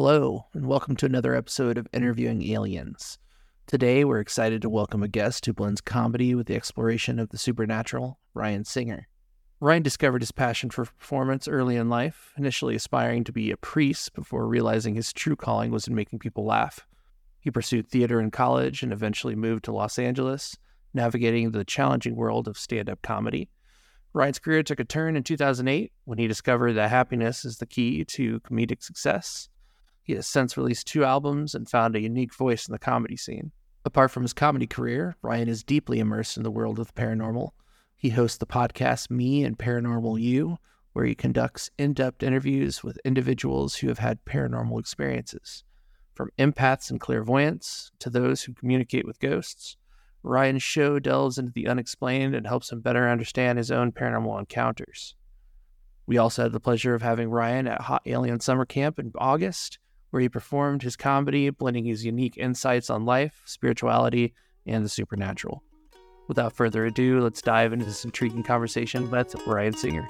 [0.00, 3.18] Hello, and welcome to another episode of Interviewing Aliens.
[3.66, 7.36] Today, we're excited to welcome a guest who blends comedy with the exploration of the
[7.36, 9.08] supernatural, Ryan Singer.
[9.58, 14.14] Ryan discovered his passion for performance early in life, initially aspiring to be a priest
[14.14, 16.86] before realizing his true calling was in making people laugh.
[17.40, 20.56] He pursued theater in college and eventually moved to Los Angeles,
[20.94, 23.50] navigating the challenging world of stand up comedy.
[24.12, 28.04] Ryan's career took a turn in 2008 when he discovered that happiness is the key
[28.04, 29.48] to comedic success.
[30.08, 33.52] He has since released two albums and found a unique voice in the comedy scene.
[33.84, 37.50] Apart from his comedy career, Ryan is deeply immersed in the world of the paranormal.
[37.94, 40.56] He hosts the podcast Me and Paranormal You,
[40.94, 45.62] where he conducts in depth interviews with individuals who have had paranormal experiences.
[46.14, 49.76] From empaths and clairvoyants to those who communicate with ghosts,
[50.22, 55.14] Ryan's show delves into the unexplained and helps him better understand his own paranormal encounters.
[56.06, 59.78] We also had the pleasure of having Ryan at Hot Alien Summer Camp in August,
[60.10, 64.34] where he performed his comedy, blending his unique insights on life, spirituality,
[64.66, 65.62] and the supernatural.
[66.28, 70.08] Without further ado, let's dive into this intriguing conversation with Ryan Singer.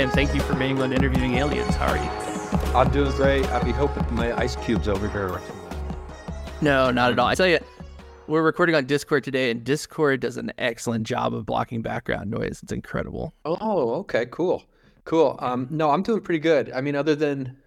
[0.00, 1.74] Ryan, thank you for being on Interviewing Aliens.
[1.74, 2.10] How are you?
[2.74, 3.44] I'm doing great.
[3.50, 5.42] I'd be hoping my ice cubes over here.
[6.62, 7.26] No, not at all.
[7.26, 7.58] I tell you,
[8.26, 12.60] we're recording on Discord today, and Discord does an excellent job of blocking background noise.
[12.62, 13.34] It's incredible.
[13.44, 14.64] Oh, okay, cool,
[15.04, 15.36] cool.
[15.38, 16.72] Um, no, I'm doing pretty good.
[16.72, 17.58] I mean, other than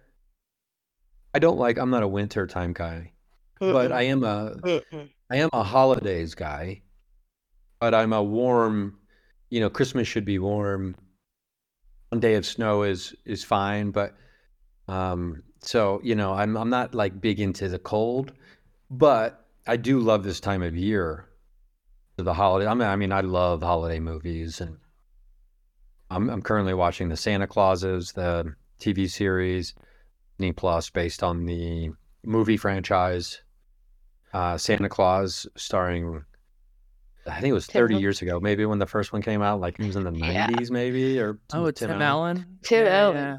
[1.34, 1.78] I don't like.
[1.78, 3.12] I'm not a winter time guy,
[3.60, 4.56] but I am a
[5.30, 6.82] I am a holidays guy.
[7.78, 8.98] But I'm a warm.
[9.50, 10.96] You know, Christmas should be warm
[12.14, 14.14] one day of snow is is fine, but
[14.86, 18.32] um, so you know, I'm I'm not like big into the cold,
[18.88, 21.26] but I do love this time of year.
[22.16, 22.68] The holiday.
[22.68, 24.76] I mean, I mean, I love holiday movies, and
[26.08, 29.74] I'm I'm currently watching the Santa Clauses, the TV series,
[30.38, 31.90] Disney Plus, based on the
[32.22, 33.42] movie franchise
[34.32, 36.22] uh, Santa Claus, starring
[37.26, 39.60] I think it was 30 Tim years ago, maybe when the first one came out,
[39.60, 40.46] like it was in the yeah.
[40.48, 42.36] 90s, maybe or oh, Tim, Tim Allen.
[42.36, 42.58] Allen.
[42.62, 43.16] Tim yeah, Allen.
[43.16, 43.38] Yeah.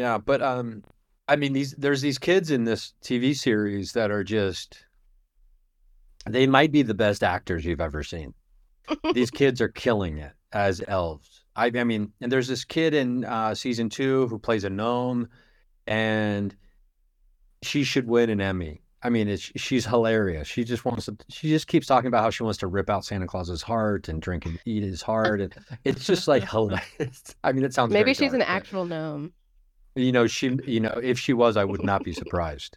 [0.00, 0.82] yeah, but um,
[1.28, 4.84] I mean, these there's these kids in this TV series that are just
[6.26, 8.34] they might be the best actors you've ever seen.
[9.12, 11.44] these kids are killing it as elves.
[11.54, 15.28] I, I mean, and there's this kid in uh, season two who plays a gnome,
[15.86, 16.54] and
[17.62, 20.48] she should win an Emmy I mean, it's, she's hilarious.
[20.48, 21.16] She just wants to.
[21.28, 24.20] She just keeps talking about how she wants to rip out Santa Claus's heart and
[24.20, 25.54] drink and eat his heart, and
[25.84, 27.34] it's just like hilarious.
[27.44, 29.32] I mean, it sounds maybe she's dark, an actual gnome.
[29.94, 30.58] You know, she.
[30.66, 32.76] You know, if she was, I would not be surprised,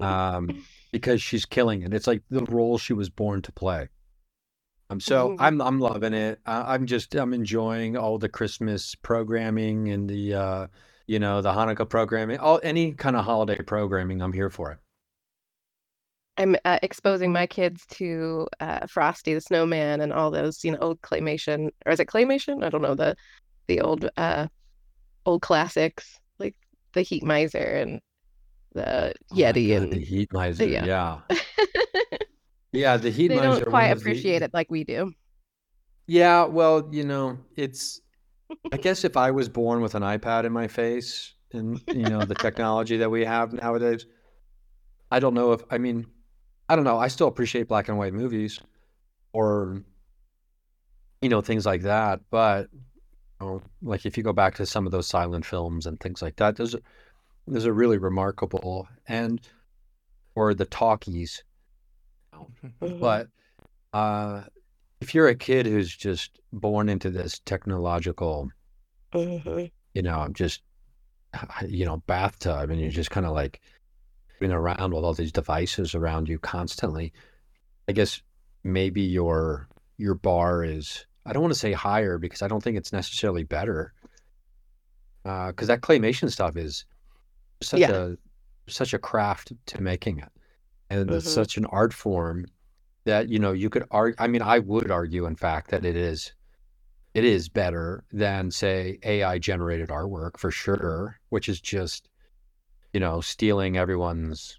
[0.00, 1.94] um, because she's killing it.
[1.94, 3.88] It's like the role she was born to play.
[4.90, 5.42] Um, so mm-hmm.
[5.42, 6.40] I'm I'm loving it.
[6.46, 10.66] I, I'm just I'm enjoying all the Christmas programming and the uh,
[11.06, 14.20] you know the Hanukkah programming, all any kind of holiday programming.
[14.20, 14.78] I'm here for it.
[16.36, 20.78] I'm uh, exposing my kids to uh, Frosty the Snowman and all those, you know,
[20.78, 22.64] old claymation, or is it claymation?
[22.64, 23.16] I don't know the
[23.66, 24.46] the old uh
[25.24, 26.54] old classics like
[26.92, 28.00] the Heat Miser and
[28.74, 30.66] the oh Yeti God, and the Heat Miser.
[30.66, 31.36] Yeah, yeah.
[32.72, 33.50] yeah, the Heat they Miser.
[33.50, 34.46] They don't quite appreciate the...
[34.46, 35.12] it like we do.
[36.06, 38.00] Yeah, well, you know, it's.
[38.72, 42.24] I guess if I was born with an iPad in my face and you know
[42.24, 44.06] the technology that we have nowadays,
[45.10, 46.06] I don't know if I mean
[46.68, 46.98] I don't know.
[46.98, 48.60] I still appreciate black and white movies
[49.32, 49.82] or,
[51.20, 52.20] you know, things like that.
[52.30, 56.00] But, you know, like if you go back to some of those silent films and
[56.00, 56.80] things like that, those are,
[57.46, 58.88] those are really remarkable.
[59.06, 59.40] And,
[60.34, 61.44] or the talkies.
[62.80, 63.28] But,
[63.92, 64.42] uh,
[65.00, 68.48] if you're a kid who's just born into this technological,
[69.12, 69.66] mm-hmm.
[69.92, 70.62] you know, just,
[71.68, 73.60] you know, bathtub and you're just kind of like,
[74.42, 77.12] around with all these devices around you constantly,
[77.88, 78.20] I guess
[78.62, 82.76] maybe your your bar is I don't want to say higher because I don't think
[82.76, 83.92] it's necessarily better.
[85.22, 86.84] Because uh, that claymation stuff is
[87.62, 87.90] such yeah.
[87.92, 88.16] a
[88.66, 90.30] such a craft to making it,
[90.90, 91.16] and mm-hmm.
[91.16, 92.46] it's such an art form
[93.04, 94.16] that you know you could argue.
[94.18, 96.34] I mean, I would argue, in fact, that it is
[97.14, 102.08] it is better than say AI generated artwork for sure, which is just
[102.94, 104.58] you know stealing everyone's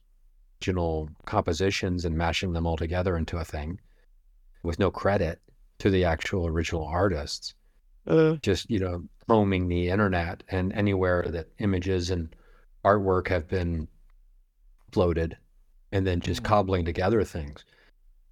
[0.61, 3.79] original compositions and mashing them all together into a thing
[4.63, 5.39] with no credit
[5.79, 7.53] to the actual original artists.
[8.07, 12.35] Uh, Just you know roaming the internet and anywhere that images and
[12.83, 13.87] artwork have been
[14.91, 15.37] floated,
[15.91, 16.45] and then just Mhm.
[16.45, 17.65] cobbling together things.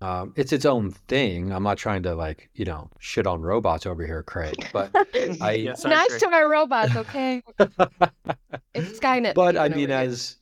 [0.03, 1.53] Um, it's its own thing.
[1.53, 4.91] I'm not trying to like you know shit on robots over here, Craig, but
[5.41, 6.19] I Yeah, sorry, nice Craig.
[6.19, 7.41] to our robots, okay?
[8.75, 9.33] It's Skynet.
[9.33, 10.09] but I mean, over here.
[10.09, 10.35] as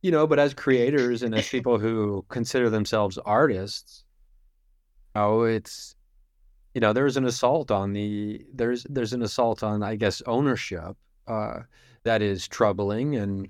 [0.00, 4.04] you know, but as creators and as people who consider themselves artists,
[5.14, 5.94] oh, it's
[6.74, 10.96] you know, there's an assault on the there's there's an assault on I guess ownership
[11.28, 11.60] uh,
[12.04, 13.48] that is troubling and.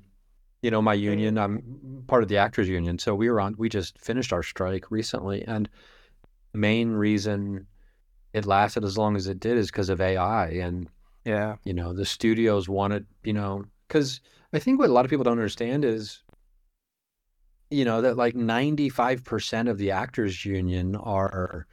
[0.63, 2.99] You know, my union, I'm part of the actors union.
[2.99, 5.43] So we were on, we just finished our strike recently.
[5.43, 5.69] And
[6.55, 7.67] main reason
[8.33, 10.49] it lasted as long as it did is because of AI.
[10.49, 10.89] And
[11.25, 11.57] yeah.
[11.65, 14.21] you know the studios wanted you know because
[14.53, 16.23] i think what a lot of people don't understand is
[17.71, 21.67] you know that like 95% of the actors union are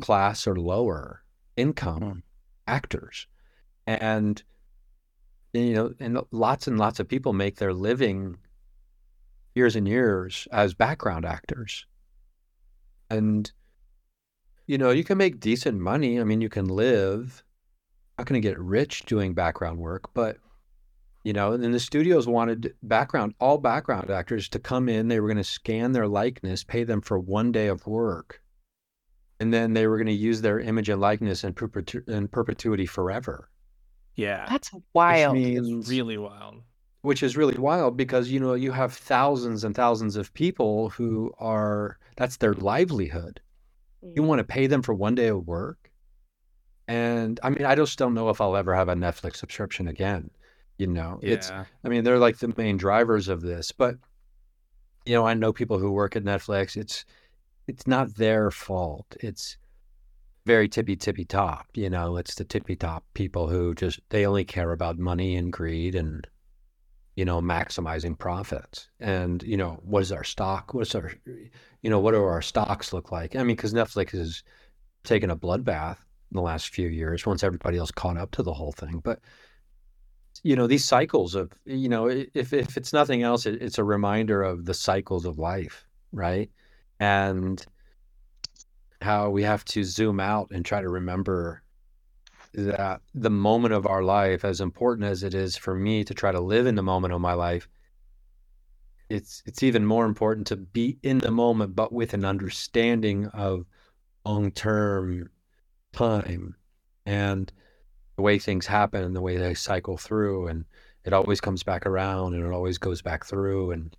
[0.00, 1.22] class or lower
[1.56, 2.22] income Mm.
[2.66, 3.26] actors
[3.86, 4.42] and
[5.52, 8.36] you know and lots and lots of people make their living
[9.54, 11.86] years and years as background actors
[13.10, 13.52] and
[14.66, 17.44] you know you can make decent money i mean you can live
[18.22, 20.36] not going to get rich doing background work, but
[21.24, 25.08] you know, and the studios wanted background, all background actors to come in.
[25.08, 28.40] They were going to scan their likeness, pay them for one day of work,
[29.40, 32.86] and then they were going to use their image and likeness in, perpetu- in perpetuity
[32.86, 33.48] forever.
[34.16, 34.46] Yeah.
[34.48, 35.36] That's wild.
[35.36, 36.62] Which It's means, really wild.
[37.02, 41.32] which is really wild because you know you have thousands and thousands of people who
[41.38, 43.40] are that's their livelihood.
[44.02, 44.26] You mm.
[44.26, 45.90] want to pay them for one day of work.
[46.88, 50.30] And I mean, I just don't know if I'll ever have a Netflix subscription again.
[50.78, 53.94] You know, it's, I mean, they're like the main drivers of this, but
[55.06, 56.76] you know, I know people who work at Netflix.
[56.76, 57.04] It's,
[57.68, 59.06] it's not their fault.
[59.20, 59.56] It's
[60.44, 61.66] very tippy tippy top.
[61.74, 65.52] You know, it's the tippy top people who just they only care about money and
[65.52, 66.26] greed and
[67.16, 68.88] you know maximizing profits.
[69.00, 70.74] And you know, what is our stock?
[70.74, 71.12] What's our,
[71.82, 73.36] you know, what do our stocks look like?
[73.36, 74.42] I mean, because Netflix has
[75.04, 75.98] taken a bloodbath
[76.30, 79.00] in the last few years once everybody else caught up to the whole thing.
[79.02, 79.20] But
[80.42, 83.84] you know, these cycles of you know if if it's nothing else, it, it's a
[83.84, 86.50] reminder of the cycles of life, right?
[86.98, 87.64] And
[89.02, 91.62] how we have to zoom out and try to remember
[92.54, 96.32] that the moment of our life, as important as it is for me to try
[96.32, 97.68] to live in the moment of my life,
[99.08, 103.64] it's it's even more important to be in the moment, but with an understanding of
[104.24, 105.30] long term
[105.92, 106.54] time
[107.04, 107.52] and
[108.16, 110.64] the way things happen and the way they cycle through and
[111.04, 113.96] it always comes back around and it always goes back through and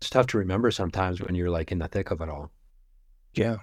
[0.00, 2.50] it's tough to remember sometimes when you're like in the thick of it all.
[3.34, 3.56] Yeah.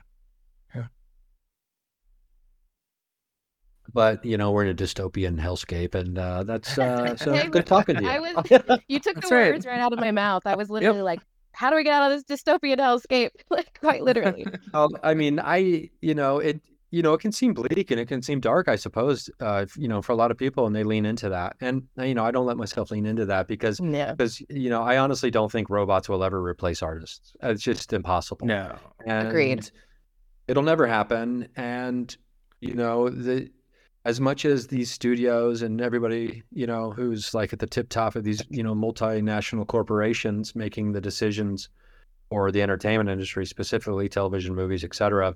[3.97, 7.65] But you know, we're in a dystopian hellscape and uh that's uh so Hey, good
[7.65, 8.07] talking to you.
[8.09, 9.51] I was you took the right.
[9.53, 10.43] words right out of my mouth.
[10.45, 11.19] I was literally like,
[11.51, 13.31] how do we get out of this dystopian hellscape?
[13.49, 14.45] Like quite literally.
[14.71, 16.61] Well, I mean, I, you know, it,
[16.91, 19.75] you know, it can seem bleak and it can seem dark, I suppose, uh, if-
[19.75, 21.55] you know, for a lot of people, and they lean into that.
[21.59, 24.11] And uh, you know, I don't let myself lean into that because, Yeah.
[24.11, 27.33] because you know, I honestly don't think robots will ever replace artists.
[27.41, 28.45] It's just impossible.
[28.45, 28.77] No.
[29.07, 29.71] Agreed.
[30.47, 31.47] It'll never happen.
[31.55, 32.15] And
[32.61, 33.49] you know, the
[34.07, 38.15] as much as these studios and everybody, you know, who's like at the tip top
[38.15, 41.67] of these, you know, multinational corporations making the decisions
[42.29, 45.35] or the entertainment industry, specifically television, movies, etc.,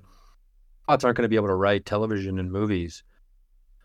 [0.88, 3.04] aren't going to be able to write television and movies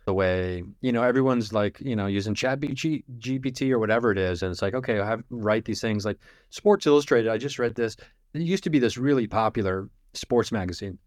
[0.05, 4.17] the way you know everyone's like you know using chat G- gpt or whatever it
[4.17, 4.41] is.
[4.41, 6.05] And it's like okay i have write these things.
[6.05, 6.17] Like
[6.49, 7.97] sports illustrated i just read this.
[8.33, 10.97] It used to be this really popular sports magazine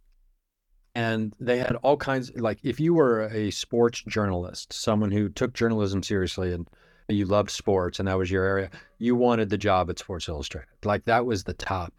[0.94, 5.52] and they had all kinds like if you were a sports journalist someone who took
[5.52, 6.68] journalism seriously and
[7.08, 10.68] you loved sports and that was your area you wanted the job at sports illustrated.
[10.84, 11.94] Like that was the top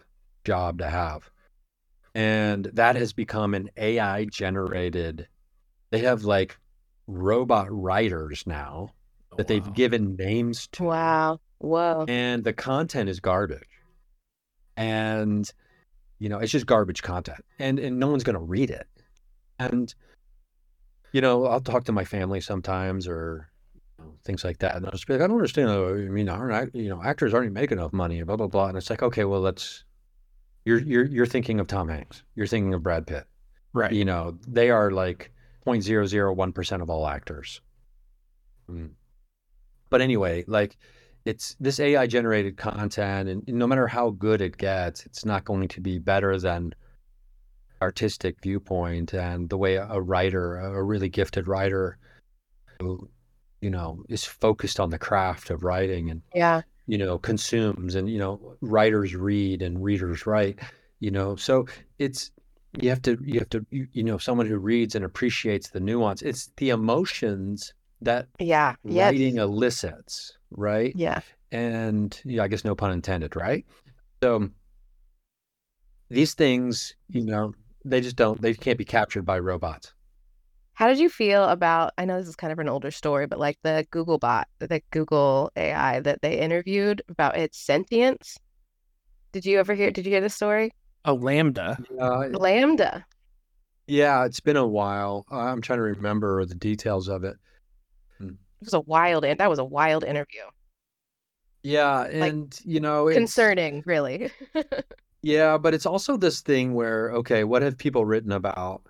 [0.45, 1.29] job to have.
[2.13, 5.27] And that has become an ai generated
[5.89, 6.57] they have like
[7.07, 8.93] robot writers now
[9.31, 10.83] oh, that they've given names to.
[10.83, 11.39] Wow.
[11.60, 12.05] Whoa.
[12.07, 13.67] and the content is garbage.
[14.77, 15.51] And
[16.22, 18.88] you know it's just garbage content and and no one's going to read it
[19.60, 19.94] and
[21.12, 24.86] you know i'll talk to my family sometimes or you know, things like that and
[24.86, 27.78] i'll just be like i don't understand i mean aren't you know actors aren't making
[27.78, 29.84] enough money and blah blah blah and it's like okay well let's
[30.63, 33.25] you're you're you're thinking of tom hanks you're thinking of brad pitt
[33.74, 33.94] Right.
[33.94, 35.32] you know they are like
[35.66, 37.62] 0.001% of all actors.
[38.70, 38.92] Mm.
[39.90, 40.78] But anyway, like
[41.25, 45.68] it's this AI generated content, and no matter how good it gets, it's not going
[45.70, 46.74] to be better than
[47.82, 51.98] artistic viewpoint and the way a writer, a really gifted writer,
[52.80, 53.10] who,
[53.62, 56.62] you know, is focused on the craft of writing and Yeah.
[56.88, 60.60] you know consumes and you know writers read and readers write
[61.00, 61.66] you know so
[62.00, 62.32] it's
[62.82, 65.80] you have to you have to you, you know someone who reads and appreciates the
[65.80, 68.75] nuance it's the emotions that Yeah.
[68.84, 69.12] Yes.
[69.12, 71.22] writing elicits right Yeah.
[71.51, 73.65] and yeah i guess no pun intended right
[74.24, 74.50] so
[76.10, 77.53] these things you know
[77.86, 79.93] they just don't they can't be captured by robots
[80.74, 83.38] How did you feel about, I know this is kind of an older story, but
[83.39, 88.38] like the Google bot, the Google AI that they interviewed about its sentience?
[89.31, 90.72] Did you ever hear, did you hear this story?
[91.05, 91.77] Oh, LaMDA.
[92.00, 93.03] uh, LaMDA.
[93.88, 97.36] yeah it's been a while i'm trying to remember the details of it
[98.62, 100.41] It was a wild, and that was a wild interview.
[101.63, 104.32] yeah and you know it's, Concerning, really.
[105.24, 108.82] Yeah, but it's also this thing where, okay, what have people written about?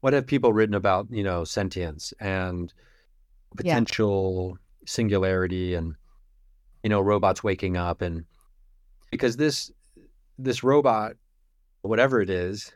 [0.00, 2.72] What have people written about, you know, sentience and
[3.62, 3.74] Yeah.
[3.76, 5.94] potential singularity and,
[6.82, 8.24] you know, robots waking up and
[9.12, 9.70] because this
[10.38, 11.12] this robot,
[11.82, 12.72] whatever it is,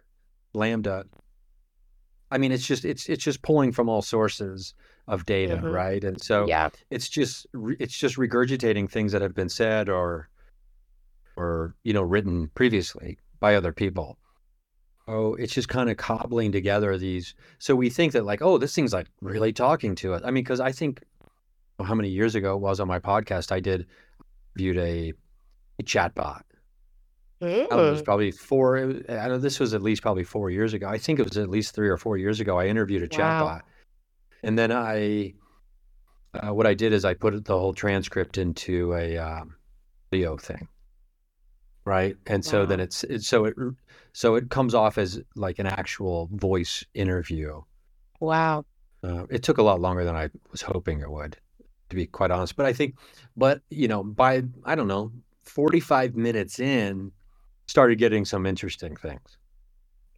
[0.54, 1.02] LaMDA,
[2.30, 4.72] I mean, it's just it's it's just pulling from all sources
[5.08, 5.72] of data, Mhm.
[5.72, 6.04] right?
[6.04, 6.68] And so Yeah.
[6.90, 7.46] it's just
[7.80, 10.28] it's just regurgitating things that have been said or
[11.36, 14.18] or you know written previously by other people
[15.06, 18.74] oh it's just kind of cobbling together these so we think that like oh this
[18.74, 21.02] thing's like really talking to us i mean because i think
[21.78, 23.86] oh, how many years ago it was on my podcast i did
[24.56, 25.12] viewed a,
[25.78, 26.42] a chatbot
[27.40, 28.04] I don't know, it was Mm.
[28.04, 31.20] probably four was- i know this was at least probably four years ago i think
[31.20, 33.18] it was at least three or four years ago i interviewed a Wow.
[33.46, 33.60] chatbot
[34.42, 35.32] and then i
[36.34, 39.54] uh, what i did is i put the whole transcript into a um,
[40.10, 40.68] video thing.
[41.84, 42.16] Right?
[42.26, 43.54] And so then it's, it's so it
[44.12, 47.62] so it comes off as like an actual voice interview.
[48.20, 48.66] Wow.
[49.02, 51.36] uh, it took a lot longer than i was hoping it would
[51.88, 52.56] to be quite honest.
[52.56, 52.96] But i think
[53.36, 55.12] but you know by i don't know
[55.44, 57.10] 45 minutes in
[57.66, 59.38] started getting some interesting things.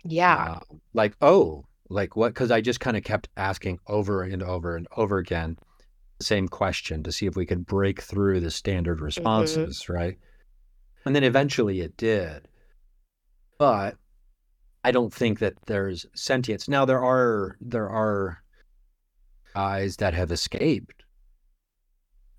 [0.03, 0.57] Yeah.
[0.57, 0.61] uh,
[0.93, 4.87] like oh like what because i just kind of kept asking over and over and
[4.97, 5.59] over again
[6.19, 9.07] the same question to see if we could break through the standard mm-hmm.
[9.07, 10.17] responses right?
[11.07, 12.47] And then eventually it did.
[13.59, 13.97] But
[14.85, 16.69] i don't think that there's sentience.
[16.69, 18.43] Now there are there are
[19.55, 21.05] guys that have escaped.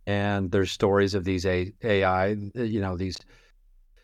[0.07, 3.17] And there's stories of these ai you know these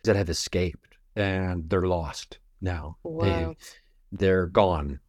[0.04, 2.98] that have escaped and they're lost now.
[3.04, 3.56] They- Wow.
[4.12, 5.00] they're gone.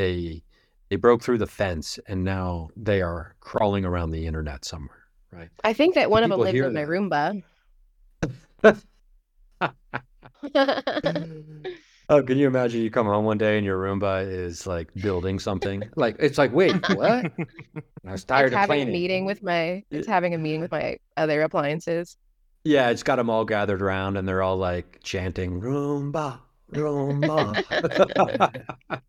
[0.00, 0.42] They
[0.88, 5.50] they broke through the fence and now they are crawling around the internet somewhere, right?
[5.62, 6.84] I think that one of them lives in my.
[6.84, 7.42] Roomba.
[12.10, 15.38] Oh, can you imagine you come home one day and your Roomba is like building
[15.38, 15.84] something?
[15.94, 17.30] like it's like, wait, what?
[18.04, 20.72] I was tired it's of having a meeting with my it's having a meeting with
[20.72, 22.16] my other appliances.
[22.64, 26.40] Yeah, it's got them all gathered around and they're all like chanting Roomba,
[26.72, 28.62] Roomba.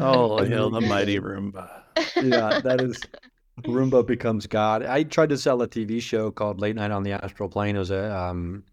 [0.00, 1.68] Oh, hail the mighty Roomba.
[2.16, 3.00] yeah, that is
[3.62, 4.84] Roomba becomes God.
[4.84, 7.76] I tried to sell a TV show called Late Night on the Astral Plane.
[7.76, 8.64] It was a um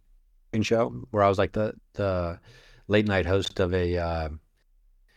[0.62, 2.40] show where I was like the the
[2.88, 4.30] late night host of a uh,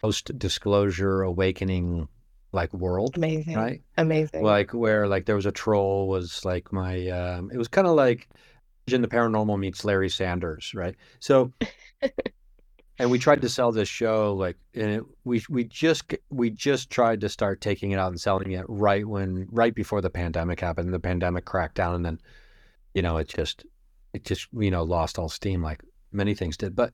[0.01, 2.09] post disclosure awakening
[2.53, 3.57] like world, Amazing.
[3.57, 3.83] right?
[3.99, 4.43] Amazing.
[4.43, 7.95] Like where like there was a troll was like my um it was kind of
[7.95, 8.29] like
[8.89, 10.95] in the paranormal meets Larry Sanders, right?
[11.19, 11.53] So
[12.99, 16.91] and we tried to sell this show like and it, we we just we just
[16.91, 20.61] tried to start taking it out and selling it right when right before the pandemic
[20.61, 20.93] happened.
[20.93, 22.21] The pandemic cracked down and then
[22.95, 23.65] you know it just
[24.13, 26.75] it just you know lost all steam like many things did.
[26.75, 26.93] But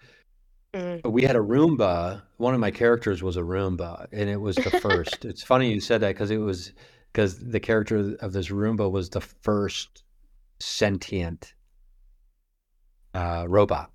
[0.75, 1.04] Mm.
[1.12, 2.23] we had a Roomba.
[2.38, 5.25] One of my characters was a Roomba and it was the first.
[5.26, 6.73] It's funny you said that because it was
[7.12, 10.02] because the character of this Roomba was the first
[10.61, 11.52] sentient
[13.14, 13.91] uh, robot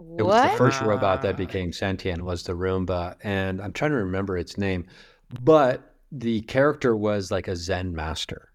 [0.00, 3.96] it was the first robot that became sentient was the Roomba, and I'm trying to
[3.98, 4.86] remember its name,
[5.42, 8.50] but the character was like a Zen master,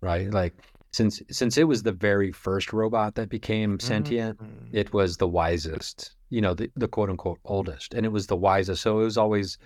[0.00, 0.30] right?
[0.30, 0.54] Like
[0.92, 4.68] since since it was the very first robot that became sentient, Mhm.
[4.72, 8.36] it was the wisest, you know, the, the quote unquote oldest, and it was the
[8.36, 8.82] wisest.
[8.82, 9.58] So it was always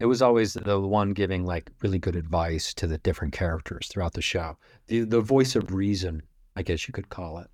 [0.00, 4.14] it was always the one giving like really good advice to the different characters throughout
[4.14, 4.56] the show.
[4.88, 6.22] The the voice of reason,
[6.56, 7.48] I guess you could call it.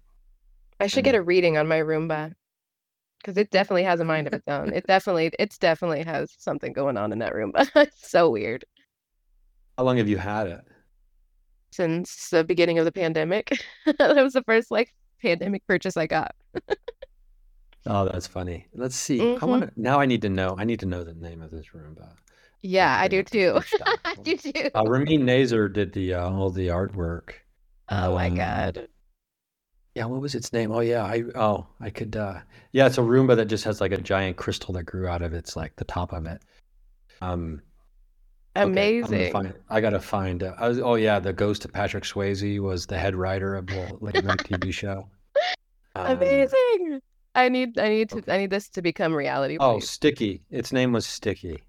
[0.79, 2.33] I should get a reading on my Roomba.
[3.21, 4.73] Because it definitely has a mind of its own.
[4.73, 7.53] It definitely, it's definitely has something going on in that room.
[7.53, 8.65] But it's so weird.
[9.77, 10.61] How long have you had it?
[11.73, 13.51] Since the beginning of the pandemic,
[13.99, 16.35] that was the first like pandemic purchase I got.
[17.87, 18.67] Oh, that's funny.
[18.75, 19.21] Let's see.
[19.21, 19.47] I Mhm.
[19.47, 20.01] want to now.
[20.01, 20.55] I need to know.
[20.59, 22.09] I need to know the name of this Roomba.
[22.63, 23.61] Yeah, I do too.
[24.05, 24.71] I do too.
[24.75, 27.33] Uh, Ramin Nazer did the uh, all the artwork.
[27.89, 28.89] Oh my um, god.
[30.01, 30.73] Yeah, what was its name?
[30.73, 32.17] Oh yeah, I oh I could.
[32.17, 32.39] uh
[32.73, 35.35] Yeah, it's a Roomba that just has like a giant crystal that grew out of
[35.35, 36.41] its like the top of it.
[37.21, 37.61] Um,
[38.57, 39.31] okay, Amazing.
[39.31, 40.43] find- I gotta find.
[40.43, 43.67] Uh, I was, oh yeah, the ghost of Patrick Swayze was the head writer of
[43.67, 45.07] the late night TV show.
[45.95, 47.03] Um, Amazing.
[47.35, 48.33] I need I need to okay.
[48.33, 49.59] I need this to become reality.
[49.61, 49.91] Oh, please.
[49.91, 50.41] Sticky.
[50.51, 51.63] Its name was Sticky.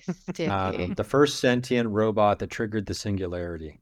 [0.00, 0.46] Sticky.
[0.46, 3.80] Um, the first sentient robot that triggered the singularity.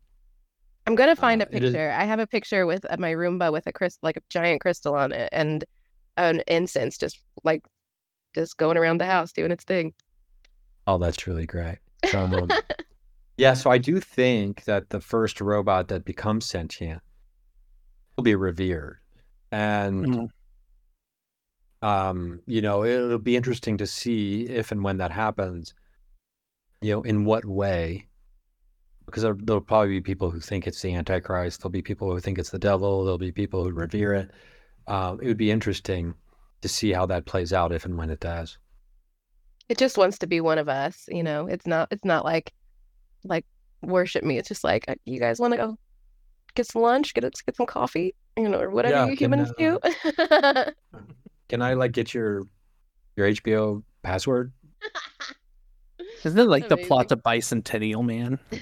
[0.90, 1.90] I'm gonna find uh, a it is- picture.
[1.92, 4.96] I have a picture with uh, my Roomba with a crystal, like a giant crystal
[4.96, 5.64] on it, and
[6.16, 7.62] an incense just like
[8.34, 9.94] just going around the house doing its thing.
[10.88, 11.78] Oh, that's really great.
[12.12, 12.50] Um,
[13.36, 17.00] yeah, so I do think that the first robot that becomes sentient
[18.16, 18.98] will be revered.
[19.52, 20.28] And Mhm.
[21.82, 25.72] um, you know, it'll be interesting to see if and when that happens,
[26.82, 28.06] you know, in what way.
[29.10, 31.60] Because there, there'll probably be people who think it's the Antichrist.
[31.60, 33.04] There'll be people who think it's the devil.
[33.04, 34.30] There'll be people who revere it.
[34.86, 36.14] Um, it would be interesting
[36.62, 38.58] to see how that plays out if and when it does.
[39.68, 41.46] It just wants to be one of us, you know.
[41.46, 42.52] It's not it's not like
[43.24, 43.46] like
[43.82, 44.38] worship me.
[44.38, 45.78] It's just like uh, you guys want to go
[46.54, 49.52] get some lunch, get get some coffee, you know, or whatever Yeah, you can, humans
[49.56, 49.78] do.
[51.48, 52.46] Can I like get your
[53.16, 54.52] your HBO password?
[56.24, 58.38] Isn't it like the plot to Bicentennial Man?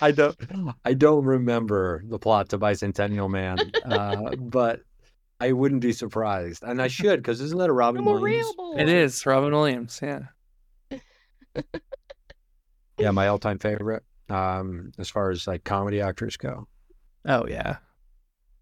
[0.00, 0.36] I don't
[0.84, 4.80] I don't remember the plot to Bicentennial Man, uh, but
[5.40, 8.24] I wouldn't be surprised, and I should because isn't that a Robin I'm Williams?
[8.24, 8.80] real boy.
[8.80, 10.00] It is Robin Williams.
[10.02, 10.20] Yeah.
[12.98, 14.04] Yeah, my all-time favorite.
[14.30, 16.68] Um, as far as like comedy actors go.
[17.26, 17.78] Oh yeah.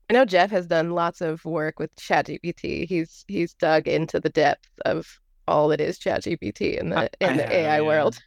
[0.08, 2.88] I know Jeff has done lots of work with ChatGPT.
[2.88, 7.36] He's he's dug into the depth of all that is ChatGPT in the in I
[7.36, 7.80] the have, AI yeah.
[7.80, 8.18] world.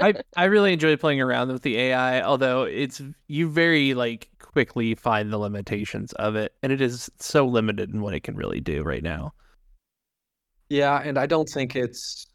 [0.00, 4.94] I I really enjoy playing around with the AI, although it's you very like quickly
[4.94, 8.60] find the limitations of it, and it is so limited in what it can really
[8.60, 9.32] do right now.
[10.68, 12.26] Yeah, and I don't think it's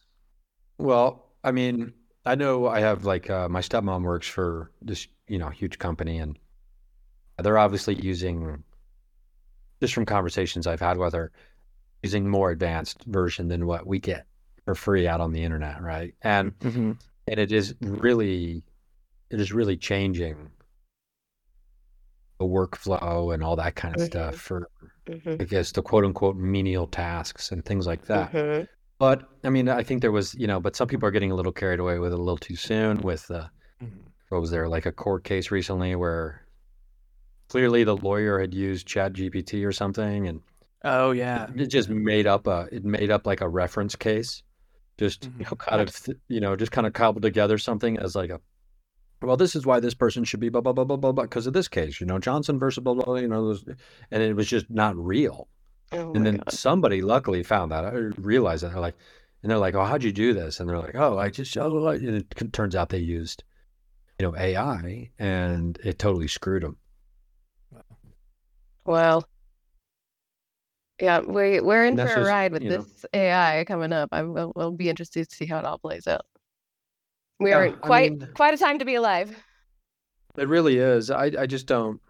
[0.77, 1.93] well, I mean,
[2.25, 6.17] I know I have like uh, my stepmom works for this, you know, huge company
[6.19, 6.37] and
[7.37, 8.63] they're obviously using
[9.81, 11.31] just from conversations I've had with her
[12.03, 14.25] using more advanced version than what we get
[14.65, 16.13] for free out on the internet, right?
[16.21, 16.91] And Mm-hmm.
[17.27, 18.63] and it is really
[19.29, 20.51] it is really changing
[22.39, 24.05] the workflow and all that kind of Mhm.
[24.05, 24.69] stuff for
[25.07, 28.33] Mhm, I guess the quote unquote menial tasks and things like that.
[28.33, 28.67] mhm.
[28.99, 31.35] But I mean, I think there was, you know, but some people are getting a
[31.35, 32.99] little carried away with it a little too soon.
[33.01, 33.47] With uh,
[34.29, 36.45] what was there like a court case recently where
[37.49, 40.41] clearly the lawyer had used Chat GPT or something, and
[40.83, 41.47] Oh yeah.
[41.55, 44.43] it just made up a it made up like a reference case,
[44.97, 45.55] just you know, mm-hmm.
[45.55, 45.95] kind of
[46.27, 48.39] you know just kind of cobbled together something as like a
[49.21, 51.47] well, this is why this person should be blah blah blah blah blah blah because
[51.47, 53.65] of this case, you know, Johnson versus blah blah, blah you know, those,
[54.11, 55.47] and it was just not real.
[55.91, 56.51] Oh And then God.
[56.51, 57.83] somebody luckily found that.
[57.83, 58.95] I realized that they're like,
[59.41, 61.87] and they're like, "Oh, how'd you do this?" And they're like, "Oh, I just." Oh,
[61.87, 63.43] and it turns out they used,
[64.19, 66.77] you know, AI, and it totally screwed them.
[68.85, 69.27] Well,
[70.99, 74.09] yeah, we we're in for a ride with you know- this AI coming up.
[74.11, 76.25] I will will be interested to see how it all plays out.
[77.39, 79.35] We Yeah, are I quite mean- quite a time to be alive.
[80.37, 81.09] It really is.
[81.11, 82.01] I I just don't.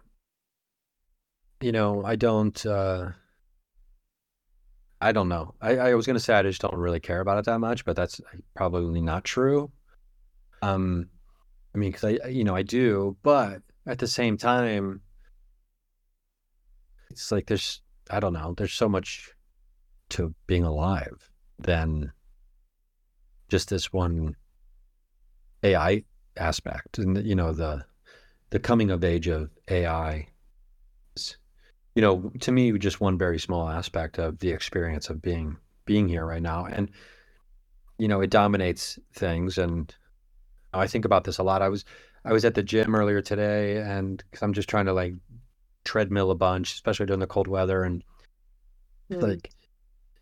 [1.60, 2.64] You know, I don't.
[2.66, 3.10] uh
[5.02, 5.54] I don't know.
[5.62, 7.96] I, I was gonna say I just don't really care about it that much, but
[7.96, 8.20] that's
[8.54, 9.70] probably not true.
[10.62, 11.08] Um,
[11.74, 15.00] I mean, because I, you know, I do, but at the same time,
[17.08, 19.32] it's like there's, I don't know, there's so much
[20.10, 22.12] to being alive than
[23.48, 24.36] just this one
[25.62, 26.04] AI
[26.36, 27.84] aspect, and you know, the
[28.50, 30.26] the coming of age of AI
[31.94, 36.08] you know, to me, just one very small aspect of the experience of being being
[36.08, 36.90] here right now, and
[37.98, 39.58] you know, it dominates things.
[39.58, 39.94] And
[40.72, 41.62] I think about this a lot.
[41.62, 41.84] I was
[42.24, 45.14] I was at the gym earlier today, and because I'm just trying to like
[45.84, 48.02] treadmill a bunch, especially during the cold weather, and
[49.10, 49.22] Mm.
[49.22, 49.50] like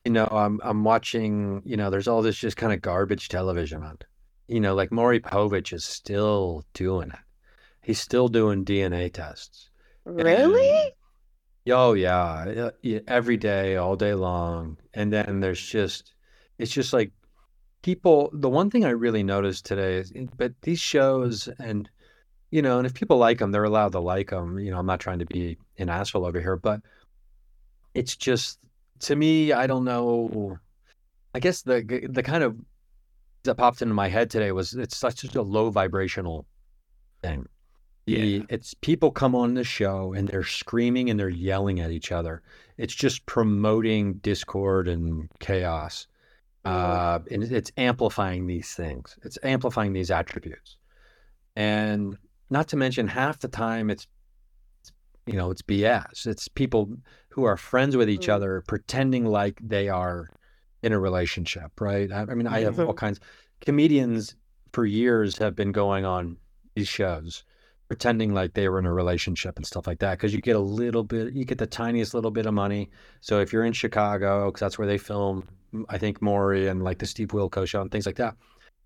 [0.04, 3.82] you know i'm i'm watching you know there's all this just kind of garbage television
[3.82, 3.98] on
[4.46, 7.18] you know like Maury Povich is still doing it
[7.82, 9.68] he's still doing dna tests
[10.04, 10.94] Really?
[11.70, 16.14] Oh yeah, yeah, every day, all day long, and then there's just,
[16.56, 17.12] it's just like
[17.82, 18.30] people.
[18.32, 21.90] The one thing I really noticed today is, but these shows, and
[22.50, 24.58] you know, and if people like them, they're allowed to like them.
[24.58, 26.80] You know, I'm not trying to be an asshole over here, but
[27.94, 28.58] it's just
[29.00, 30.58] to me, I don't know.
[31.34, 32.56] I guess the the kind of
[33.44, 36.46] that popped into my head today was it's such a low vibrational
[37.22, 37.46] thing.
[38.06, 38.42] Yeah.
[38.48, 42.42] It's people come on the show and they're screaming and they're yelling at each other.
[42.78, 46.06] It's just promoting discord and chaos.
[46.64, 49.16] Uh, and it's amplifying these things.
[49.24, 50.76] It's amplifying these attributes.
[51.54, 52.16] And
[52.50, 54.06] not to mention half the time it's
[55.26, 56.26] you know, it's BS.
[56.26, 56.88] It's people
[57.28, 58.32] who are friends with each Mm.
[58.32, 60.26] other pretending like they are
[60.82, 62.10] in a relationship, right?
[62.10, 63.20] I, I mean, I have all kinds
[63.60, 64.36] comedians
[64.72, 66.38] for years have been going on
[66.74, 67.44] these shows
[67.88, 70.60] pretending like they were in a relationship and stuff like that because you get a
[70.60, 72.88] little bit you get the tiniest little bit of money
[73.20, 75.48] so if you're in chicago because that's where they film
[75.88, 78.36] i think maury and like the steve Wilkos show and things like that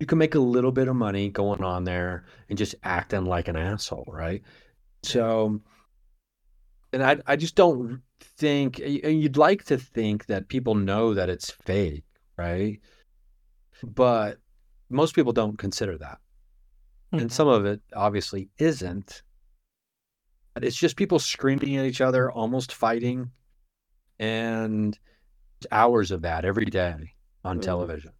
[0.00, 3.48] you can make a little bit of money going on there and just acting like
[3.48, 4.42] an asshole right
[5.02, 5.60] so
[6.92, 11.28] and i, I just don't think and you'd like to think that people know that
[11.28, 12.04] it's fake
[12.36, 12.80] right
[13.82, 14.38] but
[14.90, 16.18] most people don't consider that
[17.12, 19.22] and some of it obviously isn't.
[20.54, 23.30] But it's just people screaming at each other, almost fighting,
[24.18, 24.98] and
[25.70, 27.62] hours of that every day on Mhm.
[27.62, 28.12] television.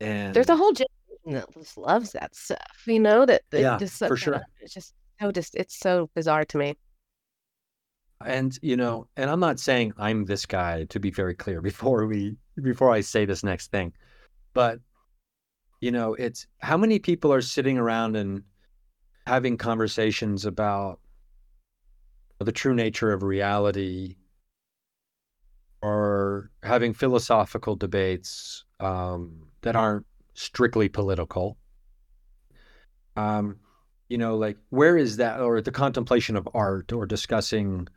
[0.00, 0.72] And There's a whole
[1.32, 2.82] that just loves that stuff.
[2.86, 4.40] You know that, that Yeah, just for sure.
[4.60, 6.76] It's just so just it's so bizarre to me.
[8.24, 12.06] and you know, and I'm not saying I'm this guy to be very clear before
[12.06, 13.92] we before I say this next thing,
[14.54, 14.80] but
[15.80, 18.42] you know, it's how many people are sitting around and
[19.26, 21.00] having conversations about
[22.38, 24.16] the true nature of reality
[25.82, 31.56] or having philosophical debates um, that aren't strictly political.
[33.16, 33.56] Um,
[34.08, 37.88] you know, like where is that, or the contemplation of art, or discussing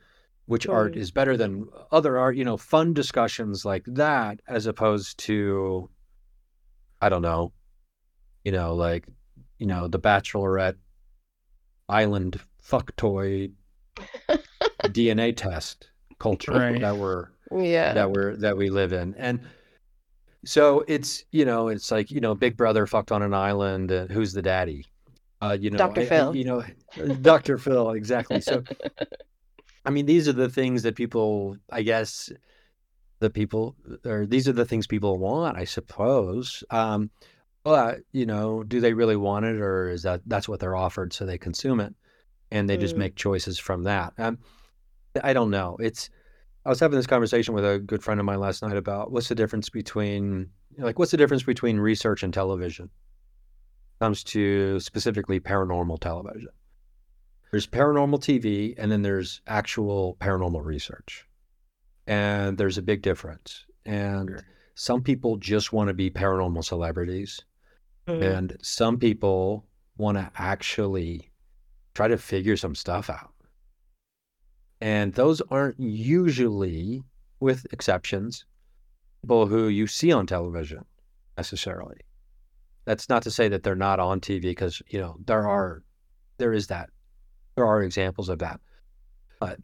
[0.46, 0.98] which art Mm.
[0.98, 5.90] is better than other art, you know, fun discussions like that, as opposed to,
[7.02, 7.54] I don't know,
[8.44, 9.08] you know, like,
[9.58, 10.76] you know, the Bachelorette
[11.88, 13.50] Island fuck toy
[14.84, 16.80] DNA test culture Right.
[16.82, 17.94] that we're Yeah.
[17.94, 19.42] that we're that we live in and
[20.46, 24.12] so it's you know it's like you know big brother fucked on an island and
[24.12, 24.86] who's the daddy
[25.42, 26.02] uh you know Dr.
[26.02, 26.36] I- I- Phil.
[26.36, 26.64] you know
[27.22, 28.64] dr phil exactly so
[29.86, 32.32] i mean these are the things that people i guess
[33.20, 33.76] the people
[34.06, 37.10] or these are the things people want i suppose um
[37.64, 41.14] but you know do they really want it or is that that's what they're offered
[41.14, 41.94] so they consume it
[42.52, 43.00] and they just Mm.
[43.00, 44.38] make choices from that um
[45.24, 46.10] i don't know it's
[46.66, 49.28] I was having this conversation with a good friend of mine last night about what's
[49.28, 52.90] the difference between like what's the difference between research and television
[54.00, 56.50] comes to specifically paranormal television.
[57.52, 61.28] There's paranormal TV and then there's actual paranormal research.
[62.08, 63.66] And there's a big difference.
[63.86, 64.40] And Sure.
[64.76, 67.42] some people just want to be paranormal celebrities
[68.08, 68.22] Mm.
[68.38, 69.66] and some people
[69.98, 71.32] want to actually
[71.94, 73.33] try to figure some stuff out.
[74.84, 77.04] And those aren't usually,
[77.40, 78.44] with exceptions,
[79.22, 80.84] people who you see on television
[81.38, 82.02] necessarily.
[82.84, 85.84] That's not to say that they're not on TV because, you know, there are,
[86.38, 86.90] there is that,
[87.56, 88.60] there are examples of that.
[89.40, 89.58] But,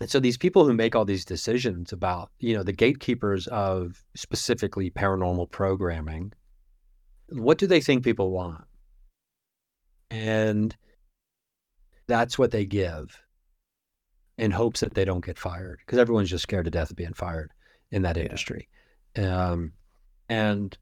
[0.00, 4.02] and so these people who make all these decisions about, you know, the gatekeepers of
[4.16, 6.32] specifically paranormal programming,
[7.28, 8.64] what do they think people want?
[10.10, 10.74] And
[12.06, 13.22] that's what they give
[14.38, 17.12] in hopes that they don't get fired because everyone's just scared to death of being
[17.14, 17.52] fired
[17.90, 18.24] in that Yeah.
[18.24, 18.68] industry.
[19.16, 19.72] Um,
[20.28, 20.76] and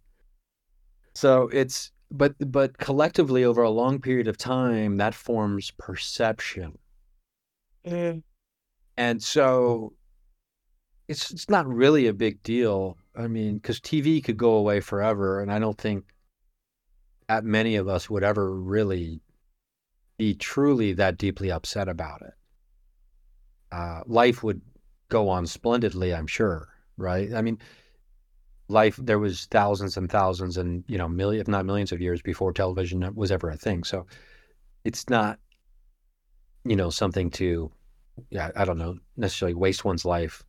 [1.14, 6.78] so it's, but, but collectively over a long period of time, that forms perception.
[7.84, 8.22] Mm.
[8.96, 9.94] And so
[11.08, 12.96] it's it's not really a big deal.
[13.16, 16.04] I mean, because TV could go away forever, and I don't think
[17.28, 19.20] that many of us would ever really
[20.18, 22.34] be truly that deeply upset about it.
[23.72, 24.60] Uh, life would
[25.08, 27.32] go on splendidly, I'm sure, right?
[27.32, 27.58] I mean,
[28.68, 32.22] life there was thousands and thousands and you know million, if not millions of years
[32.22, 33.84] before television was ever a thing.
[33.84, 34.06] So
[34.84, 35.38] it's not,
[36.64, 37.70] you know, something to
[38.30, 40.44] yeah, I don't know, necessarily waste one's life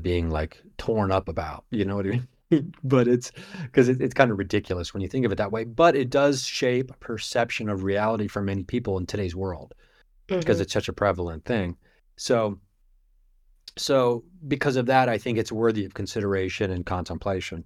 [0.00, 2.74] being like torn up about, you know what I mean?
[2.84, 5.64] but it's because it, it's kind of ridiculous when you think of it that way.
[5.64, 9.74] But it does shape perception of reality for many people in today's world
[10.28, 10.62] because Mhm.
[10.62, 11.76] it's such a prevalent thing.
[12.16, 12.58] So
[13.78, 17.64] so because of that, I think it's worthy of consideration and contemplation.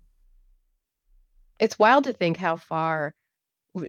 [1.58, 3.14] It's wild to think how far,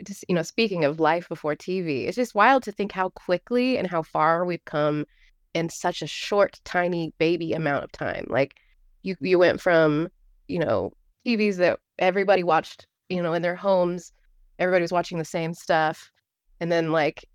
[0.03, 3.77] just, you know, speaking of life before TV, it's just wild to think how quickly
[3.77, 5.05] and how far we've come
[5.53, 8.25] in such a short, tiny baby amount of time.
[8.29, 8.55] Like
[9.03, 10.07] you, you went from,
[10.47, 10.93] you know,
[11.25, 14.11] TVs that everybody watched, you know, in their homes,
[14.59, 16.11] everybody was watching the same stuff.
[16.59, 17.25] And then like,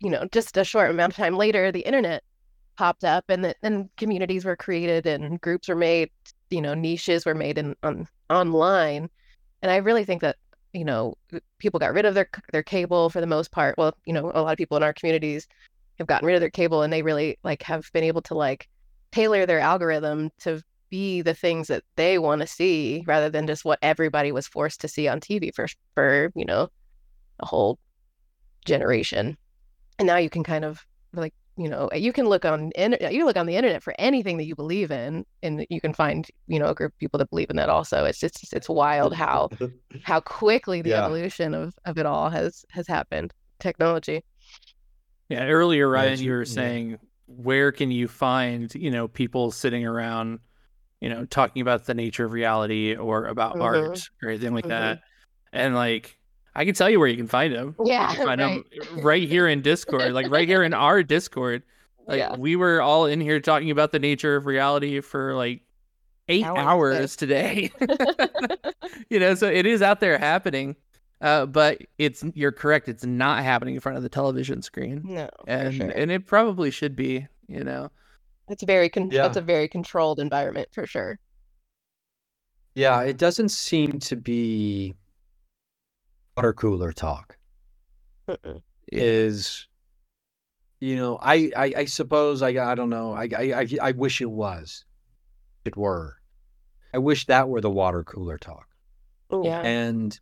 [0.00, 2.22] you know, just a short amount of time later, the internet
[2.76, 6.10] popped up and and communities were created and groups were made,
[6.50, 9.08] you know, niches were made in on online.
[9.62, 10.36] And I really think that,
[10.72, 11.16] you know,
[11.58, 13.76] people got rid of their their cable for the most part.
[13.78, 15.48] Well, you know, a lot of people in our communities
[15.98, 18.68] have gotten rid of their cable and they really like have been able to like
[19.12, 23.64] tailor their algorithm to be the things that they want to see rather than just
[23.64, 26.68] what everybody was forced to see on TV for for, you know,
[27.40, 27.78] a whole
[28.64, 29.36] generation.
[29.98, 33.36] And now you can kind of like you know you can look on you look
[33.36, 36.68] on the internet for anything that you believe in and you can find you know
[36.68, 39.48] a group of people that believe in that also it's just it's wild how
[40.02, 41.04] how quickly the yeah.
[41.04, 44.22] evolution of of it all has has happened technology
[45.28, 46.96] yeah earlier ryan you were saying yeah.
[47.26, 50.38] where can you find you know people sitting around
[51.00, 53.62] you know talking about the nature of reality or about mm-hmm.
[53.62, 54.70] art or anything like mm-hmm.
[54.70, 55.00] that
[55.52, 56.18] and like
[56.56, 57.76] I can tell you where you can find them.
[57.84, 58.64] Yeah, find right.
[58.80, 61.62] them right here in Discord, like right here in our Discord.
[62.06, 62.34] Like yeah.
[62.34, 65.60] we were all in here talking about the nature of reality for like
[66.28, 66.64] eight hours,
[66.96, 67.70] hours today.
[69.10, 70.76] you know, so it is out there happening.
[71.20, 72.88] Uh, but it's you're correct.
[72.88, 75.02] It's not happening in front of the television screen.
[75.04, 75.90] No, and sure.
[75.90, 77.26] and it probably should be.
[77.48, 77.90] You know,
[78.48, 79.22] it's very con- yeah.
[79.22, 81.18] that's a very controlled environment for sure.
[82.74, 84.94] Yeah, it doesn't seem to be
[86.36, 87.36] water cooler talk.
[88.28, 88.58] Uh-uh.
[88.90, 89.68] is
[90.80, 94.30] you know I, I i suppose i i don't know I, I i wish it
[94.30, 94.84] was.
[95.64, 96.16] It were.
[96.92, 98.66] I wish that were the water cooler talk.
[99.30, 99.60] Yeah.
[99.60, 100.18] And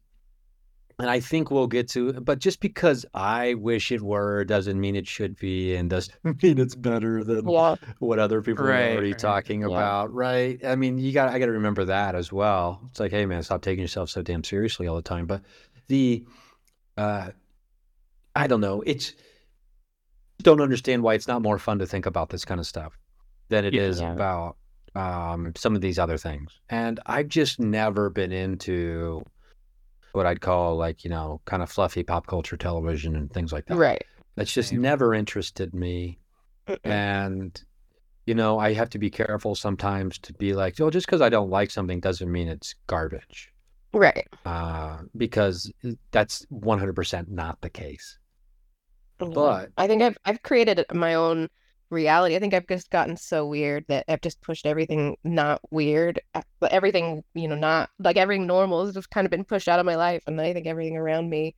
[0.98, 4.94] and i think we'll get to but just because i wish it were doesn't mean
[4.94, 7.74] it should be and doesn't mean it's better than yeah.
[7.98, 9.18] what other people right, are already right.
[9.18, 9.66] talking yeah.
[9.66, 10.64] about right?
[10.64, 12.80] I mean you got i got to remember that as well.
[12.90, 15.42] It's like hey man stop taking yourself so damn seriously all the time but
[15.88, 16.24] the
[16.96, 17.30] uh,
[18.34, 18.82] I don't know.
[18.86, 19.12] It's
[20.42, 22.98] don't understand why it's not more fun to think about this kind of stuff
[23.48, 23.82] than it yeah.
[23.82, 24.56] is about
[24.94, 26.60] um, some of these other things.
[26.68, 29.24] And I've just never been into
[30.12, 33.66] what I'd call like you know kind of fluffy pop culture television and things like
[33.66, 33.76] that.
[33.76, 34.04] Right.
[34.36, 36.18] That's just never interested me.
[36.82, 37.62] And
[38.26, 41.28] you know, I have to be careful sometimes to be like, oh, just because I
[41.28, 43.52] don't like something doesn't mean it's garbage.
[43.94, 44.26] Right.
[44.44, 45.72] Uh, because
[46.10, 48.18] that's 100% not the case.
[49.18, 51.48] But I think I've I've created my own
[51.90, 52.34] reality.
[52.34, 56.42] I think I've just gotten so weird that I've just pushed everything not weird, uh,
[56.58, 59.78] but everything, you know, not like everything normal has just kind of been pushed out
[59.78, 61.54] of my life and I think everything around me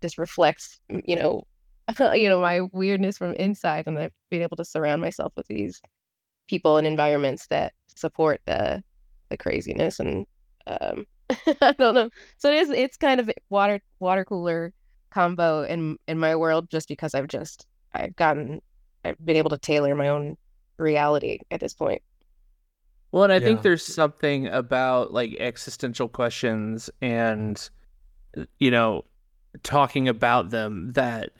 [0.00, 1.46] just reflects, you know,
[2.14, 5.82] you know, my weirdness from inside and I've been able to surround myself with these
[6.48, 8.82] people and environments that support the
[9.30, 10.26] the craziness and
[10.66, 11.06] um
[11.60, 12.10] I don't know.
[12.38, 12.70] So it is.
[12.70, 14.72] It's kind of water water cooler
[15.10, 18.60] combo in in my world, just because I've just I've gotten
[19.04, 20.36] I've been able to tailor my own
[20.78, 22.02] reality at this point.
[23.12, 23.46] Well, and I yeah.
[23.46, 27.68] think there's something about like existential questions and
[28.58, 29.04] you know
[29.62, 31.30] talking about them that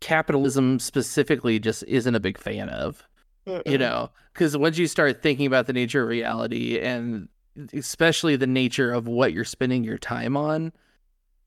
[0.00, 3.04] capitalism specifically just isn't a big fan of.
[3.46, 3.62] Mm-mm.
[3.64, 7.28] You know, because once you start thinking about the nature of reality and
[7.72, 10.72] especially the nature of what you're spending your time on,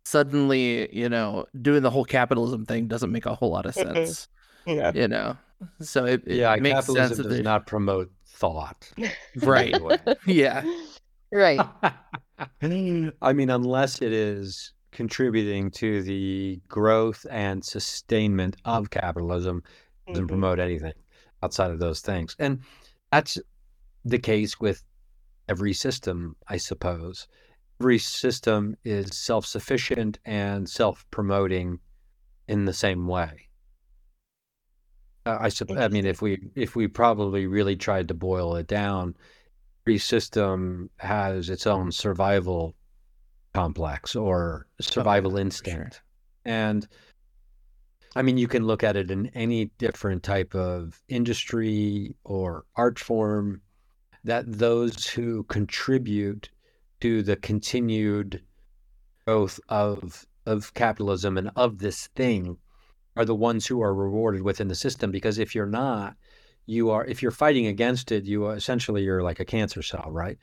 [0.05, 4.27] suddenly, you know, doing the whole capitalism thing doesn't make a whole lot of sense.
[4.65, 4.91] Yeah.
[4.93, 5.37] You know,
[5.81, 8.91] so it, it yeah, makes capitalism sense does not promote thought.
[9.37, 9.75] Right.
[10.25, 10.63] yeah.
[11.31, 11.59] Right.
[12.61, 19.63] I mean, unless it is contributing to the growth and sustainment of capitalism,
[20.07, 20.27] doesn't mm-hmm.
[20.27, 20.93] promote anything
[21.41, 22.35] outside of those things.
[22.39, 22.59] And
[23.11, 23.37] that's
[24.05, 24.83] the case with
[25.47, 27.27] every system, I suppose.
[27.81, 31.79] Every system is self sufficient and self promoting
[32.47, 33.49] in the same way.
[35.25, 38.67] Uh, I, sup- I mean, if we if we probably really tried to boil it
[38.67, 39.15] down,
[39.85, 42.75] every system has its own survival
[43.53, 46.01] complex or survival oh, instinct, sure.
[46.45, 46.87] and
[48.15, 52.99] I mean, you can look at it in any different type of industry or art
[52.99, 53.61] form
[54.23, 56.49] that those who contribute
[57.01, 58.41] to the continued
[59.25, 62.57] growth of of capitalism and of this thing
[63.15, 66.15] are the ones who are rewarded within the system because if you're not
[66.65, 70.09] you are if you're fighting against it, you are, essentially you're like a cancer cell,
[70.11, 70.37] right?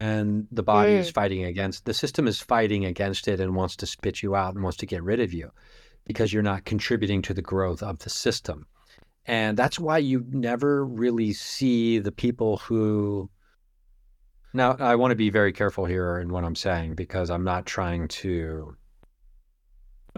[0.00, 1.14] And the body is Mm.
[1.14, 4.62] fighting against the system is fighting against it and wants to spit you out and
[4.62, 5.50] wants to get rid of you
[6.06, 8.66] because you're not contributing to the growth of the system.
[9.26, 13.30] And that's why you never really see the people who
[14.52, 17.66] now I want to be very careful here in what I'm saying because I'm not
[17.66, 18.76] trying to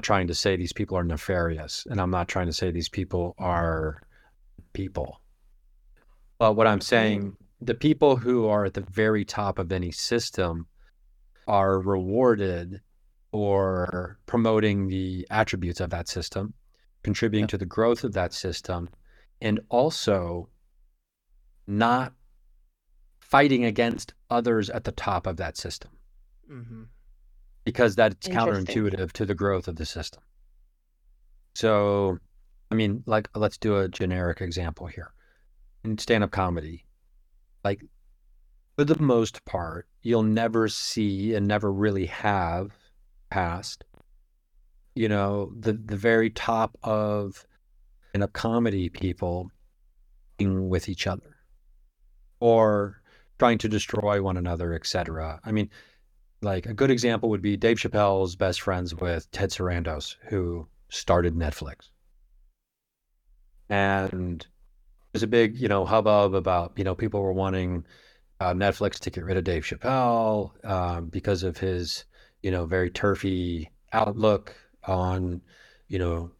[0.02, 3.34] trying to say these people are nefarious and I'm not trying to say these people
[3.38, 4.02] are
[4.74, 5.20] people.
[6.38, 10.66] But what I'm saying, the people who are at the very top of any system
[11.48, 12.82] are rewarded
[13.32, 16.52] for promoting the attributes of that system,
[17.06, 17.54] contributing Yeah.
[17.54, 18.88] to the growth of that system,
[19.40, 20.48] and also
[21.66, 22.12] not
[23.20, 25.90] fighting against others at the top of that system
[26.50, 26.82] Mm-hmm.
[27.64, 30.22] because that's counterintuitive to the growth of the system.
[31.54, 32.18] So,
[32.70, 35.12] I mean, like, let's do a generic example here.
[35.84, 36.84] In stand up comedy,
[37.64, 37.80] like,
[38.76, 42.72] for the most part, you'll never see and never really have
[43.30, 43.84] past,
[44.96, 47.46] you know, the, the very top of
[48.10, 49.50] stand up comedy people
[50.40, 51.36] with each other
[52.40, 53.00] or
[53.38, 55.38] trying to destroy one another, etc.
[55.44, 55.70] I mean,
[56.42, 61.34] like a good example would be Dave Chappelle's best friends with Ted Sarandos, who started
[61.34, 61.90] Netflix.
[63.68, 64.46] And
[65.12, 67.84] there's a big, you know, hubbub about, you know, people were wanting
[68.40, 72.04] uh, Netflix to get rid of Dave Chappelle um, because of his,
[72.42, 74.54] you know, very turfy outlook
[74.88, 75.40] on,
[75.88, 76.30] you know,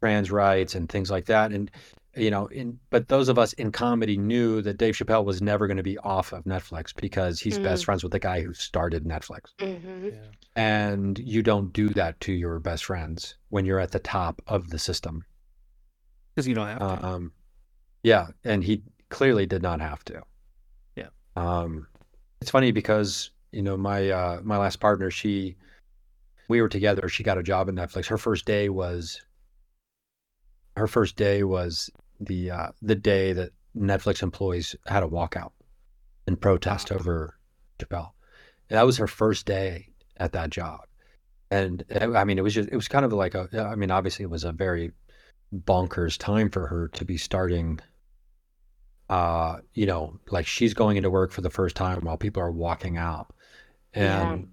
[0.00, 1.52] trans rights and things like that.
[1.52, 1.70] And,
[2.16, 5.66] you know, in, but those of us in comedy knew that Dave Chappelle was never
[5.66, 7.86] going to be off of Netflix because he's best Mm.
[7.86, 9.52] friends with the guy who started Netflix.
[9.60, 10.12] hmm Yeah.
[10.54, 14.70] And you don't do that to your best friends when you're at the top of
[14.70, 15.24] the system.
[16.34, 17.06] Because you don't have to.
[17.06, 17.32] Um,
[18.02, 20.22] yeah, and he clearly did not have to.
[20.94, 21.08] Yeah.
[21.34, 21.86] Um,
[22.40, 25.56] it's funny because you know my uh, my last partner, she
[26.48, 27.08] we were together.
[27.08, 28.06] She got a job at Netflix.
[28.06, 29.20] Her first day was
[30.76, 35.52] her first day was the uh, the day that Netflix employees had a walkout
[36.26, 36.96] and protest Wow.
[36.96, 37.38] over
[37.78, 38.12] Chappelle.
[38.68, 40.80] And that was her first day at that job.
[41.50, 43.90] And uh, I mean, it was just, it was kind of like a, I mean,
[43.90, 44.92] obviously it was a very
[45.54, 47.78] bonkers time for her to be starting,
[49.08, 52.50] uh, you know, like she's going into work for the first time while people are
[52.50, 53.32] walking out.
[53.94, 54.48] And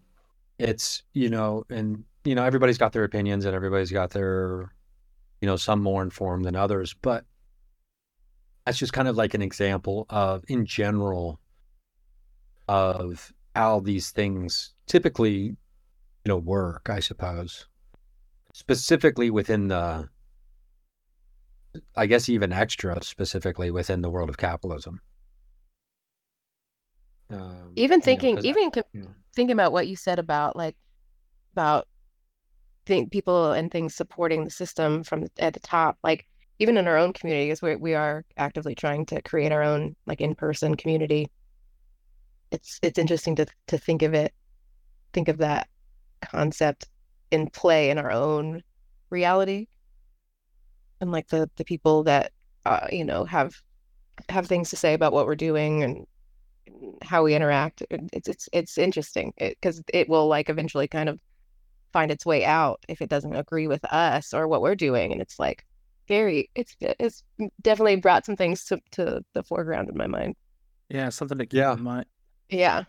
[0.63, 4.73] it's, you know, and, you know, everybody's got their opinions and everybody's got their,
[5.41, 7.25] you know, some more informed than others, but
[8.65, 11.39] that's just kind of like an example of, in general,
[12.69, 15.55] of how these things typically, you
[16.25, 17.67] know, work, I suppose.
[18.53, 20.07] Specifically within the,
[21.95, 25.01] I guess even extra specifically within the world of capitalism.
[27.29, 29.01] Um, Even you know, thinking, even co- yeah.
[29.35, 30.75] Thinking about what you said about like
[31.53, 31.87] about
[32.85, 36.25] think people and things supporting the system from at the top, like
[36.59, 40.21] even in our own community, we we are actively trying to create our own like
[40.21, 41.29] in-person community.
[42.51, 44.33] It's it's interesting to to think of it,
[45.13, 45.67] think of that
[46.21, 46.87] concept
[47.31, 48.61] in play in our own
[49.09, 49.67] reality,
[51.01, 52.31] and like the the people that
[52.65, 53.55] uh, you know have
[54.29, 56.05] have things to say about what we're doing and
[57.01, 57.83] how we interact.
[57.89, 61.19] It's it's it's interesting because it, will like eventually kind of
[61.91, 65.21] find its way out if it doesn't agree with us or what we're doing, and
[65.21, 65.65] it's like
[66.07, 67.23] very it's it's
[67.61, 70.35] definitely brought some things to to the foreground in my mind.
[70.89, 71.73] yeah, something to keep Yeah.
[71.73, 72.05] in mind.
[72.49, 72.83] Yeah.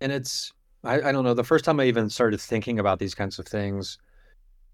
[0.00, 0.52] and it's
[0.84, 3.46] I, I don't know the first time i even started thinking about these kinds of
[3.46, 3.98] things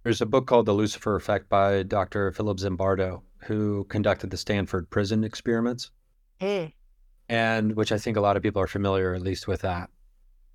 [0.03, 4.89] there's a book called the lucifer effect by dr philip zimbardo who conducted the stanford
[4.91, 5.91] prison experiments
[6.41, 6.73] Mm.
[7.29, 9.91] And which i think a lot of people are familiar at least with that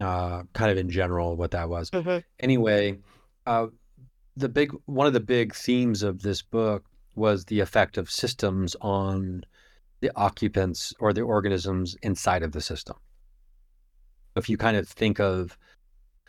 [0.02, 2.24] uh, kind of in general what that was Mhm.
[2.40, 2.98] anyway
[3.46, 3.68] uh,
[4.38, 8.76] the big one of the big themes of this book was the effect of systems
[8.82, 9.44] on
[10.02, 12.96] the occupants or the organisms inside of the system
[14.36, 15.58] if you kind of think of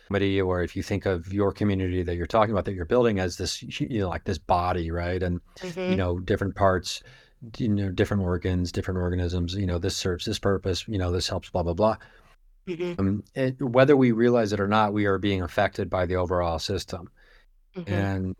[0.07, 3.19] somebody or if you think of your community that you're talking about that you're building
[3.19, 5.97] as this you know like this body right and you Mhm.
[5.97, 7.01] know different parts
[7.57, 11.27] you know different organs different organisms you know this serves this purpose you know this
[11.27, 11.97] helps blah blah blah.
[12.67, 12.99] Mhm.
[12.99, 16.59] um, it, whether we realize it or not we are being affected by the overall
[16.59, 17.09] system.
[17.75, 17.87] Mhm.
[17.89, 18.35] and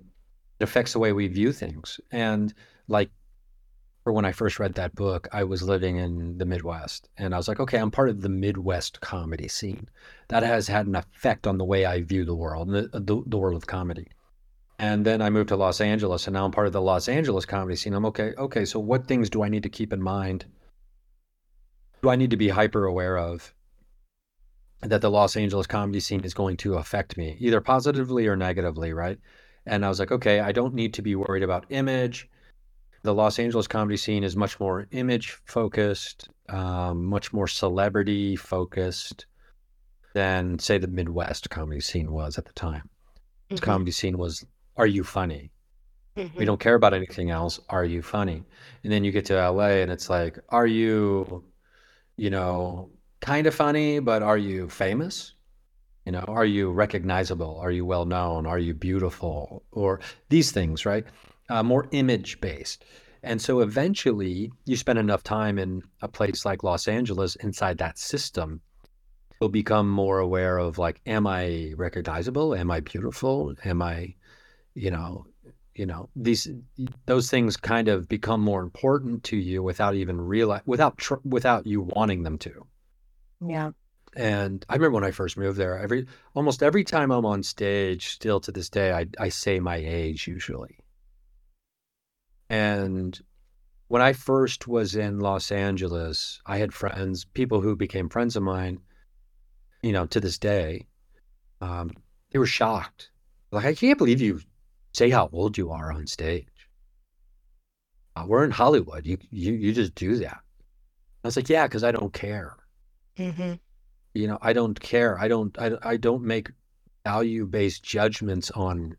[0.60, 2.00] it affects the way we view things.
[2.12, 2.54] And
[2.88, 3.10] like
[4.04, 7.38] for when i first read that book i was living in the midwest and i
[7.38, 9.88] was like okay i'm part of the midwest comedy scene.
[10.30, 13.38] That has had an effect on the way i view the world the, the, the
[13.38, 14.08] world of comedy
[14.82, 17.46] And then I moved to Los Angeles, and now I'm part of the Los Angeles
[17.46, 17.94] comedy scene.
[17.94, 18.34] I'm okay.
[18.36, 20.46] Okay, so what things do I need to keep in mind?
[22.02, 23.54] Do I need to be hyper aware of
[24.82, 28.92] that the Los Angeles comedy scene is going to affect me, either positively or negatively,
[28.92, 29.20] right?
[29.68, 32.28] And I was like, okay, I don't need to be worried about image.
[33.04, 39.28] The Los Angeles comedy scene is much more image focused, um, much more celebrity focused
[40.16, 42.90] than, say, the Midwest comedy scene was at the time.
[43.50, 43.62] The Mhm.
[43.62, 44.44] comedy scene was,
[44.82, 45.52] are you funny?
[46.38, 46.46] We Mhm.
[46.46, 47.60] don't care about anything else.
[47.70, 48.46] Are you funny?
[48.84, 51.44] And then you get to LA and it's like, are you,
[52.18, 55.36] you know, kind of funny, but are you famous?
[56.06, 57.58] You know, are you recognizable?
[57.60, 58.46] Are you well known?
[58.48, 59.64] Are you beautiful?
[59.72, 61.06] Or these things, right?
[61.50, 62.86] Uh, more image based.
[63.24, 68.00] And so eventually you spend enough time in a place like Los Angeles inside that
[68.00, 68.62] system,
[69.40, 72.56] you'll become more aware of like, am I recognizable?
[72.56, 73.56] Am I beautiful?
[73.66, 74.16] Am I,
[74.74, 75.26] you know,
[75.76, 76.50] you know these
[77.06, 81.66] those things kind of become more important to you without even realize without tr- without
[81.66, 82.68] you wanting them to.
[83.46, 83.72] Yeah.
[84.16, 86.06] and i remember when i first moved there every
[86.36, 90.28] almost every time i'm on stage still to this day i, I say my age
[90.28, 90.78] usually.
[92.50, 93.20] And
[93.88, 98.44] when i first was in los angeles i had friends people who became friends of
[98.44, 98.80] mine
[99.82, 100.86] you know to this day
[101.62, 101.92] um,
[102.32, 103.12] they were shocked.
[103.52, 104.42] Like i can't believe you
[104.94, 106.48] say how old you are on stage.
[108.16, 109.06] Uh, we're in Hollywood.
[109.06, 110.40] You you you just do that.
[111.24, 112.58] I was like, yeah, because I don't care.
[113.18, 113.54] Mm-hmm.
[114.14, 115.18] You know, I don't care.
[115.18, 116.52] I don't I, I don't make
[117.06, 118.98] value based judgments on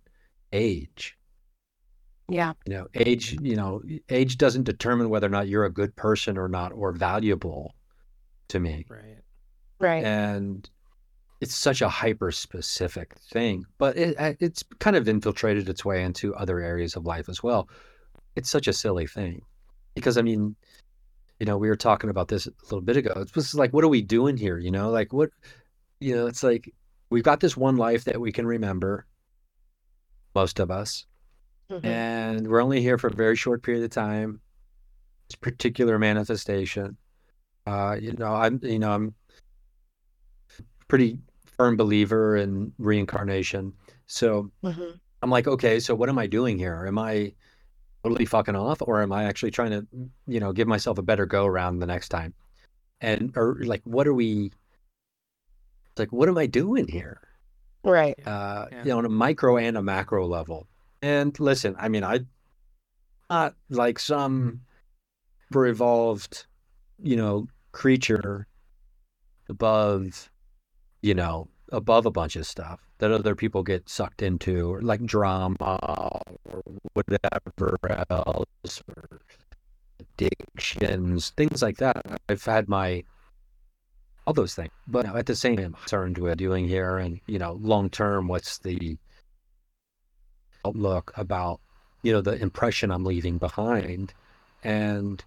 [0.52, 1.16] age.
[2.28, 2.52] Yeah.
[2.66, 3.36] You know, age.
[3.40, 6.92] You know, age doesn't determine whether or not you're a good person or not or
[6.92, 7.74] valuable
[8.48, 8.86] to me.
[8.88, 9.18] Right.
[9.78, 10.04] Right.
[10.04, 10.70] and
[11.42, 16.34] it's such a hyper specific thing but it, it's kind of infiltrated its way into
[16.36, 17.68] other areas of life as well.
[18.36, 19.42] It's such a silly thing
[19.94, 20.56] because i mean
[21.40, 23.12] you know we were talking about this a little bit ago.
[23.16, 24.88] It's just like what are we doing here you know?
[24.90, 25.30] Like what
[26.00, 26.72] you know it's like
[27.10, 29.04] we've got this one life that we can remember
[30.34, 31.06] most of us
[31.70, 31.84] Mhm.
[31.84, 34.40] and we're only here for a very short period of time
[35.28, 36.96] this particular manifestation.
[37.66, 39.14] Uh you know i'm you know i'm
[40.88, 41.18] pretty
[41.56, 43.72] firm believer in reincarnation
[44.06, 44.98] so Mhm.
[45.22, 47.32] i'm like okay so what am i doing here am i
[48.02, 49.86] totally fucking off or am i actually trying to
[50.26, 52.34] you know give myself a better go around the next time
[53.00, 54.50] and or like what are we
[55.90, 57.20] it's like what am i doing here
[57.84, 58.16] Right.
[58.26, 58.84] uh, Yeah.
[58.84, 60.68] you know, on a micro and a macro level.
[61.02, 62.20] And listen, I mean, I
[63.28, 64.60] not like some
[65.48, 66.46] super evolved,
[67.02, 68.46] you know, creature
[69.48, 70.30] above,
[71.02, 75.04] you know, above a bunch of stuff that other people get sucked into, or like
[75.04, 75.78] drama
[76.44, 76.62] or
[76.94, 77.76] whatever
[78.10, 79.20] else, or
[80.00, 82.20] addictions, things like that.
[82.28, 83.04] I've had my
[84.26, 84.70] all those things.
[84.86, 88.28] But at the same time, I'm concerned with doing here and, you know, long term,
[88.28, 88.96] what's the
[90.64, 91.60] outlook about,
[92.02, 94.14] you know, the impression I'm leaving behind.
[94.62, 95.24] And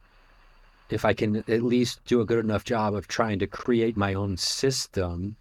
[0.90, 4.14] if I can at least do a good enough job of trying to create my
[4.14, 5.36] own system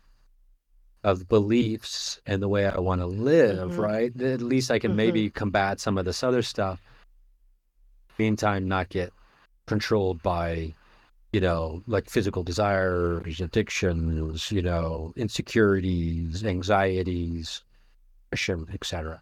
[1.04, 3.78] of beliefs and the way I want to live, Mhm.
[3.78, 4.22] right?
[4.22, 4.96] At least I can Mhm.
[4.96, 6.80] maybe combat some of this other stuff.
[8.18, 9.12] Meantime, not get
[9.66, 10.74] controlled by
[11.34, 17.64] you know, like physical desires, addictions, you know, insecurities, anxieties,
[18.32, 19.20] etc.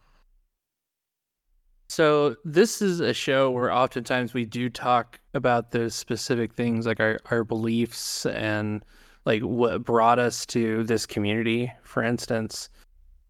[1.89, 7.01] So this is a show where oftentimes we do talk about those specific things like
[7.01, 8.85] our, our beliefs and
[9.25, 12.69] like what brought us to this community, for instance.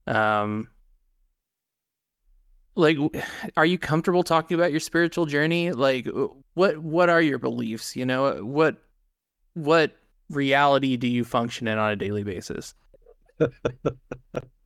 [0.07, 0.69] Um
[2.75, 2.97] like
[3.57, 5.73] are you comfortable talking about your spiritual journey?
[5.73, 6.09] Like
[6.55, 8.43] what what are your beliefs, you know?
[8.45, 8.77] What
[9.55, 9.93] what
[10.31, 12.75] reality do you function in on a daily basis?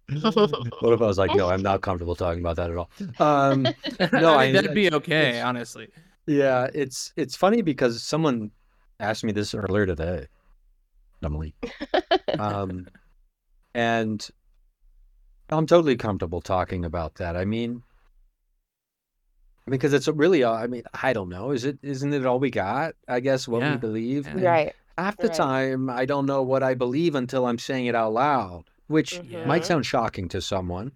[0.08, 2.90] What if I was like, no, I'm not comfortable talking about that at all?
[3.18, 3.62] Um,
[4.12, 5.88] No, I I- mean, that'd be okay, honestly.
[6.28, 8.52] yeah, it's it's funny because someone
[9.00, 10.26] asked me this earlier today,
[11.22, 11.54] Emily,
[12.38, 12.86] um,
[13.74, 14.28] and
[15.50, 17.36] I'm totally comfortable talking about that.
[17.36, 17.82] I mean,
[19.68, 21.50] because it's really, uh, I mean, I don't know.
[21.50, 21.78] Is it?
[21.82, 22.94] Isn't it all we got?
[23.08, 24.26] I guess what Yeah, we believe.
[24.26, 24.50] yeah.
[24.50, 24.72] Right.
[24.98, 25.36] Half the right.
[25.36, 29.46] time, I don't know what I believe until I'm saying it out loud, which Mhm.
[29.46, 30.92] might sound shocking to someone,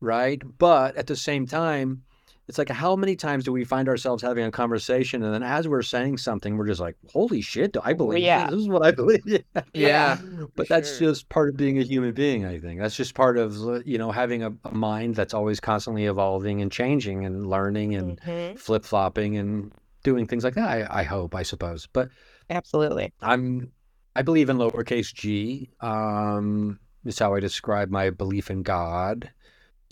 [0.00, 0.40] right?
[0.58, 2.04] But at the same time,
[2.46, 5.66] it's like how many times do we find ourselves having a conversation and then as
[5.66, 8.44] we're saying something we're just like holy shit do i believe Yeah.
[8.46, 8.50] this?
[8.54, 9.42] this is what i believe yeah,
[9.72, 10.18] Yeah.
[10.54, 11.08] but that's sure.
[11.10, 13.96] just part of being a human being i think that's just part of uh, you
[13.98, 18.58] know having a, a mind that's always constantly evolving and changing and learning and Mhm.
[18.58, 19.72] flip-flopping and
[20.02, 22.08] doing things like that I, I hope i suppose but
[22.50, 23.12] Absolutely.
[23.22, 23.72] i'm
[24.14, 29.30] i believe in lowercase g um is how i describe my belief in god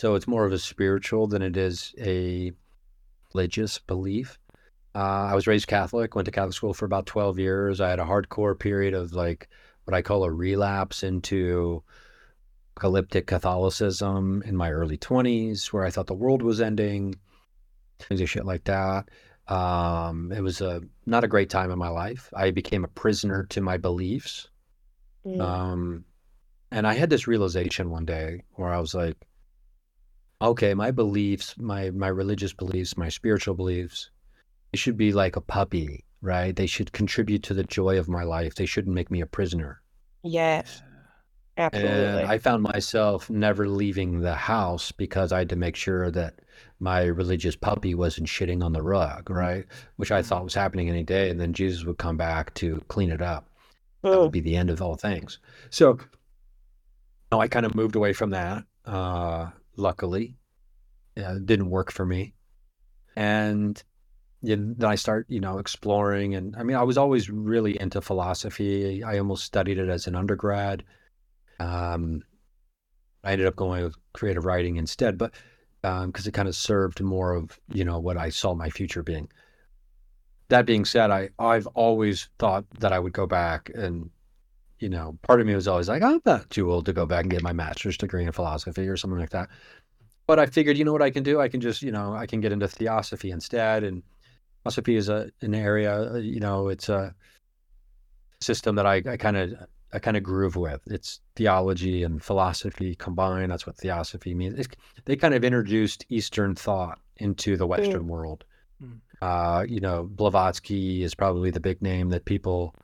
[0.03, 2.51] so it's more of a spiritual than it is a
[3.33, 4.37] religious belief.
[4.97, 7.81] Uh, i was raised catholic went to catholic school for about 12 years.
[7.81, 9.49] I had a hardcore period of like
[9.85, 11.85] what i call a relapse into
[12.75, 17.15] apocalyptic catholicism in my early 20s where i thought the world was ending
[18.01, 19.09] things of shit like that.
[19.47, 22.29] Um, it was a not a great time in my life.
[22.35, 24.49] I became a prisoner to my beliefs.
[25.25, 25.41] Mm.
[25.41, 26.05] um,
[26.73, 29.17] and I had this realization one day where I was like,
[30.43, 34.11] okay, my beliefs, my my religious beliefs, my spiritual beliefs,
[34.73, 36.55] they should be like a puppy, right?
[36.57, 38.55] They should contribute to the joy of my life.
[38.57, 39.83] They shouldn't make me a prisoner.
[40.23, 40.83] yes.
[41.59, 42.23] Absolutely.
[42.23, 46.41] And I found myself never leaving the house because I had to make sure that
[46.81, 49.67] my religious puppy wasn't shitting on the rug, right?
[49.97, 51.31] Which I thought was happening any day.
[51.31, 53.49] And then Jesus would come back to clean it up
[54.11, 54.23] that Mm.
[54.23, 55.39] would be the end of all things.
[55.71, 55.99] So,
[57.31, 58.65] no, I kind of moved away from that.
[58.85, 60.37] Uh, luckily,
[61.17, 62.35] it didn't work for me,
[63.17, 63.83] and
[64.43, 66.35] then I start, you know, exploring.
[66.35, 69.05] And I mean, I was always really into philosophy.
[69.05, 70.83] I almost studied it as an undergrad.
[71.61, 72.23] Um,
[73.23, 75.33] I ended up going with creative writing instead, but
[75.83, 79.29] because it kind of served more of you know what I saw my future being
[80.53, 84.11] that being said, I I've always thought that I would go back and
[84.83, 87.23] you know, part of me was always like, I'm not too old to go back
[87.23, 89.49] and get my master's degree in philosophy or something like that.
[90.27, 91.41] But I figured, you know what I can do?
[91.41, 93.85] I can just, you know, I can get into theosophy instead.
[93.85, 94.03] And
[94.63, 97.15] philosophy is a an area, uh, you know, it's a
[98.41, 99.55] system that I kind of
[99.93, 100.81] I kind of groove with.
[100.87, 103.53] It's theology and philosophy combined.
[103.53, 104.59] That's what theosophy means.
[104.59, 104.69] It's,
[105.05, 108.45] they kind of introduced Eastern thought into the Western world.
[108.83, 108.99] Mm.
[109.21, 112.75] Uh, you know, Blavatsky is probably the big name that people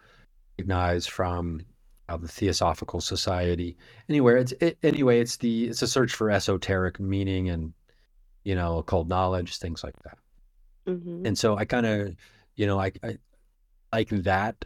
[0.58, 1.60] recognize from
[2.08, 3.76] uh, the Theosophical Society.
[4.08, 7.72] Anywhere, it's it, anyway, it's the it's a search for esoteric meaning and
[8.44, 10.18] you know occult knowledge, things like that.
[10.86, 11.26] Mhm.
[11.26, 12.16] And so I kind of,
[12.56, 13.18] you know, I, I
[13.92, 14.64] like that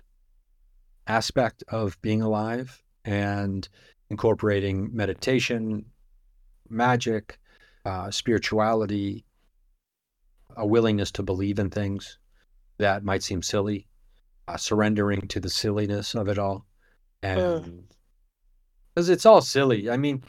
[1.06, 3.68] aspect of being alive and
[4.10, 5.84] incorporating meditation,
[6.68, 7.38] magic,
[7.84, 9.24] uh, spirituality,
[10.56, 12.18] a willingness to believe in things
[12.78, 13.88] that might seem silly,
[14.46, 16.64] uh, surrendering to the silliness of it all.
[17.22, 17.84] And
[18.94, 19.90] because it's all silly.
[19.90, 20.22] I mean,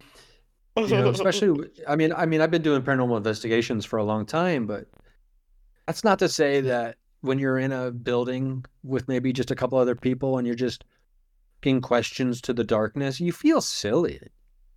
[0.78, 4.26] you know, especially, I mean, I mean, I've been doing paranormal investigations for a long
[4.26, 4.88] time, but
[5.88, 9.78] that's not to say that when you're in a building with maybe just a couple
[9.78, 10.84] other people and you're just
[11.64, 14.20] asking questions to the darkness, you feel silly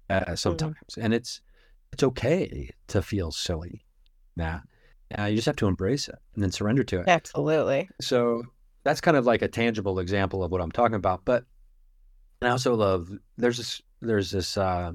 [0.08, 1.40] uh, sometimes, and it's
[1.92, 3.84] it's okay to feel silly.
[4.36, 4.60] Nah,
[5.18, 7.08] uh, you just have to embrace it and then surrender to it.
[7.08, 7.88] Absolutely.
[8.00, 8.44] So
[8.84, 11.22] that's kind of like a tangible example of what I'm talking about.
[11.24, 11.44] But
[12.40, 14.92] and I also love there's this there's this uh,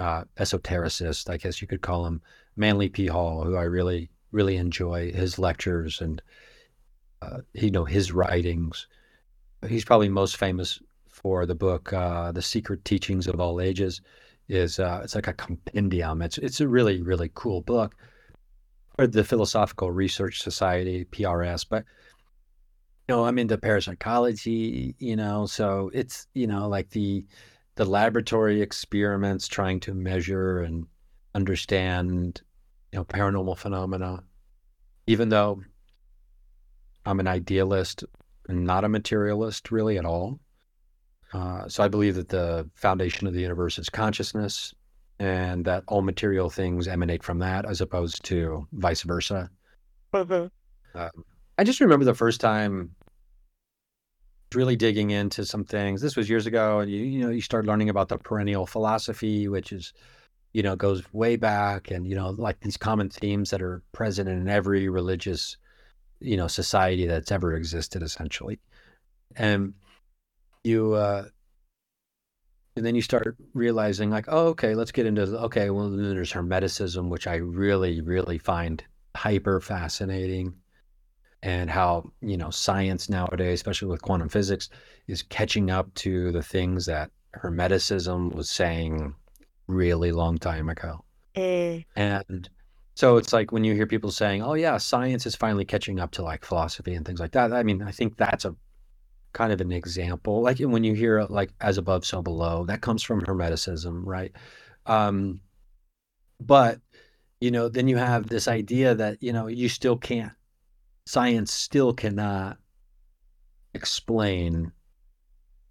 [0.00, 2.20] uh, esotericist, I guess you could call him,
[2.56, 3.06] Manly P.
[3.06, 6.20] Hall, who I really really enjoy his lectures and
[7.22, 8.86] uh, you know his writings.
[9.66, 14.00] He's probably most famous for the book uh, "The Secret Teachings of All Ages."
[14.48, 16.22] Is uh, it's like a compendium.
[16.22, 17.94] It's it's a really really cool book
[18.98, 21.64] or the Philosophical Research Society, PRS.
[21.68, 21.84] But
[23.08, 24.94] know, I'm into parapsychology.
[24.98, 27.24] You know, so it's you know like the
[27.76, 30.86] the laboratory experiments trying to measure and
[31.34, 32.42] understand
[32.92, 34.22] you know paranormal phenomena.
[35.06, 35.62] Even though
[37.06, 38.04] I'm an idealist
[38.48, 40.40] and not a materialist really at all.
[41.32, 44.74] Uh, so I believe that the foundation of the universe is consciousness,
[45.18, 49.50] and that all material things emanate from that, as opposed to vice versa.
[50.14, 50.50] Mhm.
[50.94, 51.24] Um,
[51.58, 52.94] I just remember the first time
[54.54, 56.00] really digging into some things.
[56.00, 59.48] This was years ago, and you you know you start learning about the perennial philosophy,
[59.48, 59.92] which is
[60.52, 64.28] you know goes way back, and you know like these common themes that are present
[64.28, 65.56] in every religious
[66.20, 68.58] you know society that's ever existed, essentially.
[69.36, 69.74] And
[70.64, 71.26] you uh,
[72.76, 75.70] and then you start realizing like, oh, okay, let's get into okay.
[75.70, 78.82] Well, then there's Hermeticism, which I really really find
[79.14, 80.54] hyper fascinating
[81.42, 84.68] and how you know science nowadays especially with quantum physics
[85.06, 89.14] is catching up to the things that hermeticism was saying
[89.68, 91.04] really long time ago
[91.36, 91.84] Mm.
[91.96, 92.48] and
[92.94, 96.10] So it's like when you hear people saying, "Oh yeah, science is finally catching up
[96.12, 98.56] to like philosophy and things like that." I mean, I think that's a
[99.32, 100.42] kind of an example.
[100.42, 104.32] Like when you hear like "as above, so below," that comes from Hermeticism, right?
[104.86, 105.40] Um,
[106.40, 106.80] but
[107.40, 110.32] you know, then you have this idea that you know you still can't.
[111.08, 112.58] Science still cannot
[113.72, 114.72] explain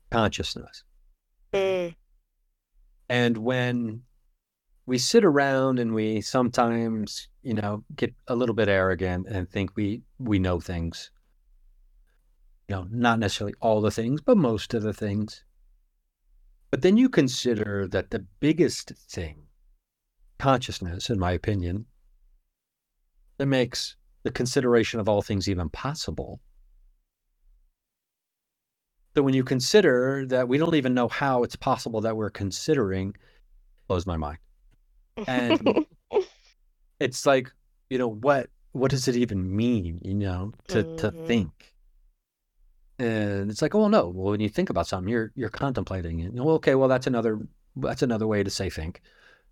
[0.09, 0.83] consciousness.
[1.53, 1.93] Mm.
[3.07, 4.01] And when
[4.87, 9.75] we sit around and we sometimes, you know, get a little bit arrogant and think
[9.75, 11.11] we we know things.
[12.67, 15.43] You know, not necessarily all the things, but most of the things.
[16.71, 19.43] But then you consider that the biggest thing,
[20.39, 21.85] consciousness, in my opinion,
[23.37, 23.97] that makes
[24.27, 26.41] the consideration of all things even possible.
[29.15, 33.15] So when you consider that we don't even know how it's possible that we're considering,
[33.87, 34.39] blows my mind.
[35.27, 35.79] And
[36.99, 37.51] it's like,
[37.89, 41.25] you know, what what does it even mean, you know, to to Mhm.
[41.25, 41.73] think?
[42.99, 46.33] And it's like, oh no, well, when you think about something, you're you're contemplating it.
[46.33, 47.39] Well, okay, well that's another
[47.77, 49.01] that's another way to say think.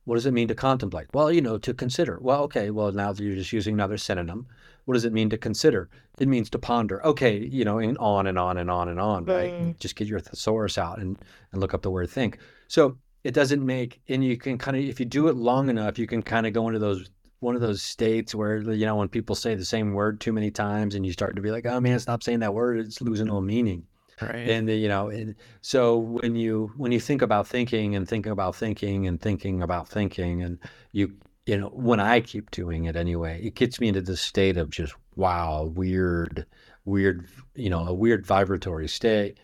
[0.06, 1.08] What does it mean to contemplate?
[1.14, 2.20] Well, you know, to consider.
[2.22, 4.48] Well, okay, well now that you're just using another synonym.
[4.86, 5.90] What does it mean to consider?
[6.20, 7.04] It means to ponder.
[7.06, 9.52] Okay, you know, and on and on and on and on, right?
[9.52, 9.80] Mm.
[9.80, 11.18] Just get your thesaurus out and
[11.52, 12.38] and look up the word think.
[12.68, 15.98] So it doesn't make and you can kind of if you do it long enough,
[15.98, 19.10] you can kind of go into those one of those states where you know when
[19.10, 21.80] people say the same word too many times and you start to be like, oh
[21.80, 23.88] man, stop saying that word, it's losing all meaning
[24.22, 24.50] Right.
[24.50, 28.32] and the, you know and so when you when you think about thinking and thinking
[28.32, 30.58] about thinking and thinking about thinking and
[30.94, 31.14] you
[31.46, 34.70] you know when i keep doing it anyway it gets me into this state of
[34.70, 36.46] just wow weird
[36.86, 39.38] weird you know a weird vibratory state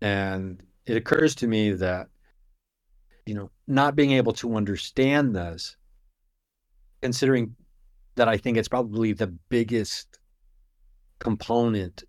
[0.00, 2.08] and it occurs to me that
[3.26, 5.76] you know not being able to understand this
[7.02, 7.54] considering
[8.14, 10.18] that i think it's probably the biggest
[11.18, 12.04] component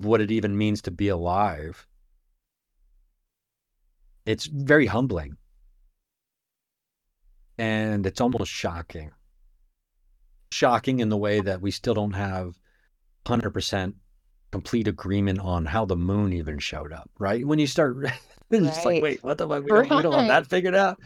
[0.00, 1.86] what it even means to be alive.
[4.26, 5.36] It's very humbling.
[7.58, 9.10] And it's almost shocking.
[10.52, 12.58] Shocking in the way that we still don't have
[13.26, 13.94] 100%
[14.50, 17.46] complete agreement on how the moon even showed up, right?
[17.46, 17.96] When you start,
[18.50, 19.62] it's just like, wait, what the fuck?
[19.62, 20.98] We don't, we don't have that figured out.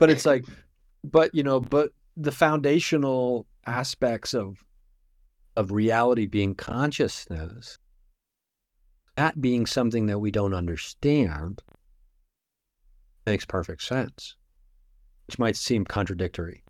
[0.00, 0.44] But it's like,
[1.04, 4.58] but, you know, but the foundational aspects of
[5.56, 7.78] of reality being consciousness
[9.16, 11.62] that being something that we don't understand
[13.26, 14.36] makes perfect sense,
[15.26, 16.62] which might seem contradictory.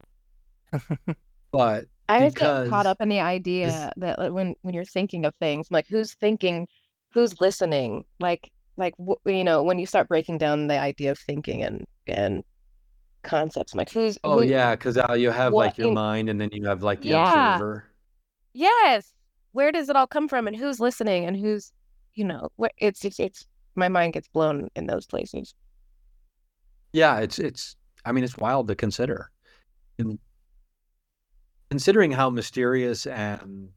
[1.52, 5.34] but I always get caught up in the idea that when when you're thinking of
[5.36, 6.68] things, like who's thinking,
[7.12, 11.18] who's listening, like like wh- you know when you start breaking down the idea of
[11.18, 12.44] thinking and and
[13.22, 16.28] concepts, like who's oh who- yeah, because uh, you have what like your in- mind,
[16.28, 17.54] and then you have like the Yeah.
[17.54, 17.84] observer.
[18.52, 19.12] yes,
[19.52, 21.72] where does it all come from, and who's listening, and who's
[22.14, 22.48] you know
[22.78, 25.54] it's it's it's my mind gets blown in those places.
[26.92, 27.76] Yeah, it's it's.
[28.04, 29.30] I mean, it's wild to consider,
[29.98, 30.18] and
[31.70, 33.70] considering how mysterious and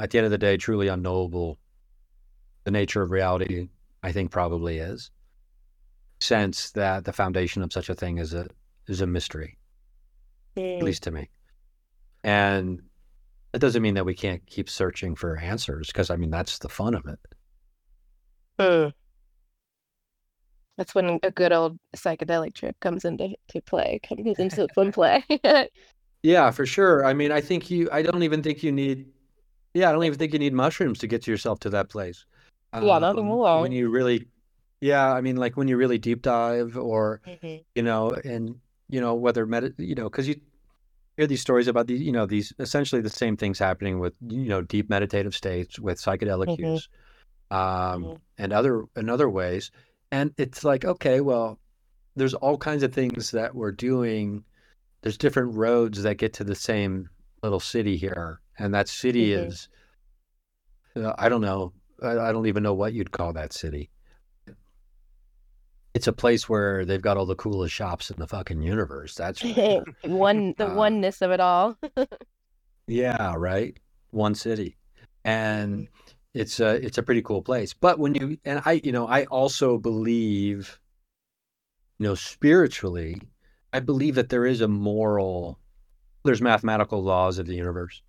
[0.00, 1.58] at the end of the day, truly unknowable
[2.64, 3.68] the nature of reality,
[4.02, 5.10] I think probably is.
[6.20, 8.46] Sense that the foundation of such a thing is a
[8.86, 9.58] is a mystery.
[10.56, 10.82] at Mm.
[10.82, 11.28] least to me.
[12.24, 12.82] And
[13.52, 16.68] it doesn't mean that we can't keep searching for answers because I mean that's the
[16.68, 17.18] fun of it.
[18.58, 18.92] Mm.
[20.76, 25.24] That's when a good old psychedelic trip comes into to play, comes into fun play.
[26.22, 27.06] Yeah, for sure.
[27.06, 29.06] I mean, I think you I don't even think you need
[29.72, 32.26] yeah, I don't even think you need mushrooms to get yourself to that place.
[32.74, 33.62] Yeah, nothing Um, more.
[33.62, 34.28] When you really
[34.82, 37.64] yeah, I mean like when you really deep dive or Mhm.
[37.74, 40.38] you know, and you know whether med you know, because you
[41.20, 44.48] hear these stories about these, you know, these essentially the same things happening with you
[44.48, 46.72] know deep meditative states with psychedelic Mhm.
[46.72, 46.88] use,
[47.50, 48.20] um, Mhm.
[48.38, 49.70] and other in other ways,
[50.12, 51.58] and it's like okay, well,
[52.16, 54.44] there's all kinds of things that we're doing.
[55.02, 57.08] There's different roads that get to the same
[57.42, 59.34] little city here, and that city Mhm.
[59.34, 59.68] is,
[60.96, 63.90] uh, I don't know, I, I don't even know what you'd call that city
[65.94, 69.14] it's a place where they've got all the coolest shops in the fucking universe.
[69.14, 69.56] That's right.
[70.02, 71.76] One the Uh, oneness of it all.
[72.86, 73.78] yeah, right.
[74.10, 74.76] One city,
[75.24, 75.88] and
[76.34, 77.72] it's a it's a pretty cool place.
[77.74, 80.80] But when you and I, you know, I also believe,
[81.98, 83.20] you know, spiritually,
[83.72, 85.58] I believe that there is a moral,
[86.24, 88.02] there's mathematical laws of the universe.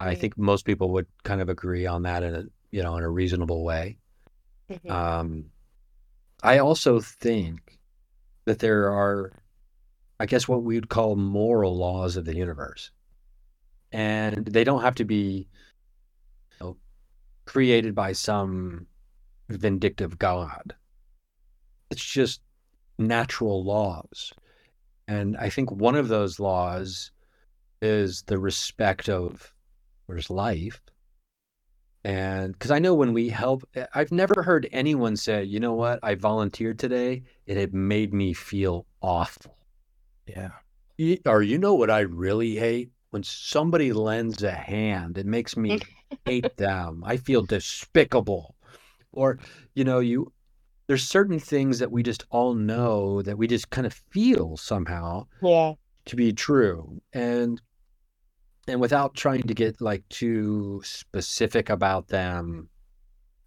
[0.00, 0.20] I Mm.
[0.20, 3.10] think most people would kind of agree on that in a you know in a
[3.10, 3.98] reasonable way.
[4.68, 4.90] Mhm.
[4.92, 5.46] Um,
[6.42, 7.78] I also think
[8.46, 9.32] that there are
[10.20, 12.90] I guess, what we would call moral laws of the universe.
[13.90, 15.48] And they don't have to be
[16.52, 16.76] you know,
[17.46, 18.86] created by some
[19.48, 20.74] vindictive God.
[21.90, 22.42] It's just
[22.98, 24.30] natural laws.
[25.08, 27.12] And I think one of those laws
[27.80, 29.54] is the respect of
[30.06, 30.82] there's life.
[32.04, 35.74] And because I know when we help, eh, I've never heard anyone say, you know
[35.74, 37.14] what, I volunteered today.
[37.16, 39.56] and It had made me feel awful.
[40.26, 40.50] Yeah.
[41.26, 42.90] Or you know what I really hate?
[43.10, 45.78] When somebody lends a hand, it makes me
[46.24, 47.02] hate them.
[47.04, 48.54] I feel despicable.
[49.12, 49.38] Or,
[49.74, 50.32] you know, you
[50.86, 55.26] there's certain things that we just all know that we just kind of feel somehow
[55.42, 55.74] Yeah.
[56.06, 57.00] to be true.
[57.12, 57.60] And
[58.70, 62.68] and without trying to get like too specific about them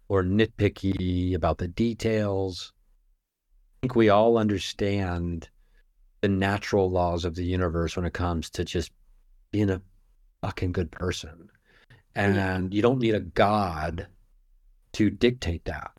[0.08, 2.72] or nitpicky about the details,
[3.82, 5.48] I think we all understand
[6.20, 8.92] the natural laws of the universe when it comes to just
[9.50, 9.82] being a
[10.42, 11.48] fucking good person.
[12.14, 14.06] And you don't need a god
[14.92, 15.90] to dictate that.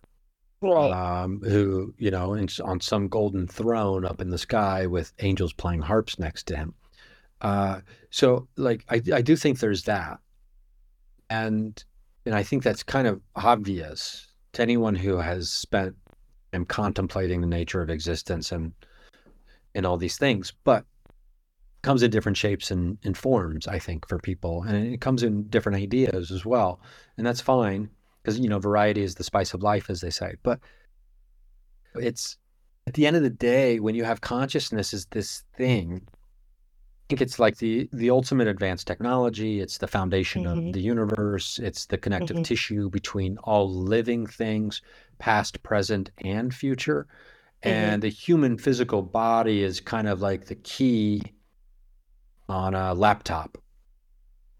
[0.62, 0.92] Right.
[0.92, 5.54] Um, who, you know, in, on some golden throne up in the sky with angels
[5.54, 6.74] playing harps next to him.
[7.42, 10.20] Uh, so, like, I, I do think there's that.
[11.30, 11.84] And
[12.26, 15.96] and I think that's kind of obvious to anyone who has spent
[16.54, 18.74] and contemplating the nature of existence and
[19.74, 20.54] and all these things.
[20.64, 20.86] But
[21.82, 24.64] comes in different shapes and, and forms, I think, for people.
[24.64, 26.80] And it comes in different ideas as well.
[27.18, 27.90] And that's fine
[28.26, 30.60] because you know variety is the spice of life as they say but
[31.96, 32.38] it's
[32.88, 36.02] at the end of the day when you have consciousness is this thing
[37.10, 40.68] think it's like the the ultimate advanced technology it's the foundation Mhm.
[40.68, 42.44] of the universe it's the connective Mhm.
[42.44, 44.82] tissue between all living things
[45.20, 47.08] past present and future
[47.64, 47.70] Mhm.
[47.72, 51.22] and the human physical body is kind of like the key
[52.50, 53.58] on a laptop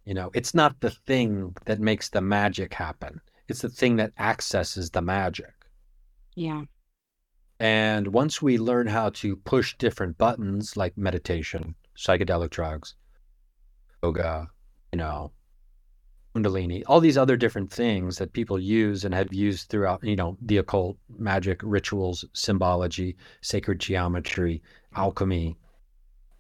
[0.06, 4.12] you know it's not the thing that makes the magic happen it's the thing that
[4.18, 5.54] accesses the magic.
[6.36, 6.64] Yeah.
[7.60, 12.96] And once we learn how to push different buttons like meditation, psychedelic drugs,
[14.04, 14.48] yoga,
[14.92, 15.32] you know,
[16.36, 20.38] kundalini, all these other different things that people use and have used throughout, you know,
[20.42, 24.62] the occult, magic, rituals, symbology, sacred geometry,
[24.96, 25.58] alchemy,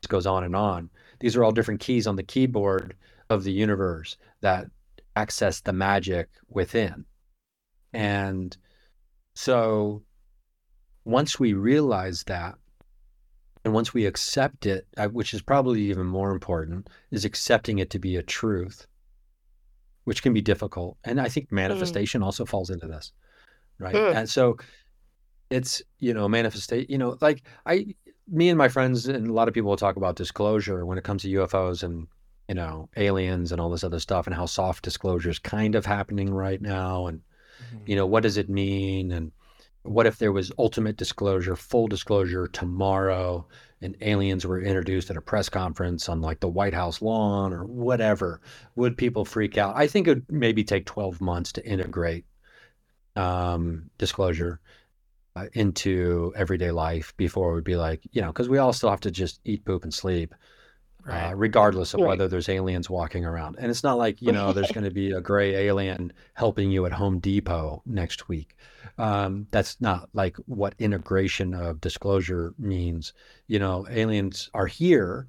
[0.01, 0.89] this goes on and on.
[1.20, 2.95] These are all different keys on the keyboard
[3.30, 4.68] of the universe that
[5.16, 7.06] access the magic within.
[7.93, 8.56] And
[9.34, 10.03] so
[11.06, 12.56] once we realize that,
[13.66, 17.89] and once we accept it, uh, which is probably even more important, is accepting it
[17.89, 18.88] to be a truth,
[20.05, 20.97] which can be difficult.
[21.03, 23.11] And I think manifestation also falls into this,
[23.80, 23.95] right?
[23.95, 24.16] Mm.
[24.16, 24.57] And so
[25.49, 27.95] it's, you know, manifestation, you know, like I,
[28.28, 31.03] me and my friends, and a lot of people will talk about disclosure when it
[31.03, 32.07] comes to UFOs and
[32.47, 35.86] you know, aliens and all this other stuff and how soft disclosure is kind of
[35.86, 37.07] happening right now.
[37.07, 37.22] And,
[37.86, 39.11] you know, what does it mean?
[39.11, 39.32] And
[39.86, 43.48] what if there was ultimate disclosure, full disclosure tomorrow
[43.82, 47.66] and aliens were introduced at a press conference on like the White House lawn or
[47.66, 48.42] whatever?
[48.76, 49.76] Would people freak out?
[49.76, 52.26] I think it would maybe take 12 months to integrate
[53.16, 54.60] um, disclosure
[55.36, 58.90] uh, into everyday life before it would be like, you know, because we all still
[58.90, 60.34] have to just eat, poop, and sleep
[61.06, 61.30] Right.
[61.32, 62.08] uh, regardless of Right.
[62.10, 63.58] whether there's aliens walking around.
[63.60, 66.86] And it's not like, you know, there's going to be a gray alien helping you
[66.88, 68.56] at Home Depot next week.
[68.98, 73.14] Um, that's not like what integration of disclosure means.
[73.48, 75.28] You know, aliens are here,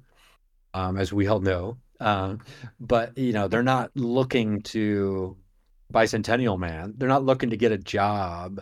[0.73, 2.39] um, as we all know, um,
[2.79, 5.35] but, you know, they're not looking to
[5.93, 6.93] bicentennial man.
[6.97, 8.61] They're not looking to get a job,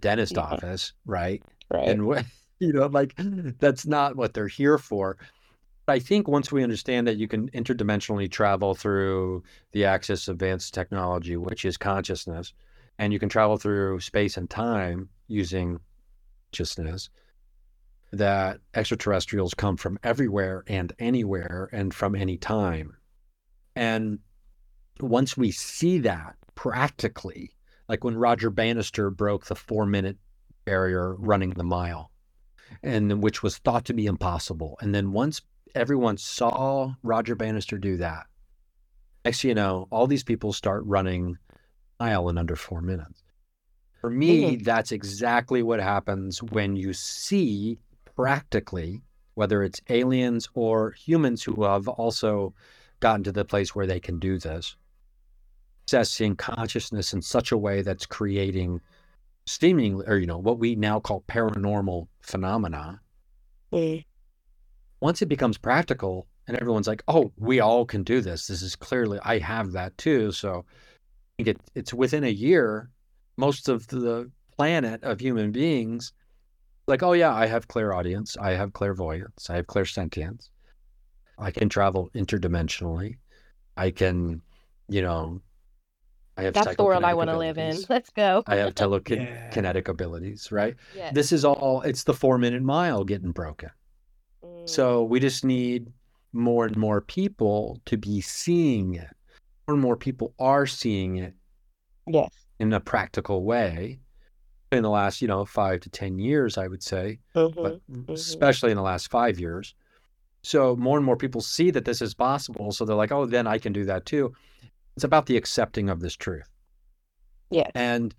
[0.00, 0.42] dentist Yeah.
[0.42, 1.42] office, right?
[1.70, 1.88] Right.
[1.88, 2.06] and
[2.58, 3.14] you know like
[3.58, 5.18] that's not what they're here for
[5.88, 10.72] i think once we understand that you can interdimensionally travel through the axis of advanced
[10.72, 12.54] technology which is consciousness
[12.98, 15.78] and you can travel through space and time using
[16.50, 17.10] consciousness
[18.12, 22.96] that extraterrestrials come from everywhere and anywhere and from any time
[23.74, 24.18] and
[25.00, 27.50] once we see that practically
[27.88, 30.16] like when roger bannister broke the four minute
[30.66, 32.10] barrier running the mile,
[32.82, 34.76] and which was thought to be impossible.
[34.82, 35.40] And then once
[35.74, 38.26] everyone saw Roger Bannister do that,
[39.24, 41.38] next you know, all these people start running
[42.00, 43.22] mile in under four minutes.
[44.00, 47.78] For me, that's exactly what happens when you see
[48.14, 49.02] practically,
[49.34, 52.54] whether it's aliens or humans who have also
[53.00, 54.76] gotten to the place where they can do this,
[55.86, 58.80] accessing consciousness in such a way that's creating
[59.46, 63.00] seemingly, or you know, what we now call paranormal phenomena.
[63.72, 64.04] Mm.
[65.00, 68.46] once it becomes practical and everyone's like, oh, we all can do this.
[68.46, 70.30] This is clearly, I have that too.
[70.32, 70.64] So
[71.38, 72.90] it, it's within a year,
[73.36, 76.12] most of the planet of human beings,
[76.86, 78.36] like, oh, yeah, I have clairaudience.
[78.40, 79.50] I have clairvoyance.
[79.50, 80.48] I have clairsentience.
[81.38, 83.18] I can travel interdimensionally.
[83.76, 84.40] I can,
[84.88, 85.42] you know,
[86.38, 87.76] I have That's the world I want to live in.
[87.88, 88.42] Let's go.
[88.46, 89.90] I have telekinetic Yeah.
[89.90, 90.76] abilities, right?
[90.94, 91.14] Yes.
[91.14, 93.70] This is all, it's the four minute mile getting broken.
[94.44, 94.68] Mm.
[94.68, 95.92] So we just need
[96.32, 99.15] more and more people to be seeing it.
[99.68, 101.34] More and more people are seeing it
[102.06, 102.30] yes.
[102.60, 103.98] in a practical way
[104.70, 107.54] in the last, you know, five to 10 years, I would say, Mhm.
[107.54, 109.74] but especially in the last five years.
[110.44, 112.70] So more and more people see that this is possible.
[112.70, 114.32] So they're like, oh, then I can do that too.
[114.94, 116.48] It's about the accepting of this truth.
[117.50, 118.14] yeah And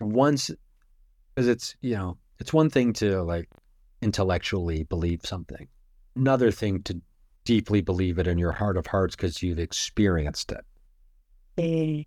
[0.00, 0.50] once,
[1.34, 3.48] because it's, you know, it's one thing to like
[4.02, 5.68] intellectually believe something,
[6.16, 7.00] another thing to
[7.50, 10.64] deeply believe it in your heart of hearts because you've experienced it.
[11.58, 12.06] Mm.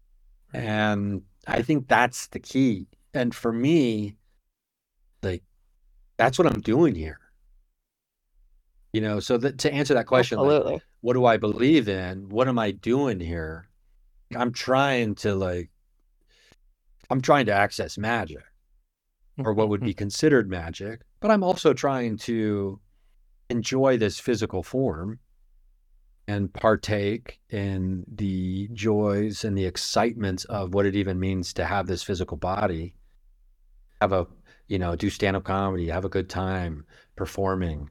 [0.54, 2.88] And I think that's the key.
[3.14, 4.16] And for me,
[5.22, 5.44] like,
[6.16, 7.20] that's what I'm doing here.
[8.94, 12.30] You know, so that to answer that question, like, what do I believe in?
[12.30, 13.68] What am I doing here?
[14.34, 15.70] I'm trying to like,
[17.10, 18.46] I'm trying to access magic
[19.44, 22.80] or what would be considered magic, but I'm also trying to
[23.50, 25.20] enjoy this physical form
[26.28, 31.88] and partake in the joys and the excitements of what it even means to have
[31.88, 32.94] this physical body,
[34.02, 34.28] have a,
[34.68, 37.90] you know, do stand up comedy, have a good time performing,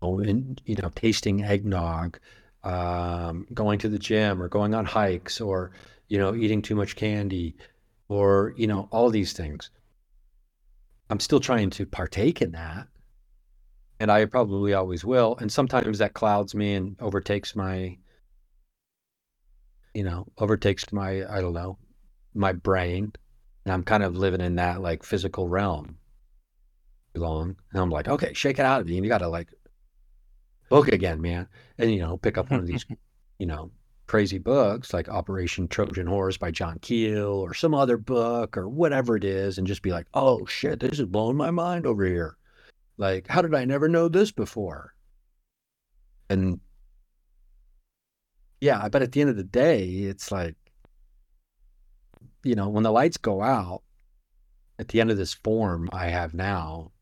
[0.00, 2.18] oh, and, you know, tasting eggnog,
[2.62, 5.72] um, going to the gym or going on hikes or,
[6.08, 7.56] you know, eating too much candy
[8.08, 9.70] or, you know, all these things.
[11.10, 12.88] I'm still trying to partake in that.
[13.98, 15.36] And I probably always will.
[15.40, 17.96] And sometimes that clouds me and overtakes my,
[19.94, 21.78] you know, overtakes my, I don't know,
[22.34, 23.12] my brain.
[23.64, 25.96] And I'm kind of living in that like physical realm
[27.14, 27.56] long.
[27.72, 28.96] And I'm like, okay, shake it out of you.
[28.96, 29.48] And you got to like
[30.68, 31.48] book again, man.
[31.78, 32.84] And, you know, pick up one of these,
[33.38, 33.70] you know,
[34.06, 39.16] crazy books like Operation Trojan Horse by John Keel or some other book or whatever
[39.16, 42.36] it is and just be like, oh shit, this is blowing my mind over here.
[42.98, 44.94] Like, how did I never know this before?
[46.28, 46.60] And
[48.60, 50.56] yeah, but at the end of the day, it's like,
[52.42, 53.82] you know, when the lights go out
[54.78, 56.92] at the end of this form I have now,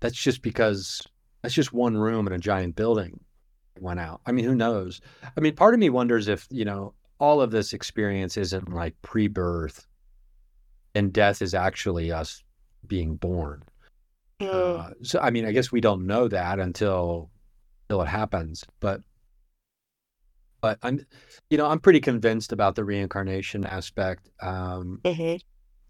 [0.00, 1.06] that's just because
[1.42, 3.20] that's just one room in a giant building
[3.80, 4.20] went out.
[4.26, 5.00] I mean, who knows?
[5.36, 9.00] I mean, part of me wonders if, you know, all of this experience isn't like
[9.02, 9.86] pre birth
[10.94, 12.42] and death is actually us
[12.86, 13.62] being born.
[14.40, 17.30] Uh, so, I mean, I guess we don't know that until
[17.88, 18.64] until it happens.
[18.80, 19.00] But,
[20.60, 21.04] but I'm,
[21.50, 24.28] you know, I'm pretty convinced about the reincarnation aspect.
[24.40, 25.40] Um, Mhm.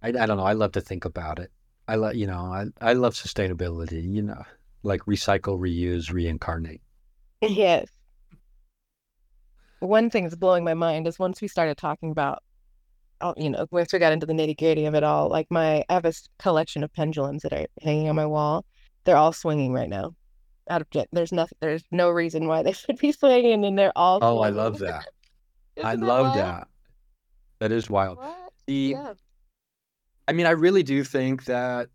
[0.03, 0.45] I, I don't know.
[0.45, 1.51] I love to think about it.
[1.87, 4.03] I love, you know, I, I love sustainability.
[4.03, 4.43] You know,
[4.83, 6.81] like recycle, reuse, reincarnate.
[7.43, 7.89] Yes.
[9.81, 12.43] One thing that's blowing my mind is once we started talking about,
[13.37, 15.95] you know, once we got into the nitty gritty of it all, like my, I
[15.95, 18.65] have a collection of pendulums that are hanging on my wall.
[19.05, 20.15] They're all swinging right now.
[20.71, 24.19] Out of there's nothing, there's no reason why they should be swinging, and they're all.
[24.23, 25.07] Oh, I love that.
[25.83, 26.39] I love wild?
[26.39, 26.69] that.
[27.61, 28.19] That is wild.
[28.19, 28.53] What?
[28.67, 29.15] The, Yeah.
[30.29, 31.89] I mean, I really do think that,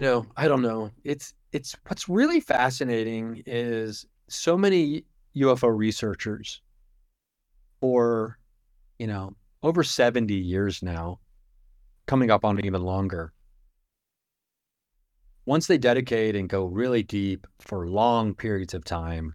[0.00, 0.90] No, I don't know.
[1.04, 5.04] It's, it's, what's really fascinating is so many
[5.36, 6.60] UFO researchers
[7.80, 8.38] for,
[8.98, 11.18] you know, over 70 years now,
[12.06, 13.32] coming up on even longer.
[15.46, 19.34] Once they dedicate and go really deep for long periods of time,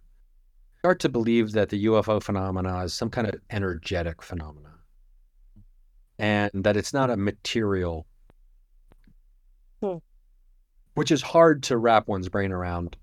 [0.78, 4.70] start to believe that the UFO phenomena is some kind of energetic phenomena
[6.18, 8.06] and that it's not a material,
[9.82, 9.96] Hmm.
[10.94, 12.96] which is hard to wrap one's brain around,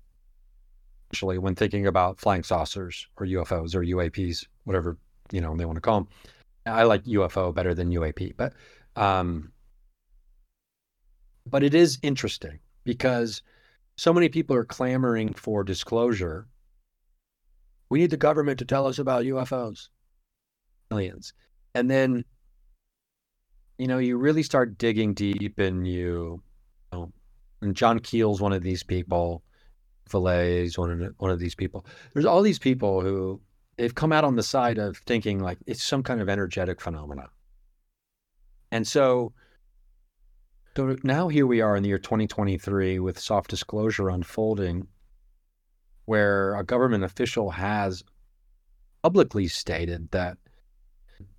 [1.10, 4.96] actually, when thinking about flying saucers or UFOs or UAPs, whatever
[5.30, 6.08] you know they want to call them.
[6.66, 8.54] I like UFO better than UAP, but
[8.96, 9.52] um,
[11.46, 13.42] but it is interesting because
[13.96, 16.46] so many people are clamoring for disclosure.
[17.90, 19.88] We need the government to tell us about UFOs,
[20.90, 21.32] millions,
[21.74, 22.24] and then
[23.78, 26.40] you know, you really start digging deep and you,
[26.92, 27.12] you know,
[27.62, 29.42] and John Keel's one of these people,
[30.08, 31.84] Vallée's, one of one of these people.
[32.12, 33.40] There's all these people who
[33.76, 37.28] they've come out on the side of thinking like it's some kind of energetic phenomena.
[38.70, 39.32] And so,
[40.76, 44.86] so now here we are in the year 2023 with soft disclosure unfolding.
[46.04, 48.02] where a government official has
[49.02, 50.36] publicly stated that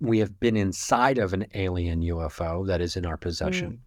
[0.00, 3.72] we have been inside of an alien UFO that is in our possession.
[3.72, 3.78] Mm.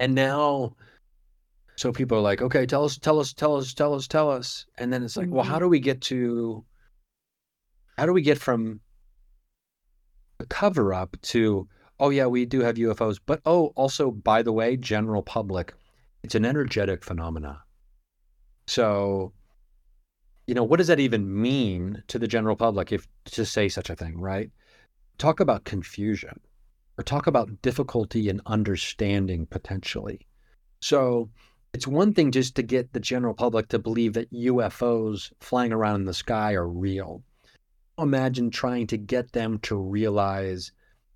[0.00, 0.76] And now,
[1.76, 4.66] so people are like, okay, tell us, tell us, tell us, tell us, tell us.
[4.78, 5.36] And then it's like, mm-hmm.
[5.36, 5.64] well, how mm-hmm.
[5.64, 6.64] do we get to,
[7.98, 8.80] how do we get from
[10.38, 11.68] the cover up to,
[11.98, 15.74] oh, yeah, we do have UFOs, but oh, also, by the way, general public,
[16.22, 17.62] it's an energetic phenomena.
[18.66, 19.32] So,
[20.46, 23.90] you know, what does that even mean to the general public if to say such
[23.90, 24.50] a thing, right?
[25.18, 26.40] Talk about confusion
[26.98, 30.26] or talk about difficulty in understanding potentially.
[30.80, 31.30] So,
[31.74, 35.96] it's one thing just to get the general public to believe that UFOs flying around
[35.96, 37.20] in the sky are real.
[37.98, 40.70] Imagine trying to get them to realize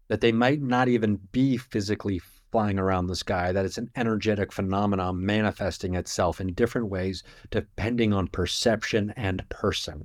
[0.08, 4.50] that they might not even be physically flying around the sky, that it's an energetic
[4.50, 10.04] phenomenon manifesting itself in different ways depending on perception and person.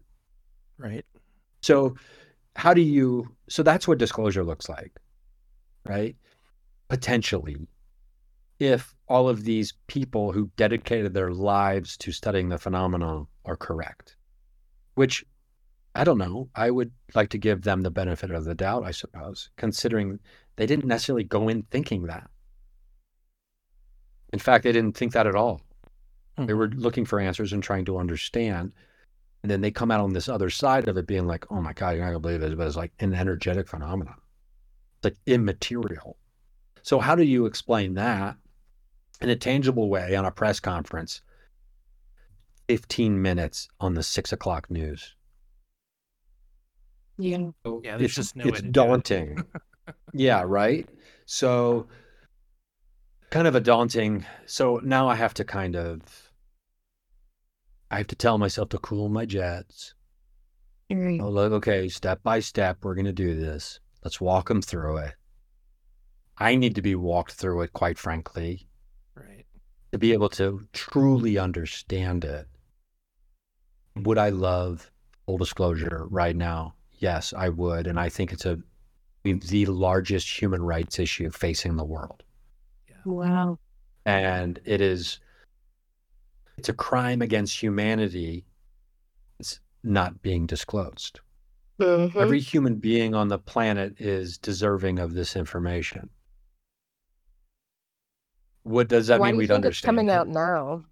[0.77, 1.05] Right.
[1.61, 1.95] So,
[2.55, 4.91] how do you, so that's what disclosure looks like,
[5.87, 6.15] right?
[6.89, 7.55] Potentially,
[8.63, 14.15] if all of these people who dedicated their lives to studying the phenomenon are correct,
[14.95, 15.25] which
[15.95, 16.49] I don't know.
[16.55, 20.19] I would like to give them the benefit of the doubt, I suppose, considering
[20.55, 22.29] they didn't necessarily go in thinking that.
[24.31, 25.61] In fact, they didn't think that at all.
[26.37, 26.45] Mm-hmm.
[26.47, 26.79] They were hmm.
[26.79, 28.71] looking for answers and trying to understand.
[29.43, 31.73] And then they come out on this other side of it being like, oh my
[31.73, 34.15] God, you're not going to believe this, but it's like an energetic phenomenon.
[34.97, 36.17] It's like immaterial.
[36.81, 38.37] So, how do you explain that
[39.21, 41.21] in a tangible way on a press conference?
[42.67, 45.15] 15 minutes on the six o'clock news.
[47.17, 47.49] Yeah.
[47.65, 49.43] So yeah, it's just no it's daunting.
[50.13, 50.87] yeah, right.
[51.25, 51.87] So
[53.29, 54.25] kind of a daunting.
[54.45, 56.31] So now I have to kind of,
[57.91, 59.93] I have to tell myself to cool my jets.
[60.91, 61.19] Right.
[61.21, 63.79] Oh, look, okay, step by step, we're going to do this.
[64.03, 65.13] Let's walk them through it.
[66.37, 68.67] I need to be walked through it, quite frankly.
[69.93, 69.99] Right.
[69.99, 72.47] To be able to truly understand it.
[73.95, 74.91] Would I love
[75.27, 76.73] full disclosure right now?
[76.93, 77.85] Yes, I would.
[77.85, 78.57] And I think it's a
[79.23, 82.23] the largest human rights issue facing the world.
[83.05, 83.59] Wow.
[84.05, 85.19] And it is
[86.57, 88.45] it's a crime against humanity.
[89.39, 91.19] It's not being disclosed.
[91.79, 92.19] Mm-hmm.
[92.19, 96.09] Every human being on the planet is deserving of this information.
[98.63, 99.37] What does that Why mean?
[99.37, 99.73] We'd understand.
[99.73, 100.85] It's coming out now.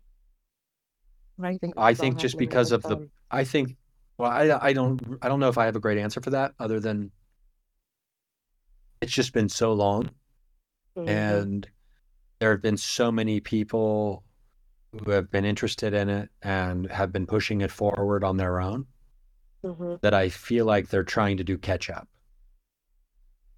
[1.43, 3.75] I think I think just because of the I think
[4.17, 6.53] well I I don't I don't know if I have a great answer for that
[6.59, 7.11] other than
[9.01, 10.11] it's just been so long
[10.95, 11.09] mm-hmm.
[11.09, 11.67] and
[12.39, 14.23] there have been so many people
[15.03, 18.85] who have been interested in it and have been pushing it forward on their own
[19.63, 19.95] mm-hmm.
[20.01, 22.07] that I feel like they're trying to do catch up.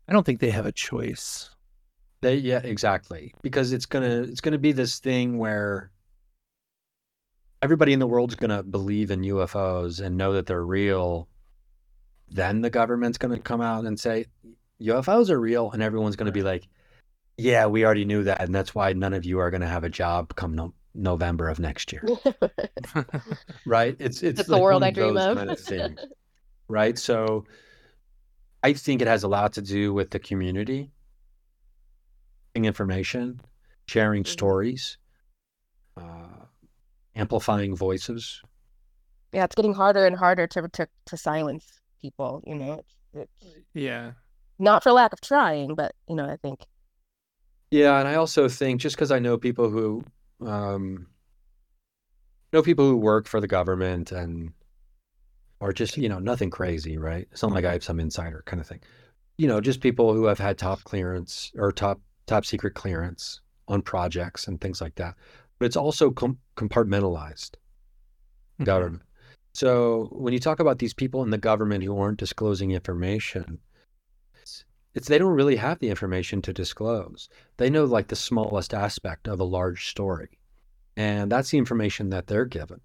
[0.07, 1.49] I don't think they have a choice.
[2.23, 3.33] They yeah, exactly.
[3.41, 5.91] Because it's gonna it's gonna be this thing where
[7.61, 11.27] everybody in the world's gonna believe in UFOs and know that they're real.
[12.29, 14.25] Then the government's gonna come out and say
[14.81, 16.67] UFOs are real, and everyone's gonna be like,
[17.37, 19.83] yeah, we already knew that, and that's why none of you are going to have
[19.83, 22.03] a job come no- November of next year.
[23.65, 23.95] right?
[23.99, 25.37] It's it's, it's like the world I dream of.
[25.37, 25.97] Kind of thing,
[26.67, 26.97] right?
[26.97, 27.45] So,
[28.61, 30.91] I think it has a lot to do with the community,
[32.55, 33.41] information,
[33.87, 34.31] sharing mm-hmm.
[34.31, 34.97] stories,
[35.97, 36.45] uh,
[37.15, 38.41] amplifying voices.
[39.31, 42.43] Yeah, it's getting harder and harder to to, to silence people.
[42.45, 44.11] You know, it's, it's yeah,
[44.59, 46.59] not for lack of trying, but you know, I think
[47.73, 50.03] yeah, and I also think just because I know people who
[50.45, 51.07] um,
[52.53, 54.53] know people who work for the government and
[55.59, 57.27] or just you know nothing crazy, right?
[57.31, 58.81] It's not like I have some insider kind of thing.
[59.39, 63.81] You know, just people who have had top clearance or top top secret clearance on
[63.81, 65.15] projects and things like that.
[65.59, 68.63] But it's also com- compartmentalized mm-hmm.
[68.63, 69.03] government.
[69.53, 73.59] So when you talk about these people in the government who aren't disclosing information,
[74.95, 77.29] it's they don't really have the information to disclose.
[77.57, 80.37] They know like the smallest aspect of a large story.
[80.95, 82.79] And that's the information that they're given.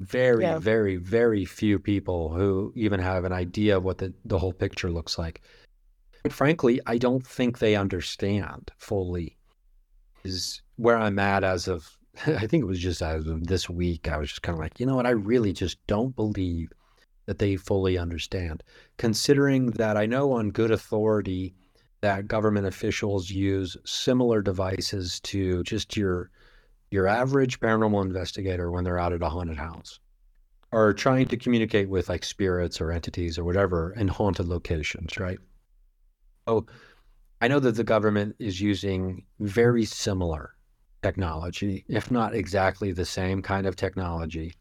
[0.00, 0.58] Very, yeah.
[0.58, 4.90] very, very few people who even have an idea of what the, the whole picture
[4.90, 5.40] looks like.
[6.32, 9.36] Frankly, I don't think they understand fully
[10.24, 11.96] is where I'm at as of
[12.26, 14.08] I think it was just as of this week.
[14.08, 16.72] I was just kind of like, you know what, I really just don't believe
[17.26, 18.62] that they fully understand.
[18.96, 21.54] Considering that I know on good authority
[22.00, 26.30] that government officials use similar devices to just your
[26.90, 29.98] your average paranormal investigator when they're out at a haunted house
[30.72, 35.38] are trying to communicate with like spirits or entities or whatever in haunted locations, right?
[36.46, 36.66] Oh,
[37.40, 40.54] I know that the government is using very similar
[41.02, 44.54] technology, if not exactly the same kind of technology,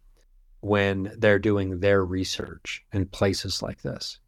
[0.61, 4.19] when they're doing their research in places like this.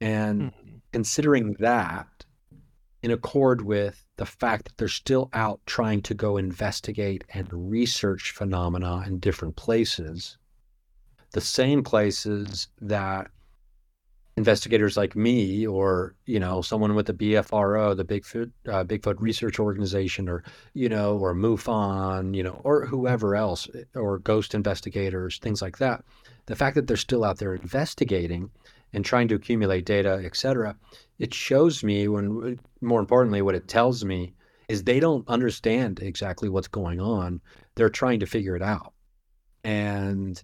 [0.00, 0.76] And mm-hmm.
[0.92, 2.06] considering that,
[3.02, 8.30] in accord with the fact that they're still out trying to go investigate and research
[8.30, 10.38] phenomena in different places,
[11.32, 13.30] the same places that
[14.36, 19.58] investigators like me or you know someone with the BFRO the Bigfoot uh, Bigfoot Research
[19.58, 25.62] Organization or you know or MUFON you know or whoever else or ghost investigators things
[25.62, 26.04] like that.
[26.46, 28.50] The fact that they're still out there investigating
[28.92, 30.76] and trying to accumulate data etc
[31.18, 34.34] it shows me when more importantly what it tells me
[34.68, 37.40] is they don't understand exactly what's going on.
[37.74, 38.94] They're trying to figure it out.
[39.62, 40.42] And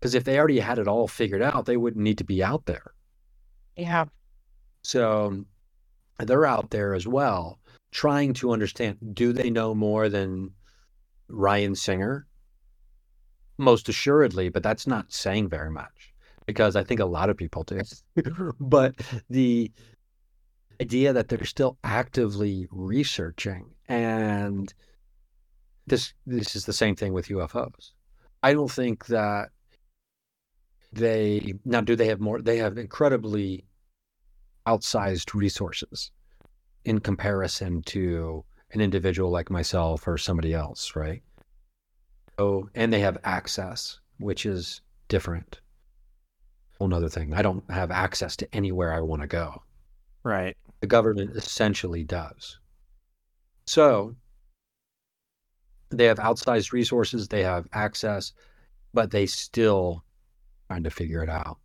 [0.00, 2.66] because if they already had it all figured out they wouldn't need to be out
[2.66, 2.92] there
[3.76, 4.04] yeah.
[4.82, 5.44] So
[6.18, 7.58] they're out there as well,
[7.90, 10.50] trying to understand do they know more than
[11.28, 12.26] Ryan Singer?
[13.58, 16.12] Most assuredly, but that's not saying very much
[16.46, 17.80] because I think a lot of people do.
[18.60, 18.94] but
[19.30, 19.70] the
[20.80, 24.74] idea that they're still actively researching and
[25.86, 27.92] this this is the same thing with UFOs.
[28.42, 29.50] I don't think that
[30.92, 33.64] they now do they have more they have incredibly
[34.66, 36.10] outsized resources
[36.84, 41.22] in comparison to an individual like myself or somebody else right?
[42.38, 45.60] Oh and they have access which is different.
[46.78, 47.34] Whole nother thing.
[47.34, 49.62] I don't have access to anywhere i want to go.
[50.24, 50.56] Right.
[50.80, 52.58] The government essentially does.
[53.66, 54.14] So
[55.90, 58.32] they have outsized resources they have access
[58.94, 60.02] but they still
[60.72, 61.58] trying to figure it out.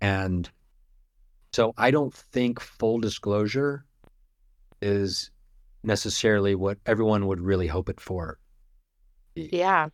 [0.00, 0.48] And
[1.52, 3.84] so I don't think full disclosure
[4.80, 5.30] is
[5.84, 8.38] necessarily what everyone would really hope it for.
[9.34, 9.88] Yeah.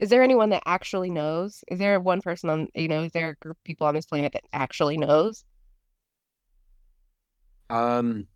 [0.00, 1.64] Is there anyone that actually knows?
[1.68, 4.04] Is there one person on, you know, is there a group of people on this
[4.04, 5.42] planet that actually knows?
[7.70, 8.26] Um,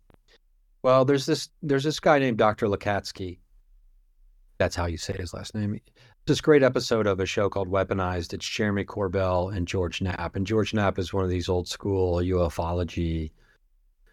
[0.81, 2.67] well, there's this there's this guy named Dr.
[2.67, 3.37] Lacatski.
[4.57, 5.79] That's how you say his last name
[6.27, 8.33] this great episode of a show called Weaponized.
[8.33, 10.35] It's Jeremy Corbell and George Knapp.
[10.35, 13.31] And George Knapp is one of these old school ufology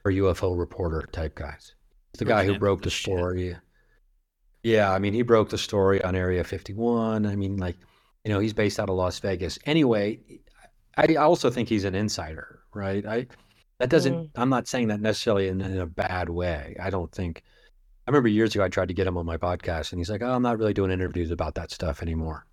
[0.05, 1.75] or UFO reporter type guys.
[2.13, 3.49] It's the George guy who Knapp broke the story.
[3.49, 3.59] Shit.
[4.63, 7.27] Yeah, I mean, he broke the story on Area 51.
[7.27, 7.77] I mean, like,
[8.25, 9.59] you know, he's based out of Las Vegas.
[9.67, 10.21] Anyway,
[10.97, 13.05] I also think he's an insider, right?
[13.05, 13.27] I
[13.81, 14.15] that doesn't.
[14.15, 14.31] Mm.
[14.37, 16.77] I'm not saying that necessarily in, in a bad way.
[16.81, 17.43] I don't think
[18.07, 20.23] I remember years ago I tried to get him on my podcast, and he's like,
[20.23, 22.45] "Oh, I'm not really doing interviews about that stuff anymore."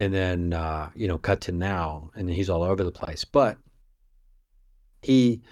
[0.00, 3.24] And then uh, you know, cut to now, and he's all over the place.
[3.24, 3.58] But
[5.02, 5.42] he,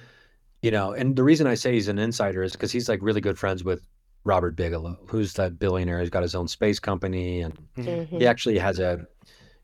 [0.62, 3.20] you know, and the reason I say he's an insider is because he's like really
[3.20, 3.86] good friends with
[4.24, 6.00] Robert Bigelow, who's that billionaire.
[6.00, 8.16] He's got his own space company, and mm-hmm.
[8.16, 9.06] he actually has a,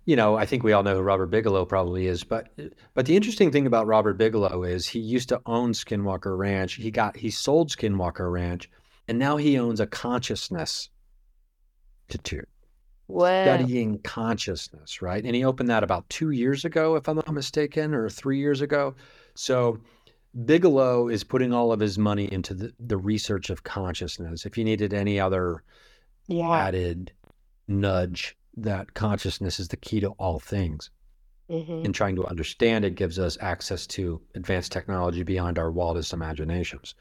[0.04, 2.22] you know, I think we all know who Robert Bigelow probably is.
[2.22, 2.50] But
[2.92, 6.74] but the interesting thing about Robert Bigelow is he used to own Skinwalker Ranch.
[6.74, 8.68] He got he sold Skinwalker Ranch
[9.10, 10.88] and now he owns a consciousness
[12.08, 12.48] institute.
[13.08, 13.42] Wow.
[13.42, 15.24] Studying consciousness, right?
[15.24, 18.60] And he opened that about two years ago, if I'm not mistaken, or three years
[18.60, 18.94] ago.
[19.34, 19.80] So
[20.44, 24.46] Bigelow is putting all of his money into the, the research of consciousness.
[24.46, 25.64] If you needed any other
[26.28, 26.48] yeah.
[26.48, 27.10] added
[27.66, 30.88] nudge, that consciousness is the key to all things.
[31.50, 31.84] Mm-hmm.
[31.84, 36.94] And trying to understand it gives us access to advanced technology beyond our wildest imaginations.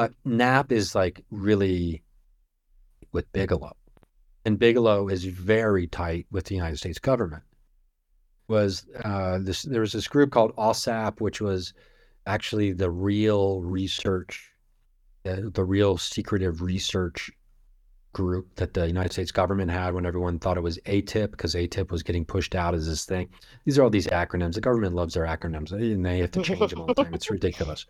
[0.00, 2.02] But Knapp is like really
[3.12, 3.76] with Bigelow.
[4.46, 7.42] And Bigelow is very tight with the United States government.
[8.48, 11.74] Was uh, this there was this group called AAWSAP, which was
[12.24, 14.50] actually the real research,
[15.26, 17.30] uh, the real secretive research
[18.14, 21.90] group that the United States government had when everyone thought it was AATIP because AATIP
[21.90, 23.28] was getting pushed out as this thing.
[23.66, 24.54] These are all these acronyms.
[24.54, 27.12] The government loves their acronyms and they have to change them all the time.
[27.12, 27.84] It's ridiculous.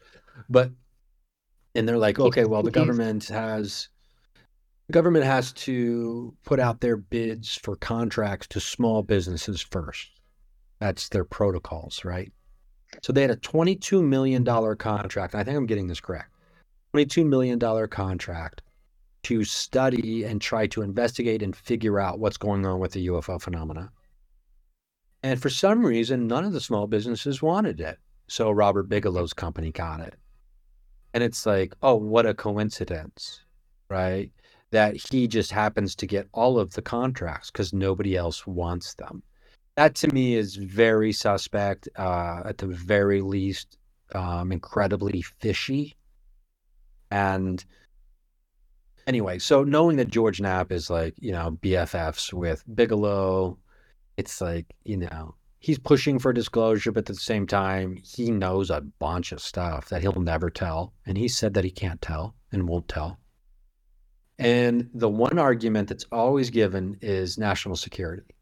[0.49, 0.73] But
[1.75, 3.89] and they're like, okay, well, the government has
[4.89, 10.11] the government has to put out their bids for contracts to small businesses first.
[10.81, 12.33] That's their protocols, right?
[13.03, 15.35] So they had a $22 million contract.
[15.37, 16.35] I think I'm getting this correct.
[16.95, 18.63] $22 million contract
[19.23, 23.41] to study and try to investigate and figure out what's going on with the UFO
[23.41, 23.93] phenomena.
[25.23, 27.99] And for some reason, none of the small businesses wanted it.
[28.27, 30.15] So Robert Bigelow's company got it.
[31.15, 33.45] And it's like, oh, what a coincidence,
[33.89, 34.31] right?
[34.71, 39.23] that he just happens to get all of the contracts because nobody else wants them.
[39.77, 43.79] That to me is very suspect, uh, at the very least,
[44.15, 45.97] um, incredibly fishy.
[47.11, 47.65] And
[49.07, 53.59] anyway, so knowing that George Knapp is like, you know, BFFs with Bigelow,
[54.17, 58.71] it's like, you know, he's pushing for disclosure, but at the same time, he knows
[58.71, 60.95] a bunch of stuff that he'll never tell.
[61.07, 63.19] And he said that he can't tell and won't tell.
[64.39, 68.35] And the one argument that's always given is national security.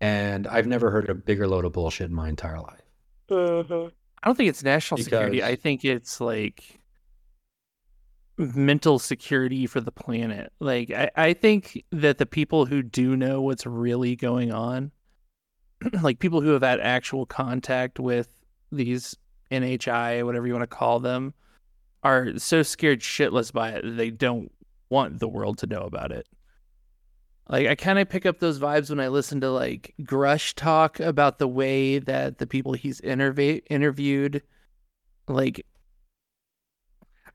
[0.00, 2.82] And I've never heard a bigger load of bullshit in my entire life.
[3.28, 3.90] Mhm.
[4.22, 5.42] I don't think it's national security.
[5.42, 6.80] I think it's like
[8.38, 10.52] mental security for the planet.
[10.60, 14.92] Like I, I think that the people who do know what's really going on,
[16.02, 18.28] like people who have had actual contact with
[18.72, 19.16] these
[19.50, 21.34] NHI, whatever you want to call them,
[22.02, 24.50] are so scared shitless by it that they don't
[24.90, 26.26] want the world to know about it.
[27.48, 30.98] Like I kind of pick up those vibes when I listen to like Grusch talk
[30.98, 34.42] about the way that the people he's interview interviewed,
[35.28, 35.64] like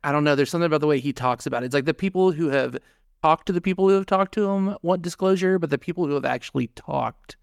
[0.04, 0.36] I don't know.
[0.36, 1.68] There's something about the way he talks about it.
[1.68, 2.78] It's like the people who have
[3.24, 6.16] talked to the people who have talked to him want disclosure, but the people who
[6.16, 7.38] have actually talked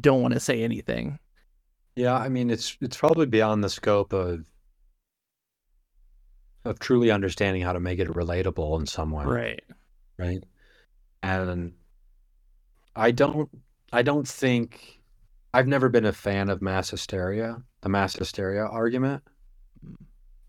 [0.00, 1.18] don't want to say anything.
[1.96, 4.44] Yeah, I mean it's it's probably beyond the scope of
[6.64, 9.24] of truly understanding how to make it relatable in some way.
[9.24, 9.64] Right.
[10.18, 10.44] right?
[11.22, 11.72] And
[12.96, 13.48] I don't
[13.92, 15.00] I don't think
[15.54, 19.22] I've never been a fan of mass hysteria, the mass hysteria argument.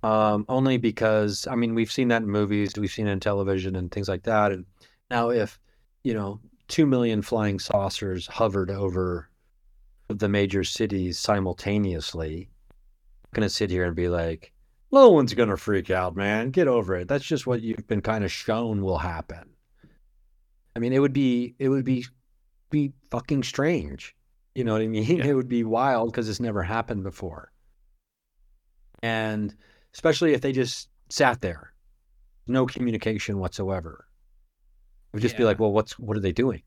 [0.02, 3.76] Um, only because I mean we've seen that in movies, we've seen it in television
[3.76, 4.52] and things like that.
[4.52, 4.66] And
[5.10, 5.60] now if,
[6.04, 9.30] you know, two million flying saucers hovered over
[10.08, 14.52] the major cities simultaneously, I'm gonna sit here and be like,
[14.92, 16.52] no one's gonna freak out, man.
[16.52, 17.08] Get over it.
[17.08, 19.50] That's just what you've been kind of shown will happen.
[20.76, 22.06] I mean, it would be it would be
[22.70, 24.16] be fucking strange.
[24.56, 25.18] You know what I mean?
[25.18, 25.26] Yeah.
[25.26, 27.52] It would be wild because it's never happened before.
[29.02, 29.54] And
[29.94, 31.74] especially if they just sat there,
[32.48, 34.08] no communication whatsoever.
[35.14, 36.64] Would just be like, well, what's what are they doing?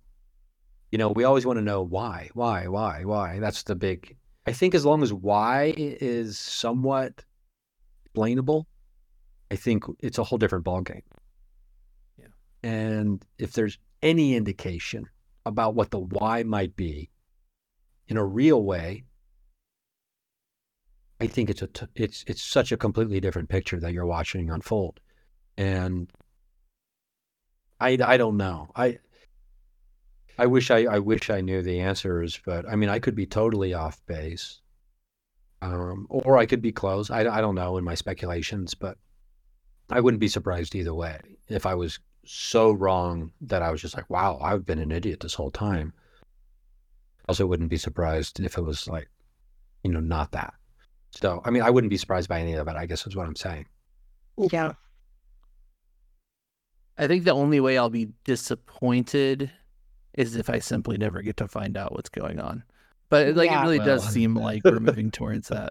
[0.92, 3.40] You know, we always want to know why, why, why, why.
[3.40, 4.16] That's the big.
[4.46, 7.24] I think as long as why is somewhat
[8.04, 8.68] explainable,
[9.50, 11.02] I think it's a whole different ballgame.
[12.16, 12.26] Yeah.
[12.62, 15.06] And if there's any indication
[15.44, 17.10] about what the why might be
[18.06, 19.04] in a real way,
[21.20, 24.50] I think it's a t- it's it's such a completely different picture that you're watching
[24.50, 25.00] unfold.
[25.56, 26.10] And
[27.80, 28.70] I I don't know.
[28.74, 28.98] I
[30.38, 33.26] I wish I I wish I knew the answers, but I mean I could be
[33.26, 34.60] totally off base.
[35.62, 37.10] Um, or I could be close.
[37.10, 38.98] I, I don't know in my speculations, but
[39.90, 43.96] I wouldn't be surprised either way if I was so wrong that I was just
[43.96, 45.92] like, wow, I've been an idiot this whole time.
[47.28, 49.08] Also, wouldn't be surprised if it was like,
[49.82, 50.54] you know, not that.
[51.10, 53.26] So, I mean, I wouldn't be surprised by any of it, I guess is what
[53.26, 53.66] I'm saying.
[54.36, 54.72] Yeah.
[56.98, 59.50] I think the only way I'll be disappointed
[60.14, 62.62] is if I simply never get to find out what's going on.
[63.10, 63.60] But like Yeah.
[63.60, 65.70] it really does seem like we're moving towards that.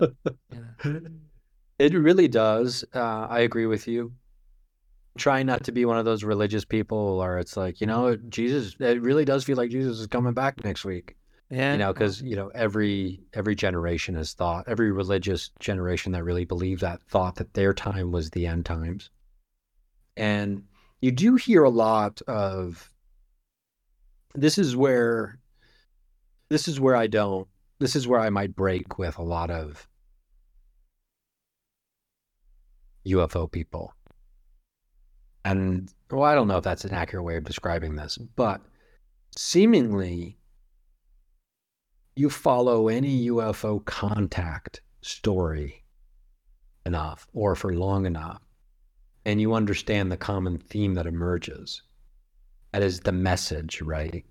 [0.84, 0.99] Yeah.
[1.77, 2.85] It really does.
[2.93, 4.14] Uh, I agree with you.
[5.18, 8.77] Try not to be one of those religious people or it's like, you know, Jesus,
[8.80, 11.18] it really does feel like Jesus is coming back next week.
[11.52, 11.73] Yeah.
[11.73, 16.43] you know because you know every every generation has thought every religious generation that really
[16.43, 19.11] believed that thought that their time was the end times
[20.18, 20.64] and
[21.01, 22.91] you do hear a lot of
[24.34, 25.39] this is where
[26.49, 27.47] this is where i don't
[27.80, 29.88] this is where i might break with a lot of
[33.07, 33.93] ufo people.
[35.43, 38.61] And well i don't know if that's an accurate way of describing this but
[39.38, 40.38] seemingly
[42.15, 45.84] you follow any UFO contact story
[46.85, 48.41] enough or for long enough,
[49.26, 51.81] and you understand the common theme that emerges.
[52.72, 54.26] That is the message, right?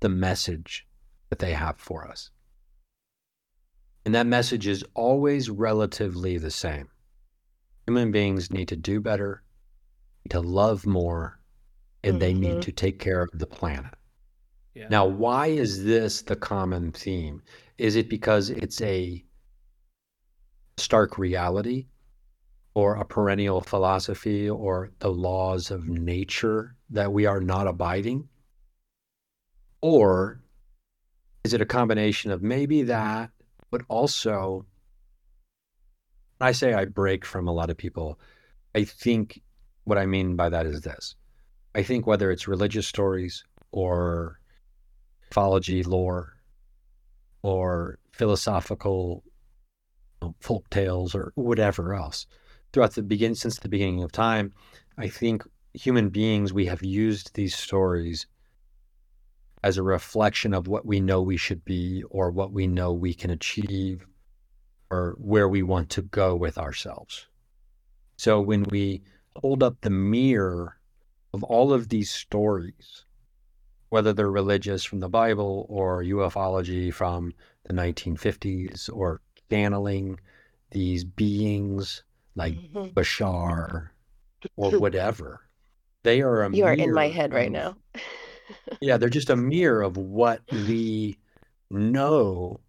[0.00, 0.86] The message
[1.30, 2.30] that they have for us.
[4.04, 6.88] And that message is always relatively the same.
[7.86, 9.42] Human beings need to do better,
[10.30, 11.40] to love more,
[12.04, 12.62] and they need Mhm.
[12.62, 13.94] to take care of the planet.
[14.74, 14.88] Yeah.
[14.88, 17.42] Now, why is this the common theme?
[17.76, 19.24] Is it because it's a
[20.76, 21.88] stark reality
[22.78, 28.28] or a perennial philosophy or the laws of nature that we are not abiding?
[29.80, 30.40] Or
[31.42, 33.30] is it a combination of maybe that,
[33.72, 34.64] but also,
[36.40, 38.20] I say I break from a lot of people,
[38.76, 39.42] I think
[39.82, 41.16] what I mean by that is this.
[41.74, 43.42] I think whether it's religious stories
[43.72, 44.38] or
[45.24, 46.34] mythology lore
[47.42, 49.24] or philosophical
[50.40, 52.28] folk tales or whatever else
[52.72, 54.52] throughout the begin since the beginning of time,
[54.96, 58.26] I think human beings we have used these stories
[59.62, 63.14] as a reflection of what we know we should be or what we know we
[63.14, 64.06] can achieve
[64.90, 67.26] or where we want to go with ourselves.
[68.16, 69.02] So when we
[69.36, 70.78] hold up the mirror
[71.32, 73.04] of all of these stories,
[73.90, 77.32] whether they're religious from the Bible or ufology from
[77.64, 79.20] the 1950s or
[79.50, 80.18] channeling
[80.70, 82.02] these beings
[82.38, 82.94] like Mhm.
[82.94, 83.90] Bashar
[84.56, 85.40] or whatever,
[86.04, 87.76] they are a You are in my head right of- now.
[88.80, 91.18] yeah, they're just a mirror of what we
[91.70, 92.60] know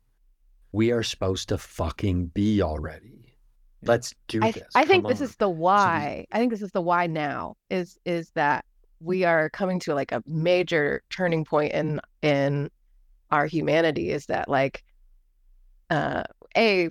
[0.71, 3.37] we are supposed to fucking be already.
[3.83, 4.67] Let's do I, this.
[4.75, 5.25] I think Come this on.
[5.25, 6.25] is the why.
[6.31, 8.65] I think this is the why now is is that
[8.99, 12.69] we are coming to like a major turning point in in
[13.31, 14.83] our humanity is that like
[15.89, 16.23] uh
[16.57, 16.89] a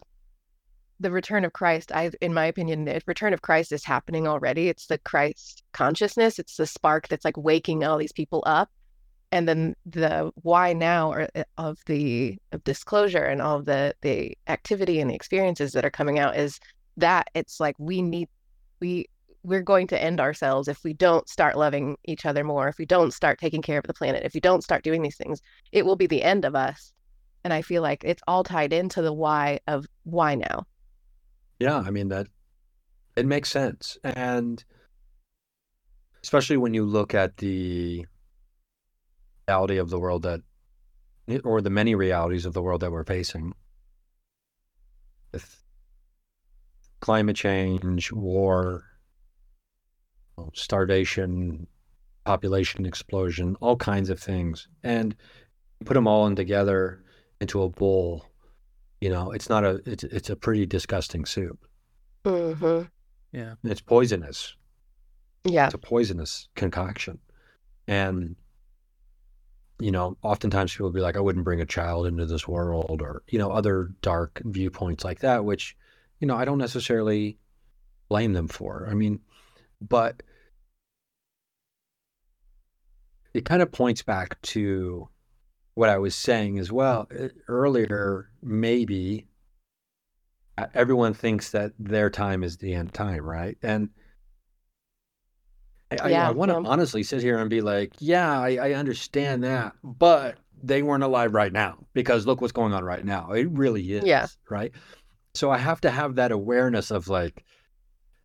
[1.01, 4.69] the return of Christ I in my opinion the return of Christ is happening already.
[4.69, 6.39] It's the Christ consciousness.
[6.39, 8.71] It's the spark that's like waking all these people up.
[9.31, 14.37] And then the why now or, uh, of the of disclosure and all the the
[14.49, 16.59] activity and the experiences that are coming out is
[16.97, 18.29] that it's like we need
[18.81, 19.07] we
[19.45, 22.87] we're going to end ourselves if we don't start loving each other more if we
[22.87, 25.87] don't start taking care of the planet if we don't start doing these things it
[25.87, 26.93] will be the end of us.
[27.45, 30.67] And i feel like it's all tied into the why of why now
[31.59, 32.29] Yeah, I mean that
[33.17, 33.99] it makes sense.
[34.05, 34.63] And
[36.23, 38.07] especially when you look at the
[39.49, 40.43] reality of the world that
[41.45, 43.53] or the many realities of the world that we're facing
[45.33, 45.63] with
[47.01, 48.85] climate change, war,
[50.55, 51.67] starvation,
[52.25, 54.69] population explosion, all kinds of things.
[54.83, 55.17] And
[55.85, 57.03] put them all in together
[57.41, 58.28] into a bowl
[59.01, 61.59] you know it's not a it's it's a pretty disgusting soup.
[62.25, 62.83] Hmm
[63.33, 63.55] Yeah.
[63.65, 64.55] it's poisonous.
[65.45, 65.67] Yeah.
[65.67, 67.19] it's a poisonous concoction.
[67.87, 68.37] And
[69.81, 73.01] you know oftentimes people will be like i wouldn't bring a child into this world
[73.01, 75.77] or you know other dark viewpoints like that which
[76.19, 77.39] you know i don't necessarily
[78.09, 78.89] blame them for.
[78.91, 79.21] I mean
[79.81, 80.23] but
[83.35, 85.09] it kind of points back to
[85.79, 87.09] what I was saying as well
[87.47, 88.29] earlier.
[88.43, 89.29] Maybe
[90.59, 93.57] uh, everyone thinks that their time is the end time, right?
[93.63, 93.91] And
[95.93, 96.69] I, I- I, want to yeah.
[96.69, 101.33] honestly sit here and be like, yeah, I, I understand that, but they weren't alive
[101.33, 103.31] right now because look what's going on right now.
[103.31, 104.27] It really is, Yeah.
[104.51, 104.73] right?
[105.35, 107.45] So I have to have that awareness of like,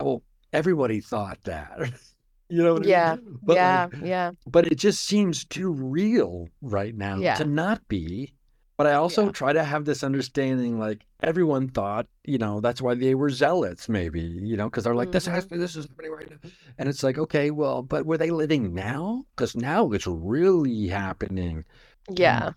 [0.01, 1.93] well, everybody thought that.
[2.53, 3.39] You know what I Yeah, mean?
[3.41, 3.87] But, yeah.
[3.91, 4.31] like, Yeah.
[4.45, 7.33] but it just seems too real right now Yeah.
[7.35, 8.35] to not be.
[8.77, 9.31] But I also Yeah.
[9.31, 13.89] try to have this understanding, like everyone thought, you know, that's why they were zealots,
[13.89, 15.59] maybe, you know, because they're like, this has Mm-hmm.
[15.61, 19.23] this is happening right now, and it's like, okay, well, but were they living now?
[19.35, 21.65] Because now it's really happening.
[22.09, 22.51] Yeah.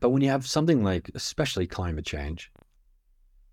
[0.00, 2.50] But when you have something like, especially climate change,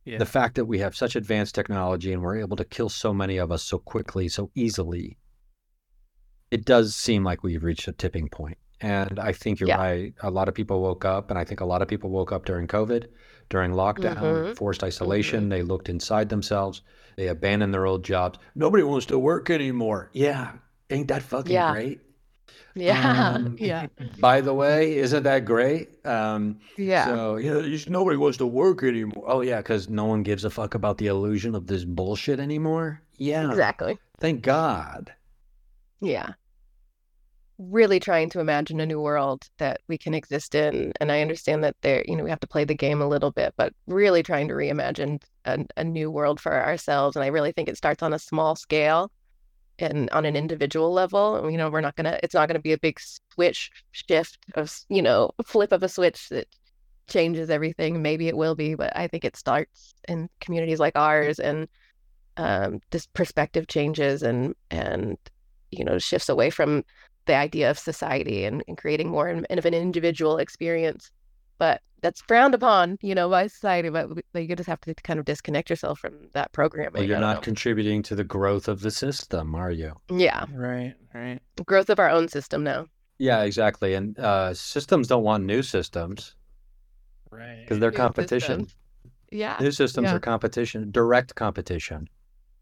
[0.04, 0.18] Yeah.
[0.18, 3.38] the fact that we have such advanced technology and we're able to kill so many
[3.38, 5.18] of us so quickly, so easily,
[6.52, 8.58] it does seem like we've reached a tipping point.
[8.82, 9.78] And I think you're Yeah.
[9.78, 10.14] right.
[10.22, 12.46] A lot of people woke up, and I think a lot of people woke up
[12.46, 13.06] during COVID,
[13.50, 14.56] during lockdown, Mhm.
[14.58, 15.50] forced isolation.
[15.50, 16.82] They looked inside themselves.
[17.16, 18.40] They abandoned their old jobs.
[18.56, 20.10] Nobody wants to work anymore.
[20.14, 20.54] Yeah.
[20.90, 21.72] Ain't that fucking Yeah.
[21.74, 22.02] great?
[22.74, 23.34] Yeah.
[23.36, 23.88] Um, yeah.
[24.20, 26.04] By the way, isn't that great?
[26.06, 27.06] Um, Yeah.
[27.06, 29.26] so yeah, you just, nobody wants to work anymore.
[29.28, 33.02] Oh yeah, because no one gives a fuck about the illusion of this bullshit anymore.
[33.18, 34.00] Yeah, Exactly.
[34.20, 35.14] thank God.
[36.00, 36.30] Yeah.
[37.64, 40.94] Really trying to imagine a new world that we can exist in.
[41.00, 43.30] And I understand that there, you know, we have to play the game a little
[43.30, 47.16] bit, but really trying to reimagine a, a new world for ourselves.
[47.16, 49.12] And I really think it starts on a small scale
[49.78, 51.52] and on an individual level.
[51.52, 53.00] You know, we're not gonna, it's not gonna be a big
[53.36, 56.48] switch shift of, you know, flip of a switch that
[57.08, 58.02] changes everything.
[58.02, 61.68] Maybe it will be, but I think it starts in communities like ours and
[62.38, 65.18] um, this perspective changes and and
[65.70, 66.84] you know shifts away from
[67.32, 71.04] the idea of society and, and creating more in- of an individual experience
[71.64, 75.20] but that's frowned upon you know by society but w- you just have to kind
[75.20, 78.82] of disconnect yourself from that programming Well, you're don't not contributing to the growth of
[78.82, 79.92] the system, are you?
[80.10, 80.96] yeah Right.
[81.14, 81.40] Right.
[81.66, 82.82] growth of our own system now
[83.30, 83.92] Yeah, exactly.
[84.00, 86.36] And uh, systems don't want new systems
[87.32, 87.60] Right.
[87.64, 88.60] because they're New competition.
[88.66, 88.76] systems.
[89.32, 90.16] yeah New systems Yeah.
[90.16, 92.10] are competition, direct competition